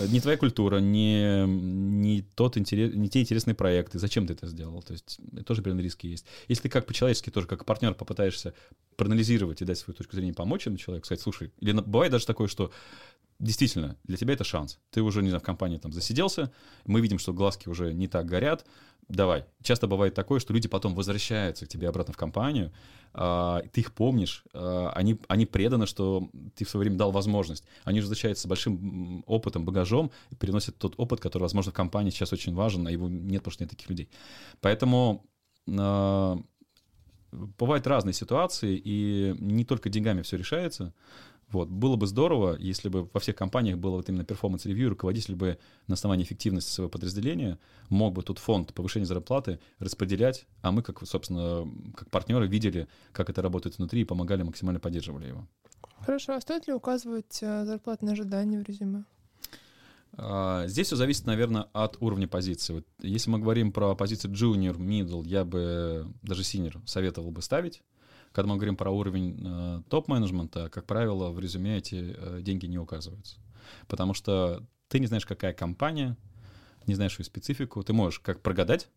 э, 0.00 0.08
не 0.08 0.20
твоя 0.20 0.36
культура, 0.36 0.80
не, 0.80 1.46
не, 1.46 2.26
тот 2.34 2.58
интерес, 2.58 2.94
не 2.94 3.08
те 3.08 3.22
интересные 3.22 3.54
проекты, 3.54 3.98
зачем 3.98 4.26
ты 4.26 4.34
это 4.34 4.48
сделал. 4.48 4.82
То 4.82 4.92
есть 4.92 5.18
тоже 5.46 5.62
определенные 5.62 5.84
риски 5.84 6.08
есть. 6.08 6.26
Если 6.46 6.64
ты 6.64 6.68
как 6.68 6.84
по-человечески 6.84 7.30
тоже, 7.30 7.46
как 7.46 7.64
партнер 7.64 7.94
попытаешься 7.94 8.52
проанализировать 8.96 9.62
и 9.62 9.64
дать 9.64 9.78
свою 9.78 9.96
точку 9.96 10.14
зрения, 10.14 10.34
помочь 10.34 10.64
этому 10.64 10.76
человеку, 10.76 11.06
сказать, 11.06 11.22
слушай, 11.22 11.52
или 11.58 11.72
бывает 11.72 12.12
даже 12.12 12.26
такое, 12.26 12.48
что 12.48 12.70
действительно, 13.38 13.96
для 14.04 14.16
тебя 14.16 14.34
это 14.34 14.44
шанс. 14.44 14.78
Ты 14.90 15.02
уже, 15.02 15.22
не 15.22 15.28
знаю, 15.28 15.40
в 15.40 15.44
компании 15.44 15.78
там 15.78 15.92
засиделся, 15.92 16.52
мы 16.84 17.00
видим, 17.00 17.18
что 17.18 17.32
глазки 17.32 17.68
уже 17.68 17.92
не 17.92 18.08
так 18.08 18.26
горят, 18.26 18.66
давай. 19.08 19.44
Часто 19.62 19.86
бывает 19.86 20.14
такое, 20.14 20.40
что 20.40 20.52
люди 20.52 20.68
потом 20.68 20.94
возвращаются 20.94 21.66
к 21.66 21.68
тебе 21.68 21.88
обратно 21.88 22.12
в 22.12 22.16
компанию, 22.16 22.72
э, 23.14 23.60
ты 23.72 23.80
их 23.80 23.92
помнишь, 23.92 24.44
э, 24.52 24.90
они, 24.94 25.18
они 25.28 25.46
преданы, 25.46 25.86
что 25.86 26.28
ты 26.54 26.64
в 26.64 26.70
свое 26.70 26.84
время 26.84 26.96
дал 26.96 27.12
возможность. 27.12 27.64
Они 27.84 28.00
возвращаются 28.00 28.44
с 28.44 28.46
большим 28.46 29.24
опытом, 29.26 29.64
багажом 29.64 30.10
и 30.30 30.34
переносят 30.34 30.78
тот 30.78 30.94
опыт, 30.96 31.20
который, 31.20 31.42
возможно, 31.42 31.72
в 31.72 31.74
компании 31.74 32.10
сейчас 32.10 32.32
очень 32.32 32.54
важен, 32.54 32.86
а 32.86 32.90
его 32.90 33.08
нет, 33.08 33.42
потому 33.42 33.52
что 33.52 33.64
нет 33.64 33.70
таких 33.70 33.90
людей. 33.90 34.08
Поэтому 34.60 35.26
э, 35.66 36.36
бывают 37.32 37.86
разные 37.86 38.12
ситуации, 38.12 38.80
и 38.82 39.34
не 39.38 39.64
только 39.64 39.88
деньгами 39.88 40.22
все 40.22 40.36
решается. 40.36 40.94
Вот. 41.50 41.68
Было 41.68 41.96
бы 41.96 42.06
здорово, 42.06 42.56
если 42.58 42.88
бы 42.88 43.08
во 43.12 43.20
всех 43.20 43.36
компаниях 43.36 43.78
было 43.78 43.96
вот 43.96 44.08
именно 44.08 44.24
performance 44.24 44.64
review, 44.64 44.90
руководитель 44.90 45.36
бы 45.36 45.58
на 45.86 45.94
основании 45.94 46.24
эффективности 46.24 46.70
своего 46.70 46.90
подразделения 46.90 47.58
мог 47.88 48.14
бы 48.14 48.22
тут 48.22 48.38
фонд 48.38 48.74
повышения 48.74 49.06
зарплаты 49.06 49.60
распределять, 49.78 50.46
а 50.62 50.72
мы, 50.72 50.82
как, 50.82 51.06
собственно, 51.06 51.70
как 51.94 52.10
партнеры 52.10 52.48
видели, 52.48 52.88
как 53.12 53.30
это 53.30 53.42
работает 53.42 53.78
внутри 53.78 54.00
и 54.00 54.04
помогали, 54.04 54.42
максимально 54.42 54.80
поддерживали 54.80 55.28
его. 55.28 55.46
Хорошо, 56.00 56.34
а 56.34 56.40
стоит 56.40 56.66
ли 56.66 56.72
указывать 56.72 57.38
э, 57.42 57.64
зарплатные 57.64 58.12
ожидания 58.12 58.58
в 58.58 58.62
резюме? 58.62 59.04
А, 60.18 60.66
здесь 60.66 60.88
все 60.88 60.96
зависит, 60.96 61.26
наверное, 61.26 61.68
от 61.72 61.96
уровня 62.00 62.26
позиции. 62.26 62.74
Вот 62.74 62.86
если 63.00 63.30
мы 63.30 63.38
говорим 63.38 63.72
про 63.72 63.94
позицию 63.94 64.32
junior, 64.32 64.76
middle, 64.76 65.26
я 65.26 65.44
бы 65.44 66.06
даже 66.22 66.42
senior 66.42 66.80
советовал 66.86 67.30
бы 67.30 67.42
ставить. 67.42 67.82
Когда 68.36 68.50
мы 68.50 68.56
говорим 68.56 68.76
про 68.76 68.90
уровень 68.90 69.42
э, 69.42 69.82
топ-менеджмента, 69.88 70.68
как 70.68 70.84
правило, 70.84 71.30
в 71.30 71.40
резюме 71.40 71.78
эти 71.78 72.14
э, 72.14 72.42
деньги 72.42 72.66
не 72.66 72.76
указываются. 72.76 73.38
Потому 73.88 74.12
что 74.12 74.62
ты 74.88 74.98
не 74.98 75.06
знаешь, 75.06 75.24
какая 75.24 75.54
компания, 75.54 76.18
не 76.86 76.94
знаешь 76.94 77.18
ее 77.18 77.24
специфику. 77.24 77.82
Ты 77.82 77.94
можешь 77.94 78.20
как 78.20 78.42
прогадать, 78.42 78.90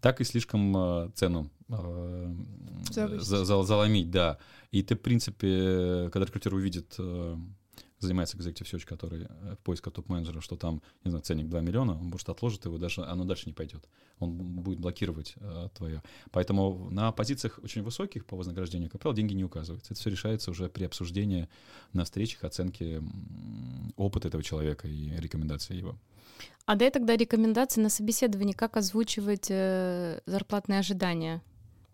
так 0.00 0.22
и 0.22 0.24
слишком 0.24 0.74
э, 0.74 1.10
цену 1.14 1.50
э, 1.68 2.34
за, 2.90 3.20
за, 3.20 3.62
заломить, 3.64 4.10
да. 4.10 4.38
И 4.70 4.82
ты, 4.82 4.96
в 4.96 5.02
принципе, 5.02 6.08
когда 6.10 6.24
рекрутер 6.24 6.54
увидит 6.54 6.96
занимается 8.00 8.36
executive 8.36 8.64
search, 8.64 8.86
который 8.86 9.26
э, 9.28 9.54
в 9.54 9.58
поиске 9.58 9.90
топ-менеджера, 9.90 10.40
что 10.40 10.56
там, 10.56 10.82
не 11.04 11.10
знаю, 11.10 11.22
ценник 11.22 11.48
2 11.48 11.60
миллиона, 11.60 11.92
он 11.92 12.06
может 12.06 12.28
отложит 12.28 12.64
его, 12.64 12.78
даже 12.78 13.04
оно 13.04 13.24
дальше 13.24 13.44
не 13.46 13.52
пойдет. 13.52 13.88
Он 14.18 14.32
будет 14.32 14.80
блокировать 14.80 15.34
э, 15.36 15.68
твое. 15.74 16.02
Поэтому 16.32 16.88
на 16.90 17.12
позициях 17.12 17.60
очень 17.62 17.82
высоких 17.82 18.26
по 18.26 18.36
вознаграждению, 18.36 18.90
как 18.90 19.00
правило, 19.00 19.16
деньги 19.16 19.34
не 19.34 19.44
указываются. 19.44 19.92
Это 19.92 20.00
все 20.00 20.10
решается 20.10 20.50
уже 20.50 20.68
при 20.68 20.84
обсуждении 20.84 21.48
на 21.92 22.04
встречах, 22.04 22.44
оценке 22.44 23.02
опыта 23.96 24.28
этого 24.28 24.42
человека 24.42 24.88
и 24.88 25.10
рекомендации 25.20 25.76
его. 25.76 25.96
А 26.64 26.76
дай 26.76 26.90
тогда 26.90 27.16
рекомендации 27.16 27.80
на 27.80 27.90
собеседовании, 27.90 28.52
как 28.52 28.76
озвучивать 28.76 29.50
э, 29.50 30.20
зарплатные 30.26 30.80
ожидания? 30.80 31.42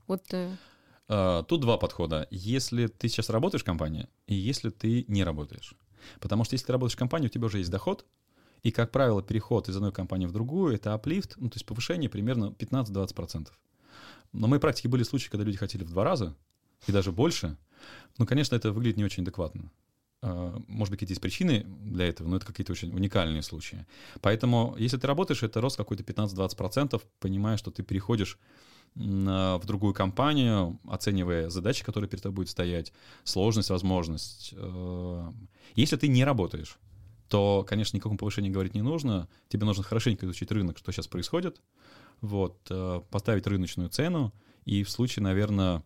Вот 0.07 0.23
э... 0.33 0.55
Uh, 1.09 1.45
тут 1.45 1.61
два 1.61 1.79
подхода. 1.79 2.27
Если 2.33 2.89
ты 2.89 3.09
сейчас 3.09 3.31
работаешь 3.31 3.63
в 3.63 3.65
компании, 3.65 4.09
и 4.27 4.35
если 4.35 4.71
ты 4.71 5.05
не 5.07 5.23
работаешь. 5.23 5.77
Потому 6.21 6.45
что 6.45 6.55
если 6.55 6.67
ты 6.67 6.73
работаешь 6.73 6.95
в 6.95 6.99
компании, 6.99 7.27
у 7.27 7.31
тебя 7.31 7.47
уже 7.47 7.59
есть 7.59 7.71
доход, 7.71 8.05
и, 8.63 8.71
как 8.71 8.91
правило, 8.91 9.23
переход 9.23 9.69
из 9.69 9.77
одной 9.77 9.93
компании 9.93 10.27
в 10.27 10.33
другую— 10.33 10.75
это 10.77 10.95
аплифт, 10.95 11.35
ну, 11.37 11.49
то 11.49 11.57
есть 11.57 11.67
повышение 11.67 12.11
примерно 12.11 12.55
15-20%. 12.59 13.49
Но 14.33 14.47
в 14.47 14.51
моей 14.51 14.61
практике 14.61 14.89
были 14.89 15.03
случаи, 15.03 15.29
когда 15.31 15.45
люди 15.45 15.57
хотели 15.57 15.85
в 15.85 15.91
два 15.91 16.05
раза, 16.05 16.35
и 16.87 16.93
даже 16.93 17.13
больше. 17.13 17.57
Ну, 18.19 18.27
конечно, 18.27 18.57
это 18.57 18.73
выглядит 18.73 18.97
не 18.97 19.05
очень 19.05 19.23
адекватно. 19.23 19.71
А, 20.23 20.61
может 20.67 20.91
быть, 20.91 20.99
какие-то 20.99 21.13
есть 21.13 21.21
причины 21.21 21.65
для 21.85 22.09
этого, 22.09 22.29
но 22.29 22.37
это 22.37 22.47
какие-то 22.47 22.73
очень 22.73 22.93
уникальные 22.93 23.43
случаи. 23.43 23.87
Поэтому, 24.21 24.75
если 24.79 24.97
ты 24.97 25.07
работаешь, 25.07 25.43
это 25.43 25.61
рост 25.61 25.77
какой-то 25.77 26.03
15-20%, 26.03 27.01
понимая, 27.21 27.57
что 27.57 27.71
ты 27.71 27.83
переходишь 27.83 28.39
в 28.97 29.63
другую 29.67 29.93
компанию, 29.93 30.81
оценивая 30.89 31.51
задачи, 31.51 31.85
которые 31.85 32.09
перед 32.09 32.23
тобой 32.23 32.37
будут 32.37 32.51
стоять, 32.51 32.93
сложность, 33.25 33.69
возможность. 33.69 34.55
Э, 34.57 35.33
если 35.75 35.97
ты 35.97 36.09
не 36.09 36.25
работаешь, 36.25 36.79
то, 37.29 37.65
конечно, 37.69 37.97
никаком 37.97 38.17
повышении 38.17 38.49
говорить 38.49 38.75
не 38.75 38.81
нужно. 38.81 39.29
Тебе 39.49 39.67
нужно 39.67 39.83
хорошенько 39.83 40.25
изучить 40.25 40.51
рынок, 40.51 40.79
что 40.79 40.93
сейчас 40.93 41.09
происходит, 41.09 41.61
вот, 42.23 42.59
э, 42.71 43.03
поставить 43.11 43.47
рыночную 43.47 43.91
цену, 43.91 44.33
и 44.65 44.83
в 44.83 44.89
случае, 44.89 45.25
наверное, 45.25 45.83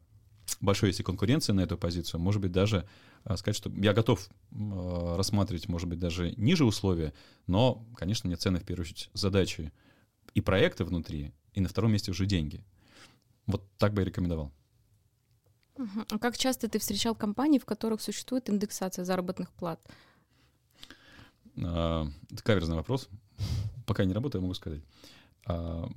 большой, 0.60 0.90
если 0.90 1.02
конкуренция 1.02 1.54
на 1.54 1.62
эту 1.62 1.76
позицию, 1.76 2.20
может 2.20 2.40
быть, 2.40 2.52
даже 2.52 2.88
э, 3.24 3.36
сказать, 3.36 3.56
что 3.56 3.72
я 3.74 3.92
готов 3.92 4.28
рассматривать, 4.52 5.68
может 5.68 5.88
быть, 5.88 5.98
даже 5.98 6.32
ниже 6.36 6.64
условия, 6.64 7.12
но, 7.48 7.84
конечно, 7.96 8.28
мне 8.28 8.36
цены, 8.36 8.60
в 8.60 8.64
первую 8.64 8.84
очередь, 8.84 9.10
задачи 9.14 9.72
и 10.34 10.40
проекты 10.40 10.84
внутри, 10.84 11.32
и 11.54 11.60
на 11.60 11.68
втором 11.68 11.92
месте 11.92 12.12
уже 12.12 12.26
деньги. 12.26 12.64
Вот 13.50 13.62
так 13.78 13.92
бы 13.92 14.02
я 14.02 14.06
рекомендовал. 14.06 14.52
А 16.10 16.18
как 16.18 16.36
часто 16.36 16.68
ты 16.68 16.78
встречал 16.78 17.14
компании, 17.14 17.58
в 17.58 17.64
которых 17.64 18.00
существует 18.00 18.50
индексация 18.50 19.04
заработных 19.04 19.50
плат? 19.52 19.80
А, 21.62 22.06
это 22.30 22.42
каверзный 22.42 22.76
вопрос. 22.76 23.08
Пока 23.86 24.04
не 24.04 24.12
работаю, 24.12 24.42
могу 24.42 24.54
сказать. 24.54 24.82
А, 25.46 25.88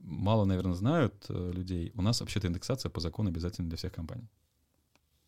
мало, 0.00 0.44
наверное, 0.44 0.74
знают 0.74 1.26
э, 1.28 1.52
людей. 1.52 1.92
У 1.94 2.02
нас 2.02 2.20
вообще-то 2.20 2.48
индексация 2.48 2.90
по 2.90 3.00
закону 3.00 3.28
обязательно 3.28 3.68
для 3.68 3.76
всех 3.76 3.92
компаний. 3.92 4.28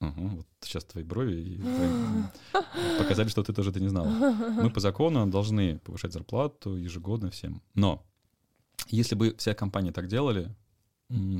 Ага, 0.01 0.29
вот 0.37 0.47
сейчас 0.63 0.85
твои 0.85 1.05
брови 1.05 1.35
и 1.35 1.57
твои 2.53 2.63
показали, 2.99 3.29
что 3.29 3.43
ты 3.43 3.53
тоже 3.53 3.71
это 3.71 3.81
не 3.81 3.89
знала. 3.89 4.09
Мы 4.63 4.71
по 4.71 4.81
закону 4.81 5.27
должны 5.27 5.79
повышать 5.79 6.13
зарплату 6.13 6.77
ежегодно 6.77 7.31
всем. 7.31 7.63
Но 7.75 8.03
если 8.89 9.15
бы 9.15 9.35
вся 9.37 9.55
компания 9.55 9.93
так 9.93 10.07
делали, 10.07 10.55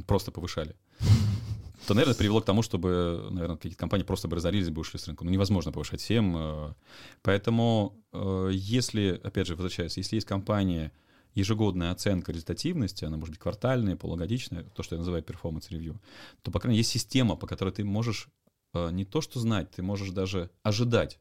просто 0.07 0.31
повышали, 0.31 0.75
то, 1.87 1.95
наверное, 1.95 2.17
привело 2.17 2.41
к 2.41 2.45
тому, 2.45 2.63
чтобы, 2.63 3.29
наверное, 3.31 3.57
какие-то 3.57 3.79
компании 3.79 4.05
просто 4.05 4.29
бы 4.29 4.37
разорились 4.37 4.71
бы 4.71 4.81
ушли 4.81 4.99
с 4.99 5.07
рынка. 5.07 5.25
Ну, 5.25 5.31
невозможно 5.31 5.73
повышать 5.73 6.01
всем. 6.01 6.37
э. 6.37 6.75
Поэтому, 7.23 7.95
э, 8.13 8.51
если, 8.53 9.21
опять 9.23 9.47
же, 9.47 9.55
возвращаясь, 9.55 9.97
если 9.97 10.17
есть 10.17 10.27
компания, 10.27 10.93
ежегодная 11.35 11.93
оценка 11.93 12.33
результативности, 12.33 13.05
она 13.05 13.17
может 13.17 13.35
быть 13.35 13.41
квартальная, 13.41 13.97
полугодичная, 13.97 14.65
то, 14.65 14.83
что 14.83 14.97
я 14.97 14.99
называю 14.99 15.23
performance 15.23 15.71
review, 15.71 15.97
то, 16.43 16.51
по 16.51 16.59
крайней 16.59 16.75
мере, 16.75 16.81
есть 16.81 16.91
система, 16.91 17.37
по 17.37 17.47
которой 17.47 17.71
ты 17.71 17.85
можешь 17.85 18.29
э, 18.75 18.91
не 18.91 19.05
то 19.05 19.21
что 19.21 19.39
знать, 19.39 19.71
ты 19.71 19.83
можешь 19.83 20.11
даже 20.11 20.51
ожидать, 20.63 21.19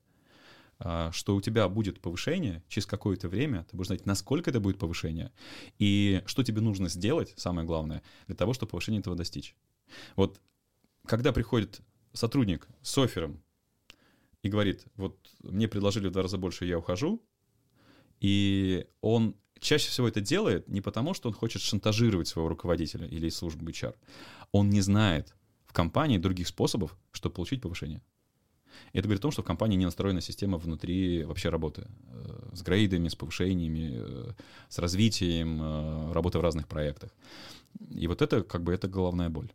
что 0.80 1.36
у 1.36 1.42
тебя 1.42 1.68
будет 1.68 2.00
повышение 2.00 2.64
через 2.68 2.86
какое-то 2.86 3.28
время, 3.28 3.66
ты 3.70 3.76
будешь 3.76 3.88
знать, 3.88 4.06
насколько 4.06 4.50
это 4.50 4.60
будет 4.60 4.80
повышение, 4.80 5.32
и 5.78 6.24
что 6.26 6.44
тебе 6.44 6.62
нужно 6.62 6.88
сделать, 6.88 7.34
самое 7.36 7.68
главное, 7.68 8.02
для 8.28 8.36
того, 8.36 8.54
чтобы 8.54 8.72
повышение 8.72 9.02
этого 9.02 9.16
достичь. 9.16 9.56
Вот 10.16 10.40
когда 11.06 11.34
приходит 11.34 11.82
сотрудник 12.14 12.68
с 12.82 12.98
оффером 12.98 13.44
и 14.42 14.50
говорит, 14.50 14.86
вот 14.96 15.18
мне 15.44 15.68
предложили 15.68 16.08
в 16.08 16.12
два 16.12 16.24
раза 16.24 16.38
больше, 16.38 16.66
я 16.66 16.78
ухожу, 16.78 17.22
и 18.22 18.88
он 19.02 19.36
чаще 19.60 19.90
всего 19.90 20.08
это 20.08 20.22
делает 20.22 20.68
не 20.70 20.82
потому, 20.82 21.14
что 21.14 21.28
он 21.30 21.36
хочет 21.36 21.62
шантажировать 21.62 22.28
своего 22.28 22.50
руководителя 22.50 23.08
или 23.08 23.28
из 23.28 23.36
службы 23.36 23.72
HR. 23.72 23.96
Он 24.52 24.70
не 24.70 24.82
знает 24.82 25.36
в 25.66 25.74
компании 25.74 26.18
других 26.18 26.48
способов, 26.48 26.98
чтобы 27.12 27.36
получить 27.36 27.62
повышение. 27.62 28.02
И 28.94 28.98
это 29.00 29.08
говорит 29.08 29.20
о 29.20 29.24
том, 29.24 29.32
что 29.32 29.42
в 29.42 29.46
компании 29.46 29.78
не 29.78 29.86
настроена 29.86 30.22
система 30.22 30.58
внутри 30.58 31.24
вообще 31.24 31.50
работы. 31.50 31.88
э, 32.12 32.50
С 32.54 32.62
грейдами, 32.62 33.08
с 33.10 33.16
повышениями, 33.16 33.92
э, 33.94 34.32
с 34.70 34.80
развитием, 34.80 35.60
э, 35.62 36.14
работы 36.14 36.38
в 36.40 36.42
разных 36.42 36.68
проектах. 36.68 37.12
И 37.92 38.08
вот 38.08 38.22
это 38.22 38.44
как 38.44 38.64
бы 38.64 38.74
это 38.74 38.88
головная 38.88 39.30
боль. 39.30 39.52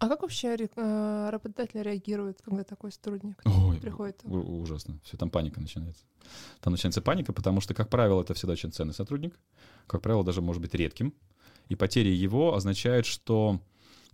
А 0.00 0.06
как 0.08 0.22
вообще 0.22 0.54
э, 0.76 1.28
работодатель 1.30 1.82
реагирует, 1.82 2.40
когда 2.42 2.62
такой 2.62 2.92
сотрудник 2.92 3.42
Ой, 3.44 3.78
приходит? 3.80 4.20
у- 4.24 4.60
ужасно. 4.62 5.00
Все, 5.02 5.16
там 5.16 5.28
паника 5.28 5.60
начинается. 5.60 6.04
Там 6.60 6.72
начинается 6.72 7.02
паника, 7.02 7.32
потому 7.32 7.60
что, 7.60 7.74
как 7.74 7.88
правило, 7.88 8.22
это 8.22 8.32
всегда 8.34 8.52
очень 8.52 8.70
ценный 8.70 8.94
сотрудник. 8.94 9.36
Как 9.88 10.00
правило, 10.00 10.22
даже 10.22 10.40
может 10.40 10.62
быть 10.62 10.74
редким. 10.74 11.12
И 11.68 11.74
потеря 11.74 12.12
его 12.12 12.54
означает, 12.54 13.06
что 13.06 13.60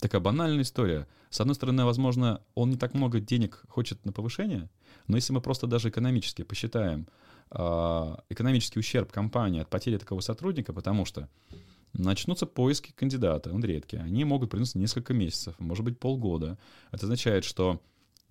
такая 0.04 0.20
банальная 0.20 0.62
история. 0.62 1.08
С 1.30 1.40
одной 1.40 1.54
стороны, 1.54 1.84
возможно, 1.86 2.42
он 2.54 2.70
не 2.70 2.76
так 2.76 2.92
много 2.92 3.20
денег 3.20 3.64
хочет 3.68 4.04
на 4.04 4.12
повышение, 4.12 4.68
но 5.06 5.16
если 5.16 5.32
мы 5.32 5.40
просто 5.40 5.66
даже 5.66 5.88
экономически 5.88 6.42
посчитаем 6.42 7.08
а, 7.50 8.22
экономический 8.28 8.80
ущерб 8.80 9.10
компании 9.10 9.62
от 9.62 9.70
потери 9.70 9.96
такого 9.96 10.20
сотрудника, 10.20 10.74
потому 10.74 11.06
что 11.06 11.30
начнутся 11.94 12.44
поиски 12.44 12.92
кандидата, 12.92 13.50
он 13.50 13.64
редкий, 13.64 13.96
они 13.96 14.24
могут 14.24 14.50
приносить 14.50 14.74
несколько 14.74 15.14
месяцев, 15.14 15.54
может 15.58 15.84
быть 15.86 15.98
полгода. 15.98 16.58
Это 16.92 17.06
означает, 17.06 17.44
что 17.44 17.80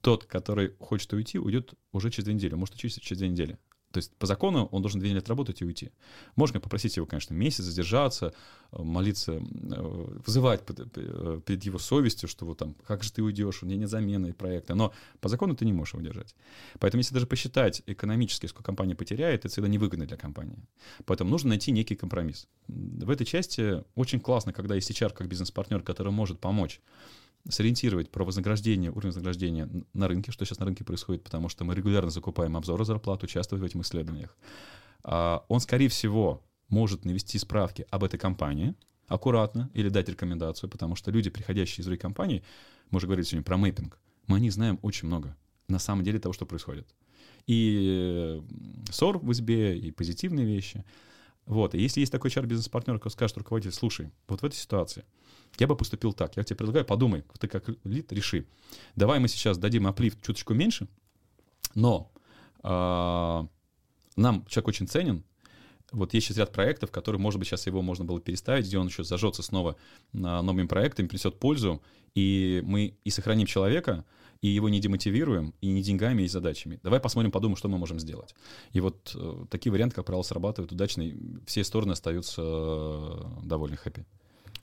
тот, 0.02 0.26
который 0.26 0.76
хочет 0.80 1.12
уйти, 1.14 1.40
уйдет 1.40 1.74
уже 1.92 2.12
через 2.12 2.26
две 2.26 2.36
недели, 2.36 2.54
может 2.54 2.76
уйти 2.76 2.90
через 3.02 3.18
две 3.18 3.30
недели. 3.30 3.58
То 3.94 4.00
есть 4.00 4.12
по 4.18 4.26
закону 4.26 4.68
он 4.72 4.82
должен 4.82 5.00
две 5.00 5.10
недели 5.10 5.22
отработать 5.22 5.62
и 5.62 5.66
уйти. 5.66 5.92
Можно 6.36 6.60
попросить 6.60 6.98
его, 6.98 7.06
конечно, 7.06 7.36
месяц 7.36 7.64
задержаться, 7.64 8.34
э, 8.72 8.82
молиться, 8.82 9.34
э, 9.34 9.40
вызывать 10.26 10.64
э, 10.68 11.42
перед 11.46 11.64
его 11.64 11.78
совестью, 11.78 12.28
что 12.28 12.48
вот 12.48 12.58
там, 12.58 12.74
как 12.88 13.04
же 13.04 13.14
ты 13.14 13.22
уйдешь, 13.22 13.62
у 13.62 13.68
меня 13.68 13.78
нет 13.78 13.90
замены 13.90 14.30
и 14.30 14.32
проекта. 14.32 14.74
Но 14.74 14.94
по 15.22 15.30
закону 15.30 15.56
ты 15.56 15.66
не 15.66 15.74
можешь 15.74 15.94
его 15.94 16.02
удержать. 16.02 16.36
Поэтому 16.80 17.02
если 17.02 17.14
даже 17.14 17.28
посчитать 17.28 17.84
экономически, 17.86 18.48
сколько 18.48 18.66
компания 18.66 18.96
потеряет, 18.96 19.42
это 19.42 19.50
всегда 19.50 19.68
невыгодно 19.68 20.08
для 20.08 20.18
компании. 20.18 20.58
Поэтому 21.06 21.30
нужно 21.30 21.50
найти 21.50 21.72
некий 21.72 21.96
компромисс. 21.96 22.48
В 22.68 23.12
этой 23.12 23.26
части 23.26 23.84
очень 23.94 24.20
классно, 24.20 24.54
когда 24.54 24.74
есть 24.74 24.90
HR 24.90 25.14
как 25.14 25.28
бизнес-партнер, 25.28 25.84
который 25.84 26.12
может 26.12 26.40
помочь 26.40 26.82
сориентировать 27.50 28.10
про 28.10 28.24
вознаграждение, 28.24 28.92
уровень 28.92 29.10
вознаграждения 29.10 29.70
на 29.94 30.08
рынке, 30.08 30.32
что 30.32 30.46
сейчас 30.46 30.60
на 30.60 30.66
рынке 30.66 30.84
происходит, 30.84 31.24
потому 31.24 31.50
что 31.50 31.66
мы 31.66 31.76
регулярно 31.76 32.10
закупаем 32.10 32.56
обзоры 32.56 32.86
зарплат, 32.86 33.24
участвуем 33.24 33.62
в 33.62 33.66
этих 33.66 33.80
исследованиях. 33.82 34.38
А, 35.04 35.44
Он, 35.50 35.60
скорее 35.60 35.90
всего, 35.90 36.44
может 36.70 37.06
навести 37.06 37.38
справки 37.38 37.86
об 37.90 38.04
этой 38.04 38.18
компании 38.18 38.76
аккуратно 39.08 39.70
или 39.74 39.90
дать 39.90 40.10
рекомендацию, 40.10 40.70
потому 40.70 40.96
что 40.96 41.12
люди, 41.12 41.30
приходящие 41.30 41.82
из 41.82 41.86
других 41.86 42.02
компаний, 42.02 42.44
мы 42.90 42.98
уже 42.98 43.08
говорили 43.08 43.26
сегодня 43.26 43.44
про 43.44 43.58
мэппинг, 43.58 44.00
мы 44.28 44.38
о 44.38 44.40
них 44.40 44.54
знаем 44.54 44.80
очень 44.82 45.08
много 45.08 45.36
на 45.68 45.80
самом 45.80 46.04
деле 46.04 46.20
того, 46.20 46.34
что 46.34 46.46
происходит. 46.46 46.88
И 47.46 48.40
э, 48.40 48.92
ссор 48.92 49.18
в 49.18 49.32
избе, 49.34 49.78
и 49.78 49.92
позитивные 49.92 50.46
вещи. 50.46 50.86
Вот. 51.46 51.76
И 51.76 51.82
если 51.82 52.00
есть 52.00 52.12
такой 52.12 52.30
HR-бизнес-партнер, 52.30 52.96
который 52.96 53.12
скажет 53.12 53.38
руководитель, 53.38 53.74
слушай, 53.74 54.12
вот 54.28 54.42
в 54.42 54.46
этой 54.46 54.56
ситуации 54.56 55.04
я 55.60 55.68
бы 55.68 55.76
поступил 55.76 56.14
так. 56.14 56.36
Я 56.38 56.44
тебе 56.44 56.56
предлагаю, 56.56 56.86
подумай, 56.86 57.24
ты 57.40 57.48
как 57.48 57.70
лид, 57.84 58.12
реши. 58.12 58.48
Давай 58.96 59.20
мы 59.20 59.28
сейчас 59.28 59.58
дадим 59.58 59.88
аплифт 59.88 60.22
чуточку 60.22 60.54
меньше, 60.54 60.88
но 61.76 62.12
а, 62.62 63.48
нам 64.16 64.46
человек 64.48 64.70
очень 64.70 64.88
ценен. 64.88 65.24
Вот 65.94 66.14
есть 66.14 66.28
сейчас 66.28 66.38
ряд 66.38 66.52
проектов, 66.52 66.92
которые, 66.92 67.22
может 67.22 67.40
быть, 67.40 67.48
сейчас 67.48 67.68
его 67.68 67.82
можно 67.82 68.04
было 68.04 68.20
переставить, 68.20 68.66
где 68.66 68.78
он 68.80 68.88
еще 68.88 69.04
зажжется 69.04 69.44
снова 69.44 69.76
новыми 70.12 70.68
проектами, 70.68 71.08
принесет 71.08 71.40
пользу, 71.40 71.82
и 72.16 72.62
мы 72.66 72.96
и 73.04 73.10
сохраним 73.10 73.46
человека, 73.46 74.04
и 74.42 74.48
его 74.48 74.70
не 74.70 74.80
демотивируем, 74.80 75.54
и 75.62 75.68
не 75.68 75.82
деньгами, 75.82 76.24
и 76.24 76.28
задачами. 76.28 76.80
Давай 76.84 77.00
посмотрим, 77.00 77.32
подумаем, 77.32 77.56
что 77.56 77.70
мы 77.70 77.78
можем 77.78 78.00
сделать. 78.00 78.36
И 78.74 78.82
вот 78.82 79.16
э, 79.16 79.46
такие 79.50 79.72
варианты, 79.72 79.96
как 79.96 80.06
правило, 80.06 80.24
срабатывают 80.24 80.72
удачно, 80.72 81.04
и 81.04 81.16
все 81.46 81.64
стороны 81.64 81.94
остаются 81.94 82.42
э, 82.42 83.22
довольны, 83.44 83.78
хэппи. 83.78 84.06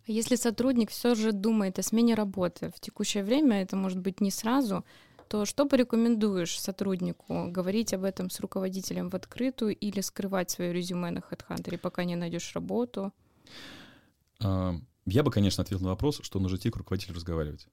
Если 0.06 0.34
сотрудник 0.34 0.90
все 0.90 1.14
же 1.14 1.32
думает 1.32 1.78
о 1.78 1.82
смене 1.82 2.14
работы 2.14 2.72
в 2.76 2.80
текущее 2.80 3.22
время, 3.22 3.62
это 3.62 3.76
может 3.76 4.00
быть 4.00 4.20
не 4.20 4.30
сразу, 4.30 4.84
то 5.30 5.44
что 5.44 5.64
порекомендуешь 5.64 6.58
сотруднику? 6.60 7.52
Говорить 7.52 7.94
об 7.94 8.02
этом 8.02 8.30
с 8.30 8.40
руководителем 8.40 9.10
в 9.10 9.14
открытую 9.14 9.76
или 9.76 10.00
скрывать 10.00 10.50
свое 10.50 10.72
резюме 10.72 11.12
на 11.12 11.20
HeadHunter, 11.20 11.78
пока 11.78 12.02
не 12.02 12.16
найдешь 12.16 12.52
работу? 12.52 13.12
Я 14.40 15.22
бы, 15.22 15.30
конечно, 15.30 15.62
ответил 15.62 15.84
на 15.84 15.90
вопрос, 15.90 16.18
что 16.24 16.40
нужно 16.40 16.56
идти 16.56 16.68
к 16.70 16.76
руководителю 16.76 17.14
разговаривать. 17.14 17.68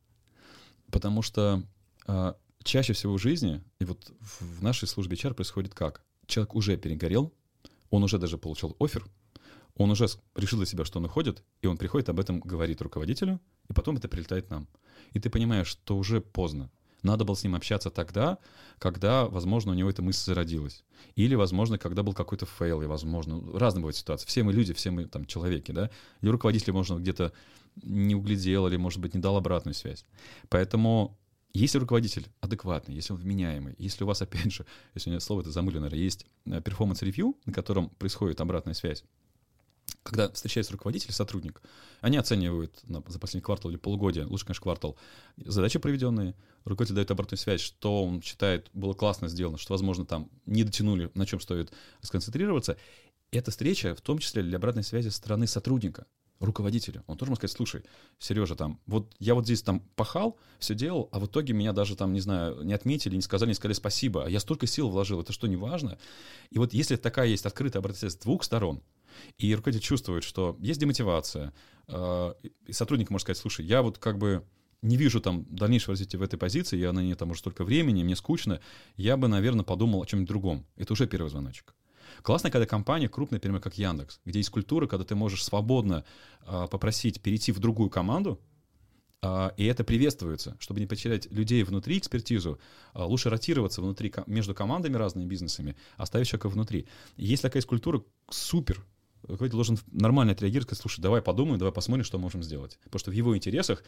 Потому 0.92 1.24
что 1.24 1.64
а, 2.06 2.38
чаще 2.64 2.94
всего 2.94 3.14
в 3.18 3.22
жизни, 3.22 3.64
и 3.80 3.86
вот 3.86 4.12
в 4.20 4.62
нашей 4.62 4.88
службе 4.88 5.18
HR 5.18 5.34
происходит 5.34 5.74
как? 5.74 6.04
Человек 6.28 6.54
уже 6.54 6.78
перегорел, 6.78 7.34
он 7.90 8.04
уже 8.04 8.20
даже 8.20 8.38
получил 8.38 8.76
офер, 8.80 9.04
он 9.76 9.90
уже 9.90 10.06
решил 10.36 10.60
для 10.60 10.68
себя, 10.68 10.86
что 10.86 11.00
он 11.00 11.06
уходит, 11.06 11.44
и 11.64 11.68
он 11.68 11.78
приходит 11.78 12.10
об 12.10 12.20
этом 12.20 12.40
говорит 12.40 12.84
руководителю, 12.84 13.42
и 13.68 13.74
потом 13.74 13.98
это 13.98 14.08
прилетает 14.08 14.52
нам. 14.52 14.68
И 15.14 15.20
ты 15.20 15.32
понимаешь, 15.32 15.68
что 15.68 15.98
уже 15.98 16.22
поздно. 16.22 16.70
Надо 17.04 17.26
было 17.26 17.36
с 17.36 17.44
ним 17.44 17.56
общаться 17.56 17.90
тогда, 17.90 18.38
когда, 18.80 19.26
возможно, 19.26 19.72
у 19.72 19.76
него 19.76 19.90
эта 19.90 20.02
мысль 20.02 20.26
зародилась. 20.26 20.84
Или, 21.16 21.36
возможно, 21.36 21.78
когда 21.78 22.04
был 22.04 22.14
какой-то 22.14 22.46
fail, 22.46 22.82
и, 22.82 22.86
возможно, 22.86 23.42
разные 23.58 23.82
бывают 23.82 23.96
ситуации. 23.96 24.28
Все 24.28 24.44
мы 24.44 24.54
люди, 24.54 24.74
все 24.74 24.92
мы 24.92 25.06
там 25.06 25.26
человеки, 25.26 25.72
да. 25.72 25.90
Или 26.22 26.30
руководитель, 26.30 26.74
может, 26.74 27.00
где-то 27.00 27.34
не 27.84 28.16
углядел, 28.16 28.68
или, 28.68 28.78
может 28.78 29.00
быть, 29.00 29.14
не 29.14 29.20
дал 29.20 29.38
обратную 29.38 29.76
связь. 29.76 30.06
Поэтому 30.50 31.18
если 31.54 31.80
руководитель 31.80 32.28
адекватный, 32.42 32.96
если 32.96 33.14
он 33.14 33.20
вменяемый, 33.20 33.76
если 33.78 34.04
у 34.04 34.08
вас, 34.08 34.22
опять 34.22 34.52
же, 34.52 34.66
если 34.94 35.10
у 35.10 35.12
меня 35.12 35.20
слово 35.20 35.42
это 35.42 35.52
замыливаю, 35.52 35.84
наверное, 35.84 36.04
есть 36.04 36.26
performance 36.46 37.01
review, 37.01 37.36
на 37.46 37.54
котором 37.54 37.90
происходит 37.90 38.42
обратная 38.42 38.74
связь, 38.74 39.04
когда 40.04 40.30
встречается 40.32 40.72
руководитель, 40.74 41.12
сотрудник, 41.12 41.62
они 42.02 42.18
оценивают 42.18 42.80
на- 42.84 43.04
за 43.08 43.20
последний 43.20 43.44
квартал 43.44 43.72
или 43.72 43.78
полугодие, 43.78 44.26
лучше, 44.26 44.46
конечно, 44.46 44.64
квартал, 44.64 44.98
задачи 45.38 45.80
проведенные, 45.80 46.36
руководитель 46.64 46.96
дает 46.96 47.12
обратную 47.12 47.38
связь, 47.38 47.62
что 47.62 48.04
он 48.04 48.22
считает 48.22 48.70
было 48.74 48.94
классно 48.94 49.28
сделано, 49.28 49.58
что, 49.58 49.74
возможно, 49.74 50.06
там 50.06 50.30
не 50.46 50.64
дотянули, 50.64 51.12
на 51.14 51.26
чем 51.26 51.40
стоит 51.40 51.72
сконцентрироваться. 52.02 52.78
Эта 53.32 53.52
встреча 53.52 53.96
в 53.96 54.02
том 54.02 54.20
числе 54.20 54.44
для 54.44 54.58
обратной 54.58 54.84
связи 54.84 55.10
со 55.10 55.18
стороны 55.18 55.48
сотрудника, 55.48 56.06
руководителя. 56.40 57.04
Он 57.08 57.18
тоже 57.18 57.32
может 57.32 57.40
сказать, 57.40 57.58
слушай, 57.58 57.84
Сережа, 58.20 58.56
там, 58.56 58.80
вот 58.86 59.16
я 59.20 59.34
вот 59.34 59.46
здесь 59.46 59.62
там 59.62 59.82
пахал, 59.96 60.38
все 60.60 60.76
делал, 60.76 61.10
а 61.12 61.20
в 61.20 61.26
итоге 61.26 61.54
меня 61.54 61.74
даже 61.74 61.96
там, 61.96 62.14
не 62.14 62.20
знаю, 62.20 62.64
не 62.64 62.74
отметили, 62.74 63.16
не 63.16 63.22
сказали, 63.22 63.50
не 63.50 63.56
сказали 63.56 63.74
спасибо, 63.74 64.26
а 64.26 64.30
я 64.30 64.40
столько 64.40 64.68
сил 64.68 64.90
вложил, 64.90 65.22
это 65.22 65.34
что, 65.34 65.48
не 65.48 65.56
важно? 65.56 65.98
И 66.52 66.60
вот 66.60 66.74
если 66.74 66.96
такая 66.96 67.28
есть 67.28 67.46
открытая 67.46 67.82
обратная 67.82 68.00
связь 68.00 68.14
с 68.14 68.18
двух 68.18 68.44
сторон, 68.44 68.82
и 69.38 69.56
руководитель 69.56 69.86
чувствует, 69.86 70.24
что 70.24 70.58
есть 70.60 70.80
демотивация, 70.80 71.54
э, 71.88 72.34
и 72.66 72.74
сотрудник 72.74 73.10
может 73.10 73.24
сказать, 73.24 73.38
слушай, 73.38 73.66
я 73.66 73.82
вот 73.82 73.98
как 73.98 74.18
бы 74.18 74.44
не 74.82 74.98
вижу 74.98 75.20
там 75.22 75.46
дальнейшего 75.50 75.94
развития 75.94 76.18
в 76.18 76.22
этой 76.22 76.38
позиции, 76.38 76.78
я 76.78 76.94
на 76.94 77.02
ней 77.02 77.16
там 77.16 77.32
уже 77.32 77.40
столько 77.40 77.64
времени, 77.64 78.04
мне 78.04 78.16
скучно, 78.16 78.60
я 78.96 79.18
бы, 79.18 79.28
наверное, 79.28 79.66
подумал 79.66 80.02
о 80.02 80.06
чем-нибудь 80.06 80.30
другом. 80.30 80.66
Это 80.76 80.94
уже 80.94 81.08
первый 81.08 81.30
звоночек. 81.30 81.74
Классно, 82.22 82.52
когда 82.52 82.66
компания 82.66 83.10
крупная, 83.10 83.38
например, 83.38 83.60
как 83.60 83.78
Яндекс, 83.78 84.20
где 84.26 84.40
есть 84.40 84.50
культура, 84.50 84.88
когда 84.88 85.04
ты 85.04 85.16
можешь 85.16 85.44
свободно 85.44 86.06
э, 86.46 86.68
попросить 86.70 87.22
перейти 87.22 87.52
в 87.52 87.60
другую 87.60 87.90
команду, 87.90 88.40
А, 89.22 89.52
и 89.58 89.66
это 89.66 89.84
приветствуется. 89.84 90.56
Чтобы 90.60 90.80
не 90.80 90.86
потерять 90.88 91.32
людей 91.32 91.64
внутри 91.64 91.98
экспертизу, 91.98 92.60
а, 92.94 93.06
лучше 93.06 93.30
ротироваться 93.30 93.82
внутри, 93.82 94.14
между 94.28 94.54
командами 94.54 94.96
разными 94.96 95.26
бизнесами, 95.28 95.76
оставить 95.98 96.28
человека 96.28 96.50
внутри. 96.50 96.88
Есть 97.18 97.42
такая 97.42 97.58
есть 97.58 97.68
культура, 97.68 98.04
супер, 98.30 98.86
руководитель 99.28 99.58
должен 99.58 99.80
нормально 99.92 100.34
отреагировать, 100.34 100.68
сказать, 100.68 100.82
слушай, 100.82 101.02
давай 101.02 101.22
подумаем, 101.22 101.60
давай 101.60 101.74
посмотрим, 101.74 102.04
что 102.04 102.18
можем 102.18 102.44
сделать. 102.44 102.80
Потому 102.84 103.00
что 103.00 103.12
в 103.12 103.14
его 103.14 103.36
интересах 103.36 103.84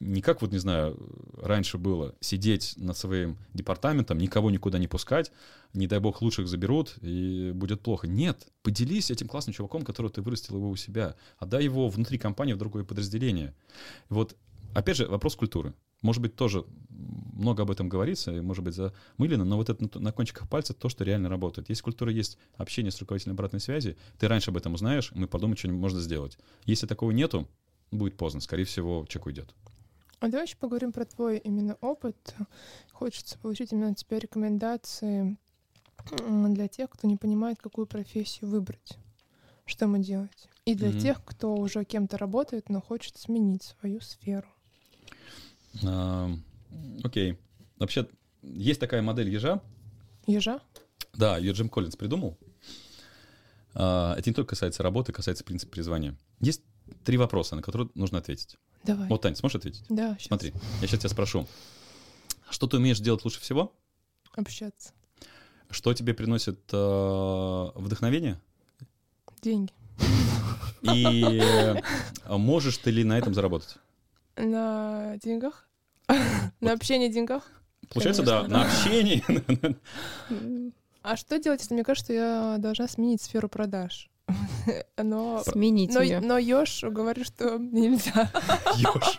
не 0.00 0.20
как 0.22 0.42
вот, 0.42 0.52
не 0.52 0.58
знаю, 0.58 0.96
раньше 1.36 1.78
было, 1.78 2.14
сидеть 2.20 2.74
над 2.76 2.96
своим 2.96 3.38
департаментом, 3.54 4.18
никого 4.18 4.50
никуда 4.50 4.78
не 4.78 4.88
пускать, 4.88 5.30
не 5.72 5.86
дай 5.86 6.00
бог 6.00 6.20
лучших 6.20 6.48
заберут, 6.48 6.96
и 7.00 7.52
будет 7.54 7.80
плохо. 7.80 8.06
Нет, 8.06 8.48
поделись 8.62 9.10
этим 9.10 9.28
классным 9.28 9.54
чуваком, 9.54 9.82
которого 9.82 10.12
ты 10.12 10.20
вырастил 10.20 10.56
его 10.56 10.68
у 10.68 10.76
себя, 10.76 11.14
отдай 11.38 11.64
его 11.64 11.88
внутри 11.88 12.18
компании 12.18 12.54
в 12.54 12.58
другое 12.58 12.84
подразделение. 12.84 13.54
Вот, 14.08 14.36
опять 14.74 14.96
же, 14.96 15.06
вопрос 15.06 15.36
культуры. 15.36 15.74
Может 16.02 16.22
быть, 16.22 16.36
тоже 16.36 16.64
много 16.88 17.62
об 17.62 17.70
этом 17.70 17.88
говорится, 17.88 18.32
и, 18.32 18.40
может 18.40 18.64
быть, 18.64 18.74
замылено, 18.74 19.44
но 19.44 19.56
вот 19.56 19.68
это 19.70 19.82
на, 19.82 20.00
на 20.00 20.12
кончиках 20.12 20.48
пальцев 20.48 20.76
то, 20.76 20.88
что 20.88 21.04
реально 21.04 21.28
работает. 21.28 21.68
Если 21.68 21.82
культура 21.82 22.10
есть 22.10 22.38
общение 22.56 22.90
с 22.90 23.00
руководителем 23.00 23.34
обратной 23.34 23.60
связи, 23.60 23.96
ты 24.18 24.28
раньше 24.28 24.50
об 24.50 24.56
этом 24.56 24.74
узнаешь, 24.74 25.12
мы 25.14 25.26
подумаем, 25.28 25.56
что 25.56 25.68
можно 25.68 26.00
сделать. 26.00 26.38
Если 26.64 26.86
такого 26.86 27.10
нету, 27.12 27.48
будет 27.90 28.16
поздно. 28.16 28.40
Скорее 28.40 28.64
всего, 28.64 29.04
человек 29.08 29.26
уйдет. 29.26 29.54
А 30.20 30.28
давай 30.28 30.46
еще 30.46 30.56
поговорим 30.56 30.92
про 30.92 31.04
твой 31.04 31.38
именно 31.38 31.76
опыт. 31.80 32.34
Хочется 32.92 33.38
получить 33.38 33.72
именно 33.72 33.90
от 33.90 33.96
тебя 33.96 34.18
рекомендации 34.18 35.36
для 36.16 36.68
тех, 36.68 36.90
кто 36.90 37.06
не 37.06 37.16
понимает, 37.16 37.58
какую 37.60 37.86
профессию 37.86 38.50
выбрать, 38.50 38.98
что 39.64 39.84
ему 39.84 39.98
делать. 39.98 40.48
И 40.64 40.74
для 40.74 40.88
mm-hmm. 40.88 41.00
тех, 41.00 41.24
кто 41.24 41.54
уже 41.54 41.84
кем-то 41.84 42.18
работает, 42.18 42.68
но 42.68 42.80
хочет 42.80 43.16
сменить 43.16 43.62
свою 43.62 44.00
сферу. 44.00 44.48
А, 45.84 46.30
окей. 47.04 47.38
Вообще, 47.78 48.08
есть 48.42 48.80
такая 48.80 49.02
модель 49.02 49.30
ежа. 49.30 49.60
Ежа? 50.26 50.60
Да, 51.14 51.38
ее 51.38 51.52
Джим 51.52 51.68
Коллинз 51.68 51.96
придумал. 51.96 52.36
А, 53.74 54.14
это 54.16 54.28
не 54.30 54.34
только 54.34 54.50
касается 54.50 54.82
работы, 54.82 55.12
касается 55.12 55.44
принципа 55.44 55.72
призвания. 55.72 56.16
Есть 56.40 56.62
три 57.04 57.16
вопроса, 57.16 57.56
на 57.56 57.62
которые 57.62 57.90
нужно 57.94 58.18
ответить. 58.18 58.56
Давай. 58.84 59.08
Вот, 59.08 59.22
Таня, 59.22 59.36
сможешь 59.36 59.56
ответить? 59.56 59.84
Да, 59.88 60.14
сейчас. 60.14 60.28
Смотри, 60.28 60.52
я 60.80 60.86
сейчас 60.86 61.00
тебя 61.00 61.10
спрошу. 61.10 61.46
Что 62.50 62.66
ты 62.66 62.76
умеешь 62.78 63.00
делать 63.00 63.24
лучше 63.24 63.40
всего? 63.40 63.74
Общаться. 64.34 64.92
Что 65.70 65.92
тебе 65.92 66.14
приносит 66.14 66.60
э, 66.72 67.70
вдохновение? 67.74 68.40
Деньги. 69.42 69.72
И 70.82 71.40
э, 71.42 72.36
можешь 72.36 72.78
ты 72.78 72.90
ли 72.90 73.04
на 73.04 73.18
этом 73.18 73.34
заработать? 73.34 73.76
На 74.36 75.16
деньгах? 75.22 75.67
На 76.60 76.72
общении 76.72 77.08
деньгах? 77.08 77.44
Получается, 77.92 78.22
да, 78.22 78.46
на 78.46 78.64
общении. 78.64 79.24
А 81.02 81.16
что 81.16 81.38
делать, 81.38 81.60
если 81.60 81.74
мне 81.74 81.84
кажется, 81.84 82.06
что 82.06 82.12
я 82.12 82.56
должна 82.58 82.86
сменить 82.86 83.22
сферу 83.22 83.48
продаж? 83.48 84.10
Но, 85.02 85.42
Сменить 85.44 85.94
но, 85.94 86.02
ее. 86.02 86.20
но 86.20 86.36
Ёж 86.36 86.82
говорит, 86.82 87.26
что 87.26 87.56
нельзя. 87.56 88.30
Ёж. 88.76 89.18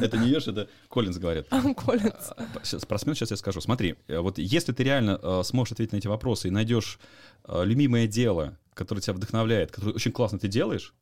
Это 0.00 0.16
не 0.16 0.28
Ёж, 0.30 0.48
это 0.48 0.68
Коллинз 0.88 1.18
говорит. 1.18 1.46
Коллинз. 1.48 2.32
Спортсмен, 2.62 3.14
сейчас 3.14 3.30
я 3.30 3.36
скажу. 3.36 3.60
Смотри, 3.60 3.94
э, 4.08 4.18
вот 4.18 4.38
если 4.38 4.72
ты 4.72 4.82
реально 4.82 5.20
э, 5.22 5.42
сможешь 5.44 5.72
ответить 5.72 5.92
на 5.92 5.98
эти 5.98 6.08
вопросы 6.08 6.48
и 6.48 6.50
найдешь 6.50 6.98
э, 7.44 7.64
любимое 7.64 8.08
дело, 8.08 8.58
которое 8.74 9.00
тебя 9.00 9.14
вдохновляет, 9.14 9.70
которое 9.70 9.92
очень 9.92 10.12
классно 10.12 10.38
ты 10.38 10.48
делаешь, 10.48 10.94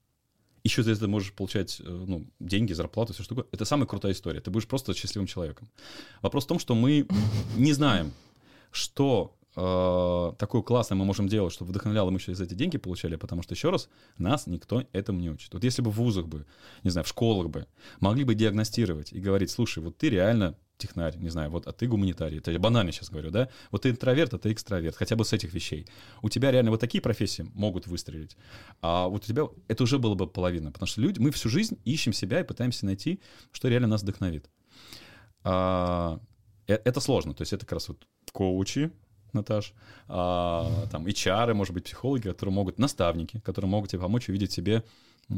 еще 0.66 0.82
за 0.82 0.92
это 0.92 1.08
можешь 1.08 1.32
получать 1.32 1.80
ну, 1.84 2.26
деньги, 2.40 2.72
зарплату, 2.72 3.12
все 3.12 3.22
что 3.22 3.34
такое. 3.34 3.50
Это 3.52 3.64
самая 3.64 3.86
крутая 3.86 4.12
история. 4.12 4.40
Ты 4.40 4.50
будешь 4.50 4.66
просто 4.66 4.94
счастливым 4.94 5.26
человеком. 5.26 5.68
Вопрос 6.22 6.44
в 6.44 6.48
том, 6.48 6.58
что 6.58 6.74
мы 6.74 7.06
не 7.56 7.72
знаем, 7.72 8.12
что 8.70 9.36
э, 9.56 10.32
такое 10.38 10.62
классное 10.62 10.96
мы 10.96 11.04
можем 11.04 11.28
делать, 11.28 11.52
чтобы 11.52 11.70
вдохновляло, 11.70 12.10
мы 12.10 12.18
еще 12.18 12.34
за 12.34 12.44
эти 12.44 12.54
деньги 12.54 12.78
получали, 12.78 13.16
потому 13.16 13.42
что, 13.42 13.54
еще 13.54 13.70
раз, 13.70 13.88
нас 14.18 14.46
никто 14.46 14.84
этому 14.92 15.20
не 15.20 15.30
учит. 15.30 15.54
Вот 15.54 15.64
если 15.64 15.82
бы 15.82 15.90
в 15.90 15.96
вузах 15.96 16.26
бы, 16.26 16.44
не 16.82 16.90
знаю, 16.90 17.04
в 17.04 17.08
школах 17.08 17.48
бы, 17.48 17.66
могли 18.00 18.24
бы 18.24 18.34
диагностировать 18.34 19.12
и 19.12 19.20
говорить, 19.20 19.50
слушай, 19.50 19.82
вот 19.82 19.96
ты 19.96 20.10
реально 20.10 20.56
технарь, 20.78 21.16
не 21.16 21.28
знаю, 21.30 21.50
вот, 21.50 21.66
а 21.66 21.72
ты 21.72 21.86
гуманитарий, 21.86 22.38
это 22.38 22.50
я 22.50 22.58
банально 22.58 22.92
сейчас 22.92 23.10
говорю, 23.10 23.30
да, 23.30 23.48
вот 23.70 23.82
ты 23.82 23.90
интроверт, 23.90 24.34
а 24.34 24.38
ты 24.38 24.52
экстраверт, 24.52 24.96
хотя 24.96 25.16
бы 25.16 25.24
с 25.24 25.32
этих 25.32 25.54
вещей. 25.54 25.86
У 26.22 26.28
тебя 26.28 26.50
реально 26.50 26.70
вот 26.70 26.80
такие 26.80 27.00
профессии 27.00 27.46
могут 27.54 27.86
выстрелить, 27.86 28.36
а 28.82 29.08
вот 29.08 29.24
у 29.24 29.26
тебя 29.26 29.48
это 29.68 29.82
уже 29.82 29.98
было 29.98 30.14
бы 30.14 30.26
половина, 30.26 30.72
потому 30.72 30.86
что 30.86 31.00
люди, 31.00 31.18
мы 31.18 31.30
всю 31.30 31.48
жизнь 31.48 31.78
ищем 31.84 32.12
себя 32.12 32.40
и 32.40 32.44
пытаемся 32.44 32.86
найти, 32.86 33.20
что 33.52 33.68
реально 33.68 33.88
нас 33.88 34.02
вдохновит. 34.02 34.48
А, 35.44 36.20
э, 36.66 36.74
это 36.84 37.00
сложно, 37.00 37.34
то 37.34 37.42
есть 37.42 37.52
это 37.52 37.64
как 37.64 37.72
раз 37.72 37.88
вот 37.88 38.06
коучи, 38.32 38.90
Наташ, 39.32 39.74
а, 40.08 40.86
там 40.90 41.06
HR, 41.06 41.54
может 41.54 41.74
быть, 41.74 41.84
психологи, 41.84 42.22
которые 42.28 42.54
могут, 42.54 42.78
наставники, 42.78 43.40
которые 43.40 43.68
могут 43.68 43.90
тебе 43.90 44.00
помочь 44.00 44.28
увидеть 44.28 44.52
себе 44.52 44.82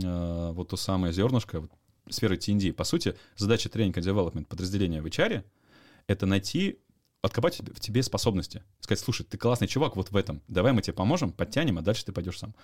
а, 0.04 0.52
вот 0.52 0.68
то 0.68 0.76
самое 0.76 1.12
зернышко, 1.12 1.60
вот, 1.60 1.70
сферы 2.10 2.36
TND. 2.36 2.72
По 2.72 2.84
сути, 2.84 3.16
задача 3.36 3.68
тренинга 3.68 4.00
development 4.00 4.46
подразделения 4.46 5.02
в 5.02 5.06
HR— 5.06 5.44
это 6.06 6.26
найти 6.26 6.78
откопать 7.22 7.58
в 7.60 7.80
тебе 7.80 8.02
способности. 8.02 8.62
Сказать, 8.80 9.00
слушай, 9.00 9.24
ты 9.24 9.36
классный 9.38 9.68
чувак 9.68 9.96
вот 9.96 10.10
в 10.10 10.16
этом, 10.16 10.42
давай 10.48 10.72
мы 10.72 10.82
тебе 10.82 10.94
поможем, 10.94 11.32
подтянем, 11.32 11.78
а 11.78 11.82
дальше 11.82 12.04
ты 12.04 12.12
пойдешь 12.12 12.38
сам. 12.38 12.54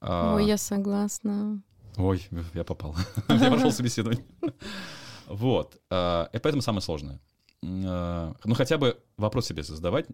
А, 0.00 0.34
Ой, 0.34 0.46
я 0.46 0.56
согласна. 0.56 1.62
Ой, 1.96 2.26
я 2.54 2.64
попал. 2.64 2.96
Я 3.28 3.50
прошел 3.50 3.72
собеседование. 3.72 4.24
Вот. 5.26 5.80
А, 5.90 6.28
и 6.32 6.38
поэтому 6.38 6.62
самое 6.62 6.82
сложное. 6.82 7.20
А, 7.62 8.34
ну, 8.44 8.54
хотя 8.54 8.78
бы 8.78 8.98
вопрос 9.16 9.46
себе 9.46 9.62
задавать, 9.62 10.06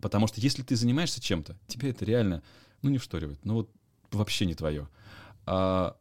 потому 0.00 0.26
что 0.26 0.40
если 0.40 0.62
ты 0.62 0.76
занимаешься 0.76 1.20
чем-то, 1.20 1.56
тебе 1.66 1.90
это 1.90 2.04
реально, 2.04 2.42
ну, 2.82 2.90
не 2.90 2.98
вшторивает, 2.98 3.44
ну, 3.44 3.54
вот 3.54 3.70
вообще 4.10 4.46
не 4.46 4.54
твое. 4.54 4.88
А 5.46 5.96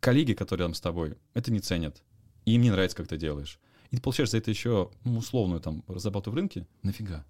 коллеги, 0.00 0.32
которые 0.32 0.64
рядом 0.64 0.74
с 0.74 0.80
тобой, 0.80 1.16
это 1.34 1.52
не 1.52 1.60
ценят. 1.60 2.02
И 2.44 2.54
им 2.54 2.62
не 2.62 2.70
нравится, 2.70 2.96
как 2.96 3.08
ты 3.08 3.16
делаешь. 3.16 3.60
И 3.90 3.96
ты 3.96 4.02
получаешь 4.02 4.30
за 4.30 4.38
это 4.38 4.50
еще 4.50 4.90
ну, 5.04 5.18
условную 5.18 5.60
там 5.60 5.84
разработку 5.86 6.30
в 6.30 6.34
рынке. 6.34 6.66
Нафига? 6.82 7.24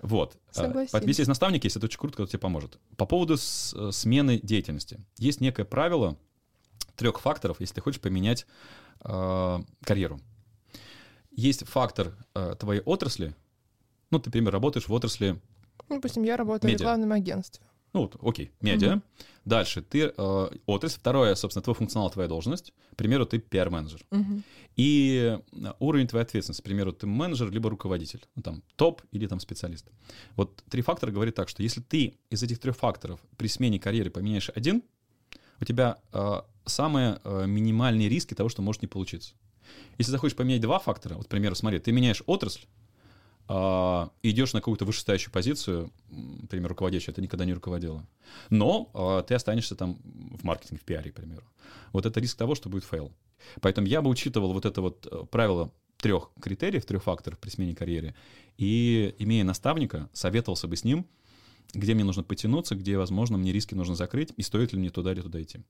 Вот. 0.00 0.36
А, 0.50 0.54
Согласен. 0.54 0.98
Если 1.06 1.20
есть 1.20 1.28
наставник, 1.28 1.64
есть 1.64 1.76
это 1.76 1.86
очень 1.86 1.98
круто, 1.98 2.14
кто 2.14 2.26
тебе 2.26 2.40
поможет. 2.40 2.80
По 2.96 3.06
поводу 3.06 3.34
э, 3.34 3.90
смены 3.92 4.40
деятельности. 4.42 4.98
Есть 5.16 5.40
некое 5.40 5.64
правило 5.64 6.18
трех 6.96 7.20
факторов, 7.20 7.60
если 7.60 7.76
ты 7.76 7.80
хочешь 7.80 8.00
поменять 8.00 8.46
э, 9.04 9.58
карьеру 9.84 10.20
есть 11.32 11.66
фактор 11.66 12.14
э, 12.34 12.54
твоей 12.58 12.82
отрасли. 12.82 13.34
Ну, 14.10 14.18
ты, 14.18 14.28
например, 14.28 14.52
работаешь 14.52 14.88
в 14.88 14.92
отрасли... 14.92 15.40
Ну, 15.88 15.96
допустим, 15.96 16.22
я 16.22 16.36
работаю 16.36 16.70
медиа. 16.70 16.78
в 16.78 16.80
рекламном 16.82 17.12
агентстве. 17.12 17.64
Ну, 17.92 18.02
вот, 18.02 18.16
окей, 18.22 18.52
медиа. 18.60 18.94
Угу. 18.94 19.02
Дальше 19.44 19.82
ты 19.82 20.12
э, 20.16 20.50
отрасль. 20.66 20.98
Второе, 20.98 21.34
собственно, 21.34 21.62
твой 21.62 21.74
функционал, 21.74 22.10
твоя 22.10 22.28
должность. 22.28 22.72
К 22.92 22.96
примеру, 22.96 23.26
ты 23.26 23.38
пиар-менеджер. 23.38 24.04
Угу. 24.10 24.42
И 24.76 25.38
э, 25.52 25.72
уровень 25.78 26.06
твоей 26.06 26.24
ответственности. 26.24 26.62
К 26.62 26.64
примеру, 26.64 26.92
ты 26.92 27.06
менеджер 27.06 27.50
либо 27.50 27.68
руководитель. 27.68 28.22
Ну, 28.36 28.42
там, 28.42 28.62
топ 28.76 29.02
или 29.10 29.26
там 29.26 29.40
специалист. 29.40 29.86
Вот 30.36 30.62
три 30.70 30.82
фактора 30.82 31.10
говорят 31.10 31.34
так, 31.34 31.48
что 31.48 31.62
если 31.62 31.80
ты 31.80 32.14
из 32.30 32.42
этих 32.42 32.60
трех 32.60 32.76
факторов 32.76 33.20
при 33.36 33.48
смене 33.48 33.78
карьеры 33.78 34.10
поменяешь 34.10 34.50
один, 34.54 34.82
у 35.60 35.64
тебя 35.64 35.98
э, 36.12 36.40
самые 36.64 37.20
э, 37.24 37.46
минимальные 37.46 38.08
риски 38.08 38.34
того, 38.34 38.48
что 38.48 38.62
может 38.62 38.82
не 38.82 38.88
получиться. 38.88 39.34
Если 39.98 40.10
захочешь 40.12 40.36
поменять 40.36 40.60
два 40.60 40.78
фактора, 40.78 41.14
вот, 41.14 41.26
к 41.26 41.28
примеру, 41.28 41.54
смотри, 41.54 41.78
ты 41.78 41.92
меняешь 41.92 42.22
отрасль, 42.26 42.66
э, 43.48 44.08
идешь 44.22 44.54
на 44.54 44.60
какую-то 44.60 44.84
вышестоящую 44.84 45.32
позицию, 45.32 45.92
например, 46.08 46.70
руководящую, 46.70 47.12
это 47.12 47.20
никогда 47.20 47.44
не 47.44 47.52
руководила. 47.52 48.06
Но 48.48 48.88
э, 48.94 49.22
ты 49.22 49.34
останешься 49.34 49.74
там 49.74 49.98
в 50.04 50.42
маркетинге, 50.42 50.80
в 50.80 50.84
пиаре, 50.84 51.10
к 51.10 51.14
примеру. 51.14 51.44
Вот 51.92 52.06
это 52.06 52.20
риск 52.20 52.38
того, 52.38 52.54
что 52.54 52.68
будет 52.70 52.84
fail. 52.84 53.12
Поэтому 53.60 53.86
я 53.86 54.00
бы 54.00 54.10
учитывал 54.10 54.52
вот 54.52 54.64
это 54.64 54.80
вот 54.80 55.06
э, 55.10 55.24
правило 55.30 55.72
трех 55.98 56.30
критериев, 56.40 56.84
трех 56.84 57.02
факторов 57.02 57.38
при 57.38 57.50
смене 57.50 57.74
карьеры. 57.74 58.14
И, 58.58 59.14
имея 59.18 59.44
наставника, 59.44 60.08
советовался 60.12 60.68
бы 60.68 60.76
с 60.76 60.84
ним, 60.84 61.06
где 61.74 61.94
мне 61.94 62.04
нужно 62.04 62.22
потянуться, 62.22 62.74
где, 62.74 62.98
возможно, 62.98 63.38
мне 63.38 63.52
риски 63.52 63.74
нужно 63.74 63.94
закрыть, 63.94 64.32
и 64.36 64.42
стоит 64.42 64.72
ли 64.72 64.78
мне 64.78 64.90
туда 64.90 65.12
или 65.12 65.20
туда 65.20 65.42
идти. 65.42 65.60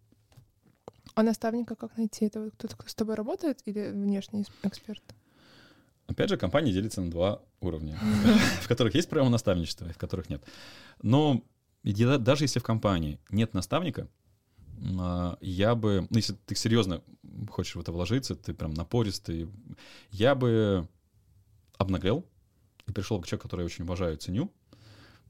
А 1.14 1.22
наставника 1.22 1.74
как 1.74 1.96
найти? 1.96 2.24
Это 2.24 2.50
кто-то, 2.50 2.76
кто 2.76 2.88
с 2.88 2.94
тобой 2.94 3.14
работает 3.14 3.60
или 3.66 3.90
внешний 3.90 4.44
эксперт? 4.62 5.02
Опять 6.06 6.28
же, 6.28 6.36
компания 6.36 6.72
делится 6.72 7.00
на 7.00 7.10
два 7.10 7.42
уровня, 7.60 7.98
в 8.60 8.68
которых 8.68 8.94
есть 8.94 9.08
программа 9.08 9.30
наставничества, 9.30 9.88
и 9.88 9.92
в 9.92 9.98
которых 9.98 10.28
нет. 10.28 10.42
Но 11.00 11.42
даже 11.84 12.44
если 12.44 12.58
в 12.58 12.64
компании 12.64 13.18
нет 13.30 13.54
наставника, 13.54 14.08
а, 14.98 15.38
я 15.40 15.74
бы, 15.74 16.06
ну, 16.10 16.16
если 16.16 16.34
ты 16.34 16.54
серьезно 16.54 17.02
хочешь 17.50 17.76
в 17.76 17.80
это 17.80 17.92
вложиться, 17.92 18.34
ты 18.34 18.52
прям 18.52 18.74
напористый, 18.74 19.48
я 20.10 20.34
бы 20.34 20.88
обнаглел 21.78 22.26
и 22.86 22.92
пришел 22.92 23.20
к 23.20 23.26
человеку, 23.26 23.44
который 23.44 23.60
я 23.62 23.66
очень 23.66 23.84
уважаю 23.84 24.14
и 24.14 24.18
ценю, 24.18 24.52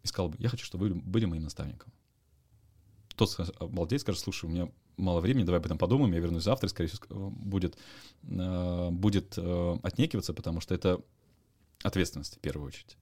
и 0.03 0.07
сказал 0.07 0.31
бы, 0.31 0.37
я 0.39 0.49
хочу, 0.49 0.65
чтобы 0.65 0.89
вы 0.89 0.95
были 0.95 1.27
моим 1.27 1.45
наставником. 1.45 1.93
Тот 3.15 3.39
обалдеть, 3.61 4.01
скажет, 4.01 4.23
слушай, 4.23 4.47
у 4.47 4.49
меня 4.49 4.69
мало 4.97 5.21
времени, 5.21 5.45
давай 5.45 5.61
об 5.61 5.67
этом 5.67 5.79
подумаем, 5.79 6.13
я 6.13 6.21
вернусь 6.21 6.45
завтра, 6.45 6.69
скорее 6.69 6.89
всего, 6.89 7.31
будет, 7.31 7.77
э, 8.25 8.89
будет 8.91 9.35
э, 9.37 9.79
отнекиваться, 9.83 10.35
потому 10.35 10.61
что 10.61 10.75
это 10.75 11.01
ответственность 11.83 12.37
в 12.37 12.41
первую 12.41 12.69
очередь. 12.69 12.97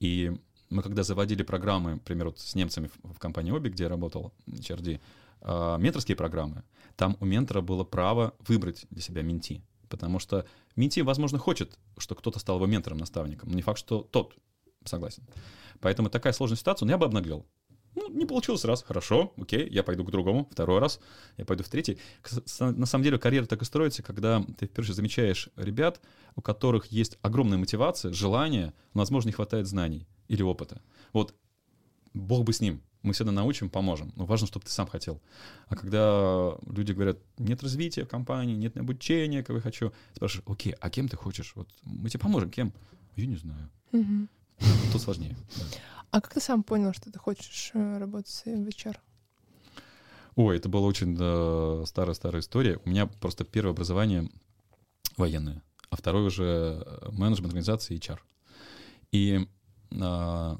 И 0.00 0.32
мы 0.70 0.82
когда 0.82 1.02
заводили 1.02 1.42
программы, 1.42 1.94
например, 1.94 2.26
вот 2.26 2.40
с 2.40 2.54
немцами 2.54 2.90
в, 3.02 3.18
компании 3.18 3.52
Оби, 3.52 3.68
где 3.68 3.84
я 3.84 3.88
работал, 3.88 4.32
HRD, 4.46 5.00
э, 5.40 5.76
менторские 5.78 6.16
программы, 6.16 6.64
там 6.96 7.16
у 7.20 7.24
ментора 7.24 7.60
было 7.60 7.84
право 7.84 8.34
выбрать 8.46 8.86
для 8.90 9.02
себя 9.02 9.22
менти. 9.22 9.62
Потому 9.88 10.18
что 10.18 10.46
менти, 10.76 11.00
возможно, 11.00 11.38
хочет, 11.38 11.78
что 11.98 12.14
кто-то 12.14 12.38
стал 12.38 12.56
его 12.56 12.66
ментором, 12.66 12.98
наставником. 12.98 13.50
Но 13.50 13.56
не 13.56 13.62
факт, 13.62 13.78
что 13.78 14.02
тот 14.02 14.34
согласен. 14.84 15.22
Поэтому 15.80 16.08
такая 16.08 16.32
сложная 16.32 16.56
ситуация, 16.56 16.86
но 16.86 16.92
я 16.92 16.98
бы 16.98 17.06
обнаглел. 17.06 17.46
Ну, 17.94 18.10
не 18.10 18.26
получилось 18.26 18.64
раз, 18.64 18.82
хорошо, 18.82 19.32
окей, 19.36 19.68
я 19.70 19.82
пойду 19.82 20.04
к 20.04 20.10
другому, 20.10 20.48
второй 20.50 20.80
раз, 20.80 21.00
я 21.36 21.44
пойду 21.44 21.62
в 21.62 21.68
третий. 21.68 21.98
На 22.58 22.86
самом 22.86 23.04
деле 23.04 23.18
карьера 23.18 23.46
так 23.46 23.62
и 23.62 23.64
строится, 23.64 24.02
когда 24.02 24.44
ты, 24.58 24.66
впервые 24.66 24.94
замечаешь 24.94 25.48
ребят, 25.56 26.00
у 26.34 26.42
которых 26.42 26.86
есть 26.86 27.18
огромная 27.22 27.58
мотивация, 27.58 28.12
желание, 28.12 28.72
но, 28.94 29.00
возможно, 29.00 29.28
не 29.28 29.32
хватает 29.32 29.66
знаний 29.66 30.06
или 30.28 30.42
опыта. 30.42 30.80
Вот 31.12 31.34
Бог 32.14 32.44
бы 32.44 32.52
с 32.52 32.60
ним, 32.60 32.80
мы 33.02 33.12
всегда 33.12 33.32
научим, 33.32 33.68
поможем. 33.68 34.12
Но 34.16 34.24
важно, 34.24 34.46
чтобы 34.46 34.64
ты 34.64 34.72
сам 34.72 34.86
хотел. 34.86 35.20
А 35.68 35.76
когда 35.76 36.56
люди 36.66 36.92
говорят, 36.92 37.18
нет 37.38 37.62
развития 37.62 38.04
в 38.04 38.08
компании, 38.08 38.56
нет 38.56 38.76
обучения, 38.76 39.42
как 39.42 39.56
я 39.56 39.62
хочу, 39.62 39.92
спрашиваешь, 40.14 40.44
окей, 40.48 40.74
а 40.80 40.90
кем 40.90 41.08
ты 41.08 41.16
хочешь? 41.16 41.52
Вот 41.54 41.68
мы 41.82 42.08
тебе 42.08 42.20
поможем, 42.20 42.50
кем? 42.50 42.72
Я 43.14 43.26
не 43.26 43.36
знаю. 43.36 43.70
Мгм. 43.92 44.28
Тут 44.92 45.02
сложнее. 45.02 45.36
А 46.14 46.20
как 46.20 46.32
ты 46.32 46.40
сам 46.40 46.62
понял, 46.62 46.92
что 46.92 47.10
ты 47.10 47.18
хочешь 47.18 47.72
э, 47.74 47.98
работать 47.98 48.42
в 48.44 48.68
HR? 48.68 48.96
Ой, 50.36 50.56
это 50.56 50.68
была 50.68 50.86
очень 50.86 51.16
э, 51.18 51.84
старая-старая 51.86 52.40
история. 52.40 52.78
У 52.84 52.88
меня 52.88 53.06
просто 53.06 53.42
первое 53.42 53.72
образование 53.72 54.30
военное, 55.16 55.60
а 55.90 55.96
второе 55.96 56.22
уже 56.22 56.84
э, 56.86 57.08
менеджмент 57.10 57.48
организации 57.48 57.98
HR. 57.98 58.20
И 59.10 59.48
а, 60.00 60.56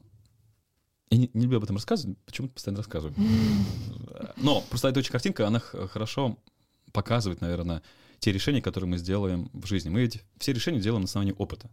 я 1.11 1.19
не, 1.19 1.31
не 1.33 1.43
люблю 1.43 1.59
об 1.59 1.65
этом 1.65 1.77
рассказывать, 1.77 2.19
почему-то 2.27 2.55
постоянно 2.55 2.79
рассказываю. 2.79 3.15
Но 4.37 4.61
просто 4.63 4.89
эта 4.89 4.99
очень 4.99 5.13
картинка, 5.13 5.47
она 5.47 5.61
хорошо 5.61 6.37
показывает, 6.91 7.41
наверное, 7.41 7.81
те 8.19 8.33
решения, 8.33 8.61
которые 8.61 8.91
мы 8.91 8.99
сделаем 8.99 9.51
в 9.53 9.67
жизни. 9.67 9.89
Мы 9.89 10.01
ведь 10.01 10.21
все 10.37 10.53
решения 10.53 10.81
делаем 10.81 11.03
на 11.03 11.07
основании 11.07 11.37
опыта. 11.39 11.71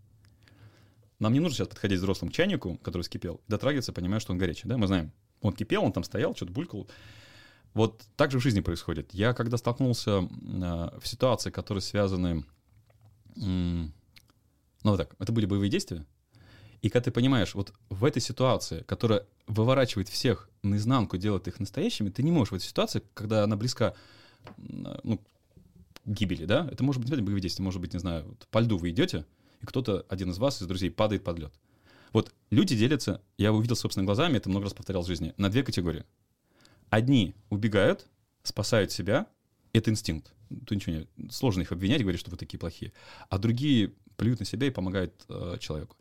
Нам 1.22 1.34
не 1.34 1.40
нужно 1.40 1.56
сейчас 1.56 1.68
подходить 1.68 2.00
к 2.00 2.02
взрослому 2.02 2.32
чайнику, 2.32 2.78
который 2.78 3.04
вскипел, 3.04 3.42
дотрагиваться, 3.48 3.94
понимая, 3.94 4.20
что 4.20 4.34
он 4.34 4.40
горячий. 4.40 4.68
Да? 4.68 4.78
Мы 4.78 4.88
знаем, 4.88 5.12
он 5.42 5.54
кипел, 5.54 5.84
он 5.84 5.92
там 5.94 6.04
стоял, 6.04 6.36
что-то 6.36 6.52
булькал. 6.52 6.90
Вот 7.76 8.04
так 8.16 8.32
же 8.32 8.40
в 8.40 8.42
жизни 8.42 8.62
происходит. 8.62 9.14
Я 9.14 9.34
когда 9.34 9.58
столкнулся 9.58 10.28
а, 10.62 10.98
в 11.00 11.08
ситуации, 11.08 11.52
которые 11.52 11.84
связаны... 11.84 12.44
м, 13.38 13.94
Ну, 14.84 14.92
вот 14.92 14.98
так, 14.98 15.16
это 15.20 15.32
были 15.32 15.46
боевые 15.46 15.70
действия. 15.70 16.08
И 16.82 16.90
когда 16.90 17.04
ты 17.06 17.12
понимаешь, 17.12 17.54
вот 17.54 17.72
в 17.92 18.04
этой 18.04 18.20
ситуации, 18.20 18.82
которая 18.88 19.28
выворачивает 19.46 20.10
всех 20.10 20.50
наизнанку, 20.64 21.18
делает 21.18 21.48
их 21.48 21.60
настоящими, 21.60 22.10
ты 22.10 22.24
не 22.24 22.32
можешь 22.32 22.52
в 22.52 22.56
этой 22.56 22.66
ситуации, 22.66 23.04
когда 23.14 23.44
она 23.44 23.56
близка 23.56 23.94
ну, 24.58 25.20
к 25.20 25.22
гибели, 26.08 26.46
да, 26.46 26.68
это 26.72 26.84
может 26.84 27.00
быть 27.00 27.10
обязательно 27.10 27.28
боевые 27.28 27.44
действия, 27.44 27.64
может 27.64 27.80
быть, 27.80 27.94
не 27.94 28.00
знаю, 28.00 28.26
вот 28.26 28.48
по 28.50 28.58
льду 28.58 28.80
вы 28.80 28.90
идете, 28.90 29.26
и 29.62 29.66
кто-то, 29.66 30.06
один 30.10 30.32
из 30.32 30.38
вас, 30.38 30.62
из 30.62 30.68
друзей, 30.68 30.92
падает 30.92 31.24
под 31.24 31.40
лед. 31.40 31.54
Вот 32.14 32.34
люди 32.50 32.76
делятся, 32.76 33.22
я 33.38 33.54
увидел 33.54 33.76
собственными 33.76 34.08
глазами, 34.08 34.38
это 34.38 34.50
много 34.50 34.66
раз 34.66 34.74
повторял 34.74 35.04
в 35.04 35.08
жизни, 35.08 35.34
на 35.38 35.50
две 35.50 35.64
категории. 35.64 36.04
Одни 36.90 37.36
убегают, 37.50 38.08
спасают 38.44 38.92
себя, 38.92 39.28
это 39.74 39.92
инстинкт. 39.92 40.34
Тут 40.50 40.72
ничего 40.72 40.96
не... 40.96 41.30
Сложно 41.30 41.62
их 41.62 41.72
обвинять, 41.72 42.02
говорить, 42.02 42.20
что 42.20 42.32
вы 42.32 42.38
такие 42.38 42.60
плохие. 42.60 42.92
А 43.30 43.38
другие 43.38 43.94
плюют 44.18 44.40
на 44.40 44.46
себя 44.46 44.68
и 44.68 44.72
помогают 44.72 45.14
э, 45.30 45.56
человеку. 45.60 45.96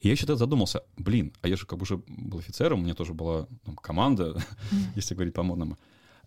И 0.00 0.08
я 0.08 0.12
еще 0.12 0.26
тогда 0.26 0.38
задумался, 0.38 0.82
блин, 0.96 1.32
а 1.42 1.48
я 1.48 1.56
же 1.56 1.66
как 1.66 1.78
бы 1.78 1.82
уже 1.82 1.98
был 2.06 2.38
офицером, 2.38 2.80
у 2.80 2.82
меня 2.82 2.94
тоже 2.94 3.12
была 3.12 3.46
там, 3.64 3.76
команда, 3.76 4.42
если 4.94 5.14
говорить 5.14 5.34
по-модному. 5.34 5.78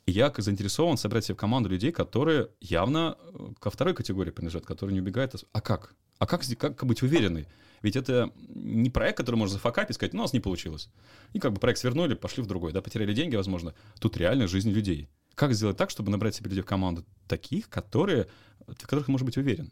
И 0.05 0.11
я 0.11 0.33
заинтересован 0.35 0.97
собрать 0.97 1.25
себе 1.25 1.35
в 1.35 1.37
команду 1.37 1.69
людей, 1.69 1.91
которые 1.91 2.49
явно 2.61 3.17
э, 3.19 3.53
ко 3.59 3.69
второй 3.69 3.95
категории 3.95 4.31
принадлежат, 4.31 4.65
которые 4.65 4.93
не 4.93 5.01
убегают. 5.01 5.35
а 5.35 5.39
А 5.53 5.61
как? 5.61 5.95
А 6.19 6.27
как, 6.27 6.43
как 6.57 6.85
быть 6.85 7.01
уверенной? 7.01 7.47
Ведь 7.81 7.95
это 7.95 8.31
не 8.35 8.89
проект, 8.89 9.17
который 9.17 9.37
можно 9.37 9.53
зафакапить 9.53 9.91
и 9.91 9.93
сказать, 9.93 10.13
ну, 10.13 10.19
у 10.19 10.23
нас 10.23 10.33
не 10.33 10.41
получилось. 10.41 10.89
И 11.31 11.39
как 11.39 11.53
бы 11.53 11.59
проект 11.59 11.79
свернули, 11.79 12.13
пошли 12.13 12.43
в 12.43 12.47
другой, 12.47 12.73
да, 12.73 12.81
потеряли 12.81 13.13
деньги, 13.13 13.37
возможно. 13.37 13.73
Тут 13.99 14.17
реально 14.17 14.47
жизнь 14.47 14.69
людей. 14.69 15.07
Как 15.33 15.53
сделать 15.53 15.77
так, 15.77 15.89
чтобы 15.89 16.11
набрать 16.11 16.35
себе 16.35 16.49
людей 16.49 16.61
в 16.61 16.65
команду 16.65 17.05
таких, 17.27 17.69
которые, 17.69 18.27
в 18.67 18.81
которых 18.81 19.05
ты 19.05 19.11
можешь 19.11 19.25
быть 19.25 19.37
уверен? 19.37 19.71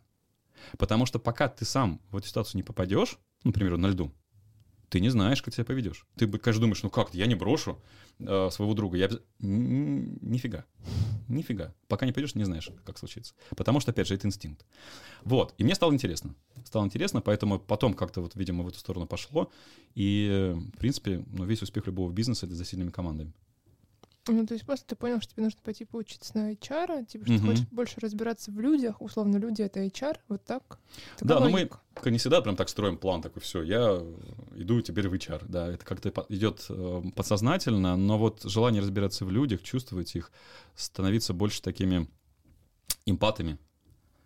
Потому 0.78 1.06
что 1.06 1.20
пока 1.20 1.50
ты 1.50 1.66
сам 1.66 2.02
в 2.12 2.18
эту 2.18 2.28
ситуацию 2.28 2.58
не 2.60 2.64
попадешь, 2.64 3.18
например, 3.44 3.78
на 3.78 3.88
льду, 3.88 4.14
ты 4.90 5.00
не 5.02 5.10
знаешь, 5.10 5.42
как 5.42 5.54
себя 5.54 5.66
поведешь. 5.66 6.06
Ты, 6.16 6.28
бы, 6.28 6.40
конечно, 6.40 6.62
думаешь, 6.62 6.84
ну 6.84 6.90
как, 6.90 7.14
я 7.14 7.26
не 7.26 7.36
брошу 7.36 7.80
э, 8.20 8.50
своего 8.52 8.74
друга. 8.74 8.98
Я... 8.98 9.10
Нифига. 9.40 10.66
Нифига. 11.28 11.74
Пока 11.88 12.06
не 12.06 12.14
пойдешь, 12.14 12.36
не 12.36 12.46
знаешь, 12.46 12.70
как 12.86 12.98
случится. 12.98 13.34
Потому 13.56 13.82
что, 13.82 13.92
опять 13.92 14.08
же, 14.08 14.16
это 14.16 14.28
инстинкт. 14.28 14.66
Вот. 15.24 15.54
И 15.58 15.64
мне 15.64 15.76
стало 15.76 15.94
интересно. 15.94 16.36
Стало 16.64 16.86
интересно, 16.86 17.22
поэтому 17.22 17.60
потом 17.60 17.94
как-то 17.94 18.22
вот, 18.22 18.36
видимо, 18.36 18.64
в 18.64 18.70
эту 18.70 18.80
сторону 18.80 19.08
пошло. 19.08 19.52
И, 19.94 20.30
э, 20.32 20.54
в 20.54 20.78
принципе, 20.78 21.24
ну, 21.32 21.44
весь 21.44 21.62
успех 21.62 21.86
любого 21.88 22.12
бизнеса— 22.12 22.46
это 22.48 22.56
за 22.56 22.64
сильныими 22.64 22.92
командами. 22.92 23.34
Ну, 24.28 24.46
то 24.46 24.54
есть 24.54 24.66
просто 24.66 24.86
ты 24.88 24.96
понял, 24.96 25.22
что 25.22 25.34
тебе 25.34 25.44
нужно 25.44 25.60
пойти 25.64 25.86
поучиться 25.86 26.38
на 26.38 26.52
HR, 26.54 27.06
типа, 27.06 27.26
что 27.26 27.34
ты 27.36 27.40
Мгм. 27.40 27.48
хочешь 27.52 27.68
больше 27.72 28.00
разбираться 28.00 28.52
в 28.52 28.60
людях, 28.60 29.02
условно, 29.02 29.38
люди— 29.38 29.62
это 29.64 29.80
HR, 29.80 30.18
вот 30.28 30.44
так? 30.46 30.80
Да, 31.20 31.36
Такая 31.36 31.40
но 31.40 31.50
мы 31.50 31.60
логика. 31.60 31.80
не 32.06 32.18
всегда 32.18 32.42
прям 32.42 32.56
так 32.56 32.70
строим 32.70 32.98
план 32.98 33.22
такой, 33.22 33.42
все, 33.42 33.62
я 33.64 34.02
иду 34.56 34.82
теперь 34.82 35.08
в 35.10 35.14
HR. 35.14 35.46
Да, 35.48 35.68
это 35.68 35.86
как-то 35.86 36.14
идет 36.30 36.66
э, 36.70 37.02
подсознательно, 37.16 37.96
но 37.96 38.18
вот 38.18 38.44
желание 38.44 38.82
разбираться 38.82 39.26
в 39.26 39.32
людях, 39.32 39.64
чувствовать 39.64 40.16
их, 40.16 40.32
становиться 40.76 41.34
больше 41.34 41.62
такими 41.62 42.08
эмпатами. 43.06 43.58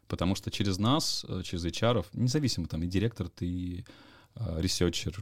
Потому 0.08 0.36
что 0.36 0.52
через 0.52 0.78
нас, 0.78 1.26
э, 1.30 1.42
через 1.44 1.64
HR, 1.66 2.06
независимо 2.14 2.68
там 2.68 2.84
и 2.84 2.88
директор, 2.88 3.30
ты 3.30 3.46
и 3.46 3.86
э, 4.36 4.62
researcher 4.62 5.14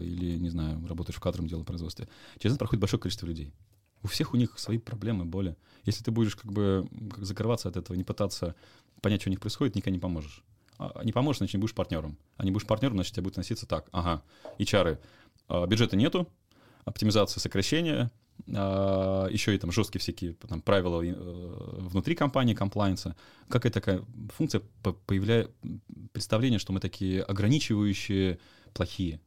или, 0.00 0.36
не 0.38 0.50
знаю, 0.50 0.84
работаешь 0.86 1.16
в 1.16 1.20
кадровом 1.20 1.48
деле 1.48 1.64
производстве, 1.64 2.08
через 2.38 2.52
нас 2.52 2.58
проходит 2.58 2.80
большое 2.80 3.00
количество 3.00 3.26
людей. 3.26 3.52
У 4.02 4.08
всех 4.08 4.34
у 4.34 4.36
них 4.36 4.58
свои 4.58 4.78
проблемы, 4.78 5.24
боли. 5.24 5.56
Если 5.84 6.02
ты 6.04 6.10
будешь 6.10 6.36
как 6.36 6.52
бы 6.52 6.88
закрываться 7.18 7.68
от 7.68 7.76
этого, 7.76 7.96
не 7.96 8.04
пытаться 8.04 8.54
понять, 9.00 9.20
что 9.20 9.30
у 9.30 9.32
них 9.32 9.40
происходит, 9.40 9.74
никогда 9.74 9.94
не 9.94 10.00
поможешь. 10.00 10.42
А, 10.78 11.02
Не 11.04 11.12
поможешь, 11.12 11.38
значит, 11.38 11.54
не 11.54 11.60
будешь 11.60 11.74
партнером. 11.74 12.16
А 12.36 12.44
не 12.44 12.50
будешь 12.50 12.66
партнером, 12.66 12.96
значит, 12.96 13.14
тебе 13.14 13.24
будет 13.24 13.36
носиться 13.36 13.66
так. 13.66 13.88
Ага, 13.92 14.22
HR, 14.58 14.98
а, 15.48 15.66
бюджета 15.66 15.96
нету, 15.96 16.28
оптимизация, 16.84 17.40
сокращение, 17.40 18.10
а, 18.54 19.26
еще 19.28 19.54
и 19.54 19.58
там 19.58 19.70
жесткие 19.72 20.00
всякие 20.00 20.32
там, 20.34 20.60
правила 20.62 21.02
э, 21.02 21.12
внутри 21.80 22.14
компании, 22.14 22.54
комплайнса. 22.54 23.14
Какая 23.48 23.70
такая 23.72 24.02
функция 24.36 24.62
по- 24.82 24.92
появляет 24.92 25.52
представление, 26.12 26.58
что 26.58 26.72
мы 26.72 26.80
такие 26.80 27.22
ограничивающие, 27.22 28.38
плохие. 28.72 29.20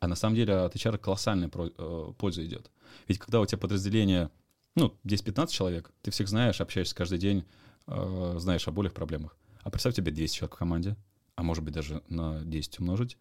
А 0.00 0.08
на 0.08 0.14
самом 0.14 0.36
деле 0.36 0.54
от 0.54 0.74
HR 0.74 0.98
колоссальная 0.98 1.50
э, 1.52 2.12
польза 2.16 2.44
идет. 2.44 2.70
Ведь 3.08 3.18
когда 3.18 3.40
у 3.40 3.46
тебя 3.46 3.58
подразделение, 3.58 4.30
ну, 4.76 4.94
10-15 5.04 5.48
человек, 5.48 5.90
ты 6.02 6.10
всех 6.10 6.28
знаешь, 6.28 6.60
общаешься 6.60 6.94
каждый 6.94 7.18
день, 7.18 7.44
э, 7.86 8.36
знаешь 8.38 8.68
о 8.68 8.70
болях, 8.70 8.92
проблемах. 8.92 9.36
А 9.62 9.70
представь 9.70 9.94
тебе 9.94 10.12
200 10.12 10.36
человек 10.36 10.54
в 10.54 10.58
команде, 10.58 10.96
а 11.34 11.42
может 11.42 11.64
быть 11.64 11.74
даже 11.74 12.02
на 12.08 12.44
10 12.44 12.78
умножить, 12.78 13.16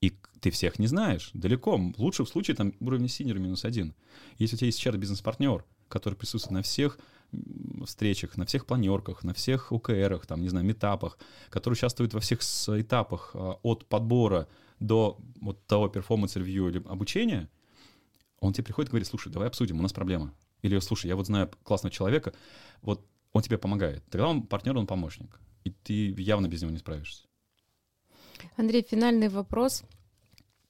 и 0.00 0.16
ты 0.40 0.50
всех 0.50 0.78
не 0.78 0.86
знаешь, 0.86 1.30
далеко. 1.32 1.80
Лучше 1.96 2.24
в 2.24 2.28
случае 2.28 2.56
там 2.56 2.72
уровня 2.80 3.08
синер 3.08 3.38
минус 3.38 3.64
один. 3.64 3.94
Если 4.36 4.54
у 4.54 4.58
тебя 4.58 4.66
есть 4.66 4.84
HR 4.84 4.96
бизнес-партнер, 4.96 5.64
который 5.88 6.14
присутствует 6.14 6.52
на 6.52 6.62
всех 6.62 6.98
встречах, 7.84 8.36
на 8.36 8.46
всех 8.46 8.66
планерках, 8.66 9.22
на 9.24 9.34
всех 9.34 9.72
OKR 9.72 9.95
ах, 9.95 10.26
там, 10.26 10.42
не 10.42 10.48
знаю, 10.48 10.64
митапах, 10.64 11.18
который 11.50 11.74
участвует 11.74 12.14
во 12.14 12.20
всех 12.20 12.40
этапах 12.40 13.32
а, 13.34 13.58
от 13.62 13.86
подбора 13.86 14.48
до 14.80 15.18
вот 15.40 15.66
того 15.66 15.88
performance 15.88 16.40
review 16.40 16.68
или 16.68 16.82
обучения, 16.86 17.48
он 18.40 18.52
тебе 18.52 18.64
приходит 18.64 18.88
и 18.88 18.92
говорит, 18.92 19.08
слушай, 19.08 19.32
давай 19.32 19.48
обсудим, 19.48 19.78
у 19.78 19.82
нас 19.82 19.92
проблема. 19.92 20.34
Или, 20.62 20.78
слушай, 20.80 21.06
я 21.06 21.16
вот 21.16 21.26
знаю 21.26 21.50
классного 21.62 21.92
человека, 21.92 22.32
вот 22.82 23.04
он 23.32 23.42
тебе 23.42 23.58
помогает. 23.58 24.04
Тогда 24.10 24.28
он 24.28 24.42
партнер, 24.42 24.76
он 24.76 24.86
помощник. 24.86 25.40
И 25.64 25.70
ты 25.70 26.14
явно 26.20 26.48
без 26.48 26.62
него 26.62 26.72
не 26.72 26.78
справишься. 26.78 27.24
Андрей, 28.56 28.86
финальный 28.88 29.28
вопрос. 29.28 29.82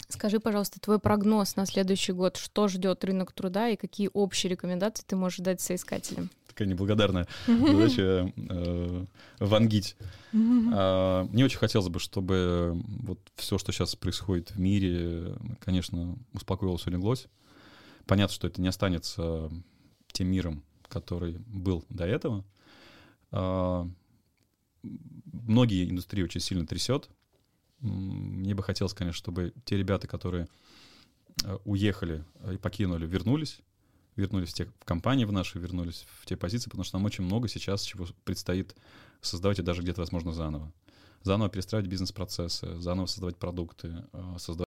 Скажи, 0.09 0.41
пожалуйста, 0.41 0.81
твой 0.81 0.99
прогноз 0.99 1.57
на 1.57 1.67
следующий 1.67 2.13
год. 2.13 2.37
Что 2.37 2.67
ждет 2.69 3.05
рынок 3.05 3.33
труда 3.33 3.69
и 3.69 3.77
какие 3.77 4.11
общие 4.13 4.51
рекомендации 4.51 5.05
ты 5.07 5.17
можешь 5.17 5.39
дать 5.39 5.61
соискателям? 5.61 6.31
Такая 6.59 6.71
неблагодарная 6.71 7.29
задача 7.47 8.33
э, 8.37 9.07
вангить. 9.39 9.97
А, 10.35 11.25
Мне 11.31 11.45
очень 11.45 11.59
хотелось 11.59 11.89
бы, 11.89 12.01
чтобы 12.01 12.83
вот 13.05 13.21
все, 13.37 13.59
что 13.59 13.71
сейчас 13.71 13.95
происходит 13.95 14.51
в 14.51 14.59
мире, 14.59 15.37
конечно, 15.61 16.19
успокоилось, 16.33 16.85
улеглось. 16.89 17.29
Понятно, 18.07 18.35
что 18.35 18.49
это 18.49 18.61
не 18.61 18.67
останется 18.67 19.53
тем 20.11 20.27
миром, 20.33 20.65
который 20.89 21.39
был 21.47 21.85
до 21.91 22.07
этого. 22.07 22.45
А, 23.31 23.89
многие 24.83 25.89
индустрии 25.89 26.25
очень 26.25 26.41
сильно 26.41 26.67
трясет. 26.67 27.09
Мне 27.79 28.57
бы 28.57 28.65
хотелось, 28.65 28.95
конечно, 28.95 29.17
чтобы 29.17 29.53
те 29.65 29.77
ребята, 29.77 30.09
которые 30.09 30.49
э, 31.45 31.57
уехали 31.65 32.25
и 32.53 32.57
покинули, 32.57 33.07
вернулись, 33.07 33.61
вернулись 34.21 34.51
в 34.51 34.55
те 34.55 34.67
в 34.67 34.85
компании 34.85 35.25
в 35.25 35.33
наши, 35.33 35.59
вернулись 35.59 36.07
в 36.21 36.27
те 36.27 36.37
позиции, 36.37 36.71
потому 36.71 36.85
что 36.85 36.99
нам 36.99 37.07
очень 37.07 37.25
много 37.25 37.49
сейчас 37.49 37.83
чего 37.83 38.07
предстоит 38.25 38.75
создавать 39.21 39.59
и 39.59 39.63
даже 39.63 39.83
где-то, 39.83 40.01
возможно, 40.01 40.33
заново. 40.33 40.73
Заново 41.23 41.51
перестраивать 41.51 41.91
бизнес-процессы, 41.91 42.81
заново 42.81 43.07
создавать 43.07 43.37
продукты, 43.37 44.05
э, 44.13 44.37
создавать 44.39 44.57